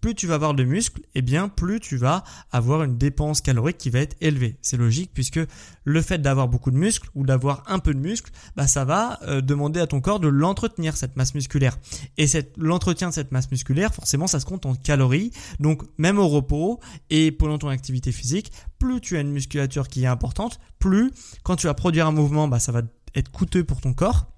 plus 0.00 0.14
tu 0.14 0.26
vas 0.26 0.34
avoir 0.34 0.54
de 0.54 0.64
muscles, 0.64 1.00
et 1.00 1.18
eh 1.18 1.22
bien 1.22 1.48
plus 1.48 1.80
tu 1.80 1.96
vas 1.96 2.22
avoir 2.52 2.82
une 2.82 2.96
dépense 2.96 3.40
calorique 3.40 3.78
qui 3.78 3.90
va 3.90 4.00
être 4.00 4.16
élevée. 4.20 4.56
C'est 4.62 4.76
logique 4.76 5.10
puisque 5.12 5.40
le 5.84 6.02
fait 6.02 6.18
d'avoir 6.18 6.48
beaucoup 6.48 6.70
de 6.70 6.76
muscles 6.76 7.08
ou 7.14 7.24
d'avoir 7.24 7.62
un 7.66 7.78
peu 7.78 7.94
de 7.94 7.98
muscles, 7.98 8.30
bah 8.56 8.66
ça 8.66 8.84
va 8.84 9.18
euh, 9.22 9.40
demander 9.40 9.80
à 9.80 9.86
ton 9.86 10.00
corps 10.00 10.20
de 10.20 10.28
l'entretenir 10.28 10.96
cette 10.96 11.16
masse 11.16 11.34
musculaire. 11.34 11.78
Et 12.18 12.26
l'entretien 12.56 13.08
de 13.08 13.14
cette 13.14 13.32
masse 13.32 13.50
musculaire, 13.50 13.94
forcément, 13.94 14.26
ça 14.26 14.40
se 14.40 14.46
compte 14.46 14.66
en 14.66 14.74
calories. 14.74 15.32
Donc 15.60 15.82
même 15.98 16.18
au 16.18 16.28
repos 16.28 16.80
et 17.10 17.32
pendant 17.32 17.58
ton 17.58 17.68
activité 17.68 18.12
physique, 18.12 18.52
plus 18.78 19.00
tu 19.00 19.16
as 19.16 19.20
une 19.20 19.32
musculature 19.32 19.88
qui 19.88 20.04
est 20.04 20.08
importante, 20.08 20.60
plus 20.78 21.10
quand 21.42 21.56
tu 21.56 21.66
vas 21.66 21.74
produire 21.74 22.06
un 22.06 22.12
mouvement, 22.12 22.48
bah 22.48 22.58
ça 22.58 22.72
va 22.72 22.82
être 23.14 23.30
coûteux 23.30 23.64
pour 23.64 23.80
ton 23.80 23.94
corps 23.94 24.35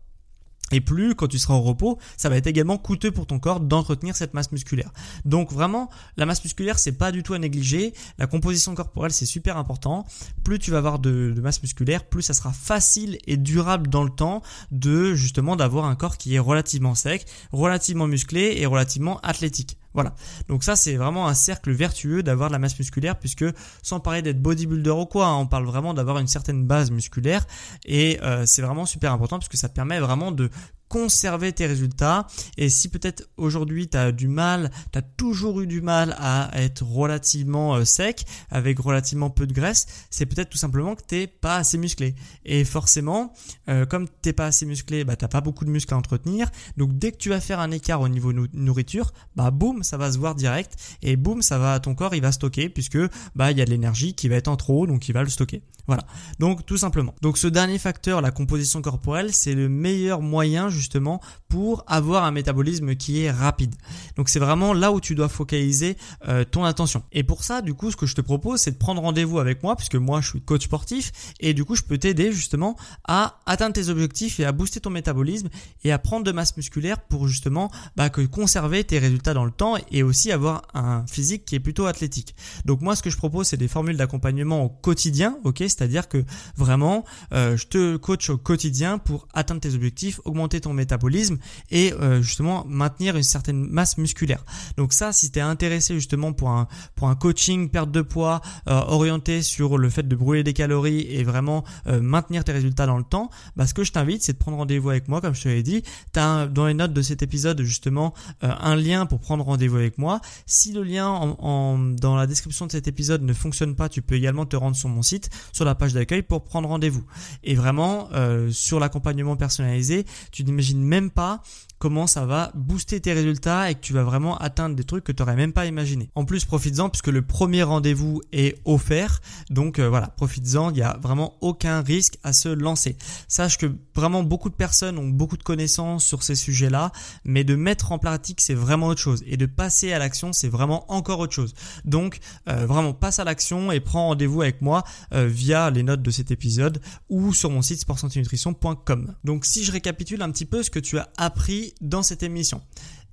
Et 0.72 0.80
plus, 0.80 1.14
quand 1.14 1.28
tu 1.28 1.38
seras 1.38 1.54
au 1.54 1.62
repos, 1.62 1.98
ça 2.16 2.28
va 2.28 2.36
être 2.36 2.46
également 2.46 2.78
coûteux 2.78 3.10
pour 3.10 3.26
ton 3.26 3.38
corps 3.38 3.60
d'entretenir 3.60 4.16
cette 4.16 4.34
masse 4.34 4.52
musculaire. 4.52 4.90
Donc 5.24 5.52
vraiment, 5.52 5.88
la 6.16 6.26
masse 6.26 6.42
musculaire, 6.44 6.78
c'est 6.78 6.92
pas 6.92 7.12
du 7.12 7.22
tout 7.22 7.34
à 7.34 7.38
négliger. 7.38 7.94
La 8.18 8.26
composition 8.26 8.74
corporelle, 8.74 9.12
c'est 9.12 9.26
super 9.26 9.56
important. 9.56 10.06
Plus 10.44 10.58
tu 10.58 10.70
vas 10.70 10.78
avoir 10.78 10.98
de, 10.98 11.32
de, 11.34 11.40
masse 11.40 11.62
musculaire, 11.62 12.04
plus 12.04 12.22
ça 12.22 12.34
sera 12.34 12.52
facile 12.52 13.18
et 13.26 13.36
durable 13.36 13.88
dans 13.88 14.04
le 14.04 14.10
temps 14.10 14.42
de 14.70 15.14
justement 15.14 15.56
d'avoir 15.56 15.86
un 15.86 15.96
corps 15.96 16.18
qui 16.18 16.34
est 16.34 16.38
relativement 16.38 16.94
sec, 16.94 17.26
relativement 17.52 18.06
musclé 18.06 18.56
et 18.58 18.66
relativement 18.66 19.20
athlétique. 19.20 19.78
Voilà. 19.98 20.14
Donc 20.46 20.62
ça, 20.62 20.76
c'est 20.76 20.94
vraiment 20.94 21.26
un 21.26 21.34
cercle 21.34 21.72
vertueux 21.72 22.22
d'avoir 22.22 22.50
de 22.50 22.52
la 22.52 22.60
masse 22.60 22.78
musculaire 22.78 23.18
puisque 23.18 23.44
sans 23.82 23.98
parler 23.98 24.22
d'être 24.22 24.40
bodybuilder 24.40 24.90
ou 24.90 25.06
quoi, 25.06 25.26
hein, 25.26 25.38
on 25.38 25.46
parle 25.48 25.64
vraiment 25.64 25.92
d'avoir 25.92 26.18
une 26.18 26.28
certaine 26.28 26.64
base 26.64 26.92
musculaire 26.92 27.44
et 27.84 28.20
euh, 28.22 28.46
c'est 28.46 28.62
vraiment 28.62 28.86
super 28.86 29.12
important 29.12 29.40
parce 29.40 29.48
que 29.48 29.56
ça 29.56 29.68
te 29.68 29.74
permet 29.74 29.98
vraiment 29.98 30.30
de 30.30 30.50
conserver 30.88 31.52
tes 31.52 31.66
résultats. 31.66 32.26
Et 32.56 32.68
si 32.68 32.88
peut-être 32.88 33.28
aujourd'hui 33.36 33.88
tu 33.88 33.96
as 33.96 34.12
du 34.12 34.28
mal, 34.28 34.70
tu 34.92 34.98
as 34.98 35.02
toujours 35.02 35.60
eu 35.60 35.66
du 35.66 35.80
mal 35.80 36.16
à 36.18 36.50
être 36.54 36.82
relativement 36.82 37.76
euh, 37.76 37.84
sec, 37.84 38.24
avec 38.50 38.78
relativement 38.78 39.30
peu 39.30 39.46
de 39.46 39.52
graisse, 39.52 39.86
c'est 40.10 40.26
peut-être 40.26 40.50
tout 40.50 40.58
simplement 40.58 40.94
que 40.94 41.02
t'es 41.02 41.26
pas 41.26 41.56
assez 41.56 41.78
musclé. 41.78 42.14
Et 42.44 42.64
forcément, 42.64 43.32
euh, 43.68 43.86
comme 43.86 44.08
t'es 44.08 44.32
pas 44.32 44.46
assez 44.46 44.66
musclé, 44.66 45.04
bah 45.04 45.16
t'as 45.16 45.28
pas 45.28 45.40
beaucoup 45.40 45.64
de 45.64 45.70
muscles 45.70 45.94
à 45.94 45.96
entretenir. 45.96 46.50
Donc 46.76 46.98
dès 46.98 47.12
que 47.12 47.18
tu 47.18 47.28
vas 47.28 47.40
faire 47.40 47.60
un 47.60 47.70
écart 47.70 48.00
au 48.00 48.08
niveau 48.08 48.32
nourriture, 48.32 49.12
bah 49.36 49.50
boum, 49.50 49.82
ça 49.82 49.96
va 49.96 50.12
se 50.12 50.18
voir 50.18 50.34
direct 50.34 50.76
et 51.02 51.16
boum, 51.16 51.42
ça 51.42 51.58
va 51.58 51.78
ton 51.80 51.94
corps, 51.94 52.14
il 52.14 52.22
va 52.22 52.32
stocker 52.32 52.68
puisque 52.68 52.98
bah 53.34 53.50
il 53.50 53.58
y 53.58 53.62
a 53.62 53.64
de 53.64 53.70
l'énergie 53.70 54.14
qui 54.14 54.28
va 54.28 54.36
être 54.36 54.48
en 54.48 54.56
trop, 54.56 54.86
donc 54.86 55.08
il 55.08 55.12
va 55.12 55.22
le 55.22 55.28
stocker. 55.28 55.62
Voilà. 55.86 56.04
Donc 56.38 56.66
tout 56.66 56.76
simplement. 56.76 57.14
Donc 57.22 57.38
ce 57.38 57.46
dernier 57.46 57.78
facteur, 57.78 58.20
la 58.20 58.30
composition 58.30 58.82
corporelle, 58.82 59.32
c'est 59.32 59.54
le 59.54 59.70
meilleur 59.70 60.20
moyen 60.20 60.68
justement 60.78 61.20
pour 61.48 61.84
avoir 61.86 62.24
un 62.24 62.30
métabolisme 62.30 62.94
qui 62.94 63.22
est 63.22 63.30
rapide. 63.30 63.74
Donc 64.16 64.28
c'est 64.28 64.38
vraiment 64.38 64.72
là 64.72 64.92
où 64.92 65.00
tu 65.00 65.14
dois 65.14 65.28
focaliser 65.28 65.96
euh, 66.26 66.44
ton 66.44 66.64
attention. 66.64 67.02
Et 67.12 67.22
pour 67.22 67.44
ça, 67.44 67.60
du 67.62 67.74
coup, 67.74 67.90
ce 67.90 67.96
que 67.96 68.06
je 68.06 68.14
te 68.14 68.20
propose, 68.20 68.60
c'est 68.60 68.70
de 68.70 68.76
prendre 68.76 69.02
rendez-vous 69.02 69.38
avec 69.38 69.62
moi, 69.62 69.76
puisque 69.76 69.96
moi 69.96 70.20
je 70.20 70.30
suis 70.30 70.40
coach 70.40 70.64
sportif, 70.64 71.12
et 71.40 71.54
du 71.54 71.64
coup 71.64 71.74
je 71.74 71.82
peux 71.82 71.98
t'aider 71.98 72.32
justement 72.32 72.76
à 73.04 73.40
atteindre 73.46 73.74
tes 73.74 73.88
objectifs 73.88 74.40
et 74.40 74.44
à 74.44 74.52
booster 74.52 74.80
ton 74.80 74.90
métabolisme 74.90 75.48
et 75.84 75.92
à 75.92 75.98
prendre 75.98 76.24
de 76.24 76.32
masse 76.32 76.56
musculaire 76.56 77.00
pour 77.00 77.28
justement 77.28 77.70
bah, 77.96 78.10
que 78.10 78.20
conserver 78.22 78.84
tes 78.84 78.98
résultats 78.98 79.34
dans 79.34 79.44
le 79.44 79.50
temps 79.50 79.76
et 79.90 80.02
aussi 80.02 80.32
avoir 80.32 80.62
un 80.74 81.06
physique 81.06 81.44
qui 81.44 81.54
est 81.54 81.60
plutôt 81.60 81.86
athlétique. 81.86 82.34
Donc 82.64 82.80
moi 82.80 82.96
ce 82.96 83.02
que 83.02 83.10
je 83.10 83.16
propose, 83.16 83.48
c'est 83.48 83.56
des 83.56 83.68
formules 83.68 83.96
d'accompagnement 83.96 84.64
au 84.64 84.68
quotidien, 84.68 85.38
ok? 85.44 85.58
C'est-à-dire 85.58 86.08
que 86.08 86.24
vraiment, 86.56 87.04
euh, 87.32 87.56
je 87.56 87.66
te 87.66 87.96
coach 87.96 88.30
au 88.30 88.38
quotidien 88.38 88.98
pour 88.98 89.28
atteindre 89.34 89.60
tes 89.60 89.74
objectifs, 89.74 90.20
augmenter 90.24 90.60
ton 90.60 90.67
métabolisme 90.72 91.38
et 91.70 91.92
euh, 91.92 92.22
justement 92.22 92.64
maintenir 92.68 93.16
une 93.16 93.22
certaine 93.22 93.66
masse 93.68 93.98
musculaire. 93.98 94.44
Donc 94.76 94.92
ça, 94.92 95.12
si 95.12 95.30
tu 95.30 95.38
es 95.38 95.42
intéressé 95.42 95.94
justement 95.94 96.32
pour 96.32 96.50
un, 96.50 96.68
pour 96.94 97.08
un 97.08 97.14
coaching 97.14 97.68
perte 97.68 97.90
de 97.90 98.02
poids 98.02 98.40
euh, 98.68 98.80
orienté 98.88 99.42
sur 99.42 99.78
le 99.78 99.90
fait 99.90 100.06
de 100.06 100.16
brûler 100.16 100.44
des 100.44 100.52
calories 100.52 101.00
et 101.00 101.24
vraiment 101.24 101.64
maintenir 101.86 102.44
tes 102.44 102.52
résultats 102.52 102.86
dans 102.86 102.98
le 102.98 103.04
temps, 103.04 103.30
bah, 103.56 103.66
ce 103.66 103.74
que 103.74 103.84
je 103.84 103.92
t'invite, 103.92 104.22
c'est 104.22 104.34
de 104.34 104.38
prendre 104.38 104.56
rendez-vous 104.58 104.90
avec 104.90 105.08
moi, 105.08 105.20
comme 105.20 105.34
je 105.34 105.42
te 105.42 105.48
l'ai 105.48 105.62
dit. 105.62 105.82
Tu 106.12 106.20
as 106.20 106.46
dans 106.46 106.66
les 106.66 106.74
notes 106.74 106.92
de 106.92 107.02
cet 107.02 107.22
épisode 107.22 107.62
justement 107.62 108.14
un 108.40 108.76
lien 108.76 109.06
pour 109.06 109.20
prendre 109.20 109.44
rendez-vous 109.44 109.76
avec 109.76 109.98
moi. 109.98 110.20
Si 110.46 110.72
le 110.72 110.82
lien 110.82 111.08
en, 111.08 111.78
dans 111.78 112.16
la 112.16 112.26
description 112.26 112.66
de 112.66 112.72
cet 112.72 112.88
épisode 112.88 113.22
ne 113.22 113.32
fonctionne 113.32 113.74
pas, 113.74 113.88
tu 113.88 114.02
peux 114.02 114.14
également 114.14 114.46
te 114.46 114.56
rendre 114.56 114.76
sur 114.76 114.88
mon 114.88 115.02
site, 115.02 115.30
sur 115.52 115.64
la 115.64 115.74
page 115.74 115.94
d'accueil 115.94 116.22
pour 116.22 116.44
prendre 116.44 116.68
rendez-vous. 116.68 117.04
Et 117.42 117.54
vraiment, 117.54 118.08
euh, 118.12 118.50
sur 118.50 118.80
l'accompagnement 118.80 119.36
personnalisé, 119.36 120.04
tu 120.32 120.44
n'imagines 120.58 120.82
même 120.82 121.10
pas 121.10 121.40
comment 121.78 122.06
ça 122.06 122.26
va 122.26 122.50
booster 122.54 123.00
tes 123.00 123.12
résultats 123.12 123.70
et 123.70 123.74
que 123.74 123.80
tu 123.80 123.92
vas 123.92 124.02
vraiment 124.02 124.36
atteindre 124.38 124.74
des 124.74 124.84
trucs 124.84 125.04
que 125.04 125.12
tu 125.12 125.22
n'aurais 125.22 125.36
même 125.36 125.52
pas 125.52 125.66
imaginé. 125.66 126.10
En 126.14 126.24
plus, 126.24 126.44
profites-en 126.44 126.88
puisque 126.90 127.08
le 127.08 127.22
premier 127.22 127.62
rendez-vous 127.62 128.20
est 128.32 128.60
offert. 128.64 129.20
Donc 129.50 129.78
euh, 129.78 129.88
voilà, 129.88 130.08
profites-en, 130.08 130.70
il 130.70 130.74
n'y 130.74 130.82
a 130.82 130.98
vraiment 131.00 131.36
aucun 131.40 131.80
risque 131.80 132.18
à 132.22 132.32
se 132.32 132.48
lancer. 132.48 132.96
Sache 133.28 133.58
que 133.58 133.72
vraiment 133.94 134.22
beaucoup 134.22 134.50
de 134.50 134.54
personnes 134.54 134.98
ont 134.98 135.08
beaucoup 135.08 135.36
de 135.36 135.42
connaissances 135.42 136.04
sur 136.04 136.22
ces 136.22 136.34
sujets-là, 136.34 136.92
mais 137.24 137.44
de 137.44 137.54
mettre 137.54 137.92
en 137.92 137.98
pratique, 137.98 138.40
c'est 138.40 138.54
vraiment 138.54 138.88
autre 138.88 139.00
chose. 139.00 139.22
Et 139.26 139.36
de 139.36 139.46
passer 139.46 139.92
à 139.92 139.98
l'action, 139.98 140.32
c'est 140.32 140.48
vraiment 140.48 140.90
encore 140.92 141.20
autre 141.20 141.34
chose. 141.34 141.54
Donc 141.84 142.18
euh, 142.48 142.66
vraiment, 142.66 142.92
passe 142.92 143.18
à 143.18 143.24
l'action 143.24 143.72
et 143.72 143.80
prends 143.80 144.08
rendez-vous 144.08 144.42
avec 144.42 144.62
moi 144.62 144.84
euh, 145.14 145.26
via 145.26 145.70
les 145.70 145.82
notes 145.82 146.02
de 146.02 146.10
cet 146.10 146.30
épisode 146.30 146.80
ou 147.08 147.32
sur 147.32 147.50
mon 147.50 147.62
site 147.62 147.80
sportsantinutrition.com. 147.80 149.14
Donc 149.24 149.44
si 149.44 149.64
je 149.64 149.72
récapitule 149.72 150.22
un 150.22 150.30
petit 150.30 150.44
peu 150.44 150.62
ce 150.62 150.70
que 150.70 150.78
tu 150.78 150.98
as 150.98 151.08
appris 151.16 151.67
dans 151.80 152.02
cette 152.02 152.22
émission. 152.22 152.62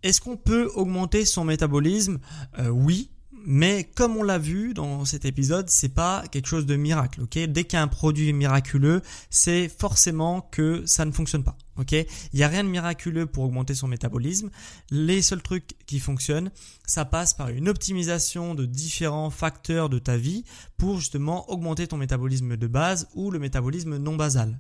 Est-ce 0.04 0.22
qu'on 0.22 0.38
peut 0.38 0.72
augmenter 0.76 1.26
son 1.26 1.44
métabolisme? 1.44 2.20
Euh, 2.60 2.70
Oui, 2.70 3.10
mais 3.48 3.84
comme 3.96 4.18
on 4.18 4.24
l'a 4.24 4.40
vu 4.40 4.74
dans 4.74 5.06
cet 5.06 5.24
épisode, 5.24 5.70
c'est 5.70 5.94
pas 5.94 6.24
quelque 6.32 6.48
chose 6.48 6.66
de 6.66 6.76
miracle, 6.76 7.22
Dès 7.32 7.64
qu'il 7.64 7.78
y 7.78 7.80
a 7.80 7.84
un 7.84 7.88
produit 7.88 8.34
miraculeux, 8.34 9.02
c'est 9.30 9.70
forcément 9.70 10.42
que 10.42 10.84
ça 10.86 11.06
ne 11.06 11.12
fonctionne 11.12 11.44
pas. 11.44 11.56
Il 11.94 12.06
y 12.40 12.44
a 12.44 12.48
rien 12.48 12.64
de 12.64 12.70
miraculeux 12.70 13.26
pour 13.26 13.44
augmenter 13.44 13.76
son 13.76 13.88
métabolisme. 13.88 14.50
Les 14.90 15.22
seuls 15.22 15.44
trucs 15.44 15.76
qui 15.86 16.00
fonctionnent, 16.00 16.50
ça 16.88 17.06
passe 17.06 17.34
par 17.34 17.50
une 17.50 17.70
optimisation 17.70 18.56
de 18.56 18.66
différents 18.66 19.30
facteurs 19.30 19.90
de 19.90 20.00
ta 20.00 20.18
vie 20.18 20.46
pour 20.78 21.00
justement 21.00 21.50
augmenter 21.50 21.88
ton 21.88 21.98
métabolisme 21.98 22.58
de 22.58 22.68
base 22.68 23.08
ou 23.14 23.32
le 23.32 23.40
métabolisme 23.40 23.98
non 23.98 24.16
basal. 24.16 24.60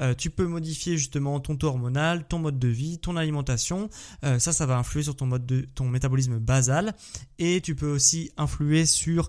Euh, 0.00 0.14
tu 0.14 0.30
peux 0.30 0.46
modifier 0.46 0.96
justement 0.96 1.40
ton 1.40 1.56
taux 1.56 1.68
hormonal, 1.68 2.26
ton 2.26 2.38
mode 2.38 2.58
de 2.58 2.68
vie, 2.68 2.98
ton 2.98 3.16
alimentation. 3.16 3.90
Euh, 4.24 4.38
ça, 4.38 4.52
ça 4.52 4.66
va 4.66 4.76
influer 4.76 5.02
sur 5.02 5.16
ton 5.16 5.84
métabolisme 5.88 6.38
basal 6.38 6.94
et 7.38 7.60
tu 7.60 7.74
peux 7.74 7.90
aussi 7.90 8.30
influer 8.36 8.86
sur 8.86 9.28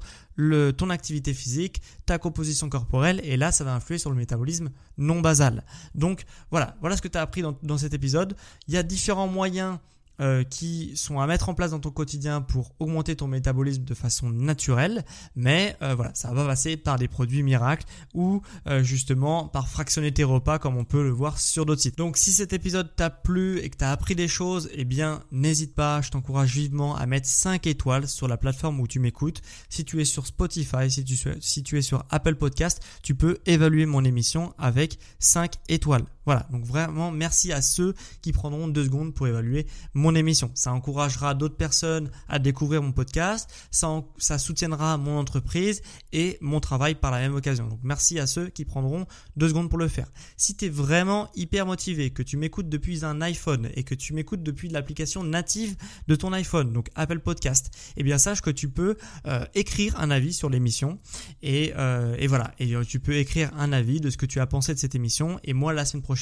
ton 0.78 0.92
activité 0.92 1.34
physique, 1.34 1.82
ta 2.06 2.20
composition 2.20 2.70
corporelle, 2.70 3.20
et 3.24 3.38
là, 3.38 3.52
ça 3.52 3.64
va 3.64 3.74
influer 3.74 3.98
sur 3.98 4.12
le 4.12 4.16
métabolisme 4.16 4.70
non 5.00 5.20
basal. 5.20 5.64
Donc 5.96 6.26
voilà, 6.52 6.78
voilà 6.80 6.96
ce 6.96 7.02
que 7.02 7.08
tu 7.08 7.18
as 7.18 7.22
appris 7.22 7.42
dans 7.42 7.78
cet 7.78 7.96
épisode. 7.96 8.36
Il 8.68 8.76
y 8.76 8.78
a 8.78 8.84
différents 8.84 9.28
moyens 9.28 9.80
euh, 10.20 10.44
qui 10.44 10.94
sont 10.96 11.20
à 11.20 11.28
mettre 11.28 11.50
en 11.50 11.54
place 11.54 11.72
dans 11.72 11.80
ton 11.80 11.92
quotidien 11.92 12.42
pour 12.42 12.72
augmenter 12.80 13.16
ton 13.16 13.28
métabolisme 13.28 13.84
de 13.84 13.94
façon 13.94 14.30
naturelle, 14.30 15.06
mais 15.36 15.76
euh, 15.82 15.94
voilà, 15.96 16.12
ça 16.16 16.34
va 16.34 16.46
passer 16.46 16.76
par 16.76 16.98
des 16.98 17.08
produits 17.08 17.44
miracles 17.44 17.86
ou 18.14 18.42
euh, 18.68 18.82
justement 18.82 19.48
par 19.48 19.68
fractionner 19.68 20.12
tes 20.12 20.24
repas 20.24 20.58
comme 20.58 20.76
on 20.76 20.86
peut 20.86 21.04
le 21.04 21.12
voir 21.12 21.40
sur 21.40 21.66
d'autres 21.66 21.82
sites. 21.82 21.98
Donc 21.98 22.18
si 22.18 22.32
cet 22.32 22.52
épisode 22.52 22.96
t'a 22.96 23.10
plu 23.10 23.60
et 23.60 23.70
que 23.70 23.78
tu 23.78 23.84
as 23.84 23.92
appris 23.92 24.16
des 24.16 24.28
choses, 24.28 24.70
eh 24.74 24.86
bien 24.86 25.22
n'hésite 25.32 25.76
pas, 25.76 26.02
je 26.02 26.10
t'encourage 26.10 26.54
vivement 26.54 26.96
à 26.96 27.06
mettre 27.06 27.28
5 27.28 27.68
étoiles 27.68 28.08
sur 28.08 28.28
la 28.28 28.38
plateforme 28.38 28.80
où 28.80 28.88
tu 28.88 29.00
m'écoutes. 29.00 29.42
Si 29.70 29.86
tu 29.86 30.02
es 30.02 30.06
sur 30.06 30.26
Spotify, 30.26 30.90
si 30.90 31.04
tu, 31.04 31.16
si 31.40 31.64
tu 31.64 31.78
es 31.78 31.82
sur 31.82 32.06
Apple 32.10 32.36
Podcast, 32.36 32.84
tu 33.04 33.14
peux 33.14 33.38
évaluer 33.46 33.86
mon 33.86 34.04
émission 34.04 34.54
avec 34.58 34.98
5 35.20 35.54
étoiles. 35.70 36.06
Voilà, 36.28 36.46
donc 36.52 36.66
vraiment 36.66 37.10
merci 37.10 37.54
à 37.54 37.62
ceux 37.62 37.96
qui 38.22 38.34
prendront 38.34 38.68
deux 38.68 38.84
secondes 38.84 39.14
pour 39.14 39.28
évaluer 39.28 39.66
mon 39.94 40.14
émission. 40.14 40.52
Ça 40.56 40.74
encouragera 40.74 41.34
d'autres 41.34 41.56
personnes 41.56 42.12
à 42.28 42.38
découvrir 42.38 42.84
mon 42.84 42.92
podcast, 42.92 43.50
ça, 43.72 44.04
ça 44.18 44.38
soutiendra 44.38 44.98
mon 44.98 45.20
entreprise 45.20 45.82
et 46.12 46.38
mon 46.42 46.60
travail 46.60 46.96
par 46.96 47.12
la 47.12 47.20
même 47.20 47.34
occasion. 47.34 47.70
Donc 47.70 47.80
merci 47.82 48.20
à 48.20 48.28
ceux 48.28 48.50
qui 48.50 48.66
prendront 48.66 49.06
deux 49.38 49.48
secondes 49.48 49.70
pour 49.70 49.80
le 49.80 49.88
faire. 49.88 50.12
Si 50.36 50.58
tu 50.58 50.66
es 50.66 50.70
vraiment 50.70 51.30
hyper 51.34 51.66
motivé, 51.66 52.10
que 52.10 52.24
tu 52.24 52.36
m'écoutes 52.36 52.68
depuis 52.68 53.06
un 53.06 53.22
iPhone 53.22 53.70
et 53.76 53.84
que 53.84 53.96
tu 53.96 54.14
m'écoutes 54.14 54.44
depuis 54.44 54.68
l'application 54.68 55.24
native 55.24 55.78
de 56.10 56.16
ton 56.16 56.34
iPhone, 56.34 56.74
donc 56.74 56.90
Apple 56.96 57.20
Podcast, 57.20 57.72
eh 57.96 58.04
bien 58.04 58.18
sache 58.18 58.42
que 58.42 58.50
tu 58.50 58.68
peux 58.68 58.98
euh, 59.28 59.46
écrire 59.56 59.98
un 59.98 60.12
avis 60.12 60.34
sur 60.34 60.50
l'émission 60.50 61.00
et, 61.42 61.72
euh, 61.78 62.18
et 62.20 62.28
voilà, 62.28 62.54
et 62.60 62.76
euh, 62.76 62.84
tu 62.84 63.00
peux 63.00 63.16
écrire 63.16 63.50
un 63.58 63.72
avis 63.72 64.02
de 64.02 64.10
ce 64.10 64.18
que 64.18 64.26
tu 64.26 64.42
as 64.42 64.46
pensé 64.46 64.74
de 64.74 64.80
cette 64.80 64.94
émission 64.94 65.40
et 65.46 65.54
moi 65.54 65.72
la 65.72 65.86
semaine 65.86 66.04
prochaine 66.04 66.17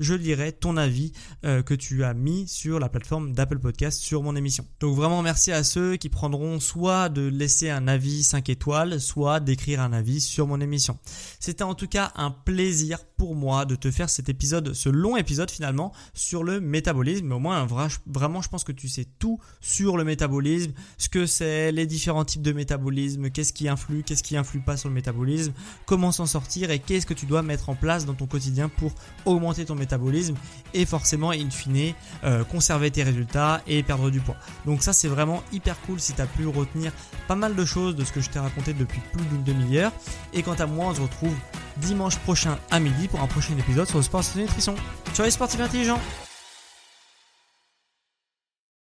je 0.00 0.14
lirai 0.14 0.52
ton 0.52 0.76
avis 0.76 1.12
euh, 1.44 1.62
que 1.62 1.74
tu 1.74 2.04
as 2.04 2.14
mis 2.14 2.46
sur 2.48 2.78
la 2.78 2.88
plateforme 2.88 3.32
d'Apple 3.32 3.58
Podcast 3.58 4.00
sur 4.00 4.22
mon 4.22 4.36
émission. 4.36 4.66
Donc 4.80 4.96
vraiment 4.96 5.22
merci 5.22 5.52
à 5.52 5.64
ceux 5.64 5.96
qui 5.96 6.08
prendront 6.08 6.60
soit 6.60 7.08
de 7.08 7.26
laisser 7.26 7.70
un 7.70 7.88
avis 7.88 8.22
5 8.22 8.48
étoiles, 8.48 9.00
soit 9.00 9.40
d'écrire 9.40 9.80
un 9.80 9.92
avis 9.92 10.20
sur 10.20 10.46
mon 10.46 10.60
émission. 10.60 10.98
C'était 11.40 11.64
en 11.64 11.74
tout 11.74 11.88
cas 11.88 12.12
un 12.16 12.30
plaisir 12.30 12.98
pour 13.16 13.34
moi 13.34 13.64
de 13.64 13.74
te 13.74 13.90
faire 13.90 14.10
cet 14.10 14.28
épisode, 14.28 14.74
ce 14.74 14.88
long 14.88 15.16
épisode 15.16 15.50
finalement 15.50 15.92
sur 16.14 16.44
le 16.44 16.60
métabolisme. 16.60 17.26
Mais 17.26 17.34
au 17.34 17.40
moins 17.40 17.66
vraiment 18.06 18.42
je 18.42 18.48
pense 18.48 18.64
que 18.64 18.72
tu 18.72 18.88
sais 18.88 19.06
tout 19.18 19.38
sur 19.60 19.96
le 19.96 20.04
métabolisme, 20.04 20.72
ce 20.98 21.08
que 21.08 21.26
c'est, 21.26 21.72
les 21.72 21.86
différents 21.86 22.24
types 22.24 22.42
de 22.42 22.52
métabolisme, 22.52 23.30
qu'est-ce 23.30 23.52
qui 23.52 23.68
influe, 23.68 24.02
qu'est-ce 24.02 24.22
qui 24.22 24.36
influe 24.36 24.60
pas 24.60 24.76
sur 24.76 24.88
le 24.88 24.94
métabolisme, 24.94 25.52
comment 25.86 26.12
s'en 26.12 26.26
sortir 26.26 26.70
et 26.70 26.78
qu'est-ce 26.78 27.06
que 27.06 27.14
tu 27.14 27.26
dois 27.26 27.42
mettre 27.42 27.68
en 27.68 27.74
place 27.74 28.06
dans 28.06 28.14
ton 28.14 28.26
quotidien 28.26 28.68
pour 28.68 28.92
augmenter 29.24 29.37
ton 29.38 29.74
métabolisme 29.74 30.34
et 30.74 30.84
forcément 30.86 31.30
in 31.30 31.50
fine 31.50 31.94
euh, 32.24 32.44
conserver 32.44 32.90
tes 32.90 33.02
résultats 33.02 33.60
et 33.66 33.82
perdre 33.82 34.10
du 34.10 34.20
poids. 34.20 34.36
Donc 34.66 34.82
ça 34.82 34.92
c'est 34.92 35.08
vraiment 35.08 35.42
hyper 35.52 35.80
cool 35.82 36.00
si 36.00 36.12
tu 36.12 36.20
as 36.20 36.26
pu 36.26 36.46
retenir 36.46 36.92
pas 37.26 37.34
mal 37.34 37.54
de 37.54 37.64
choses 37.64 37.96
de 37.96 38.04
ce 38.04 38.12
que 38.12 38.20
je 38.20 38.30
t'ai 38.30 38.38
raconté 38.38 38.72
depuis 38.72 39.00
plus 39.12 39.24
d'une 39.26 39.44
demi-heure. 39.44 39.92
Et 40.32 40.42
quant 40.42 40.54
à 40.54 40.66
moi 40.66 40.86
on 40.86 40.94
se 40.94 41.00
retrouve 41.00 41.34
dimanche 41.78 42.16
prochain 42.18 42.58
à 42.70 42.80
midi 42.80 43.08
pour 43.08 43.20
un 43.20 43.26
prochain 43.26 43.56
épisode 43.58 43.86
sur 43.86 43.98
le 43.98 44.04
sport 44.04 44.22
et 44.34 44.38
la 44.38 44.44
nutrition. 44.44 44.74
Ciao 45.14 45.24
les 45.24 45.30
sportifs 45.30 45.60
intelligents 45.60 46.00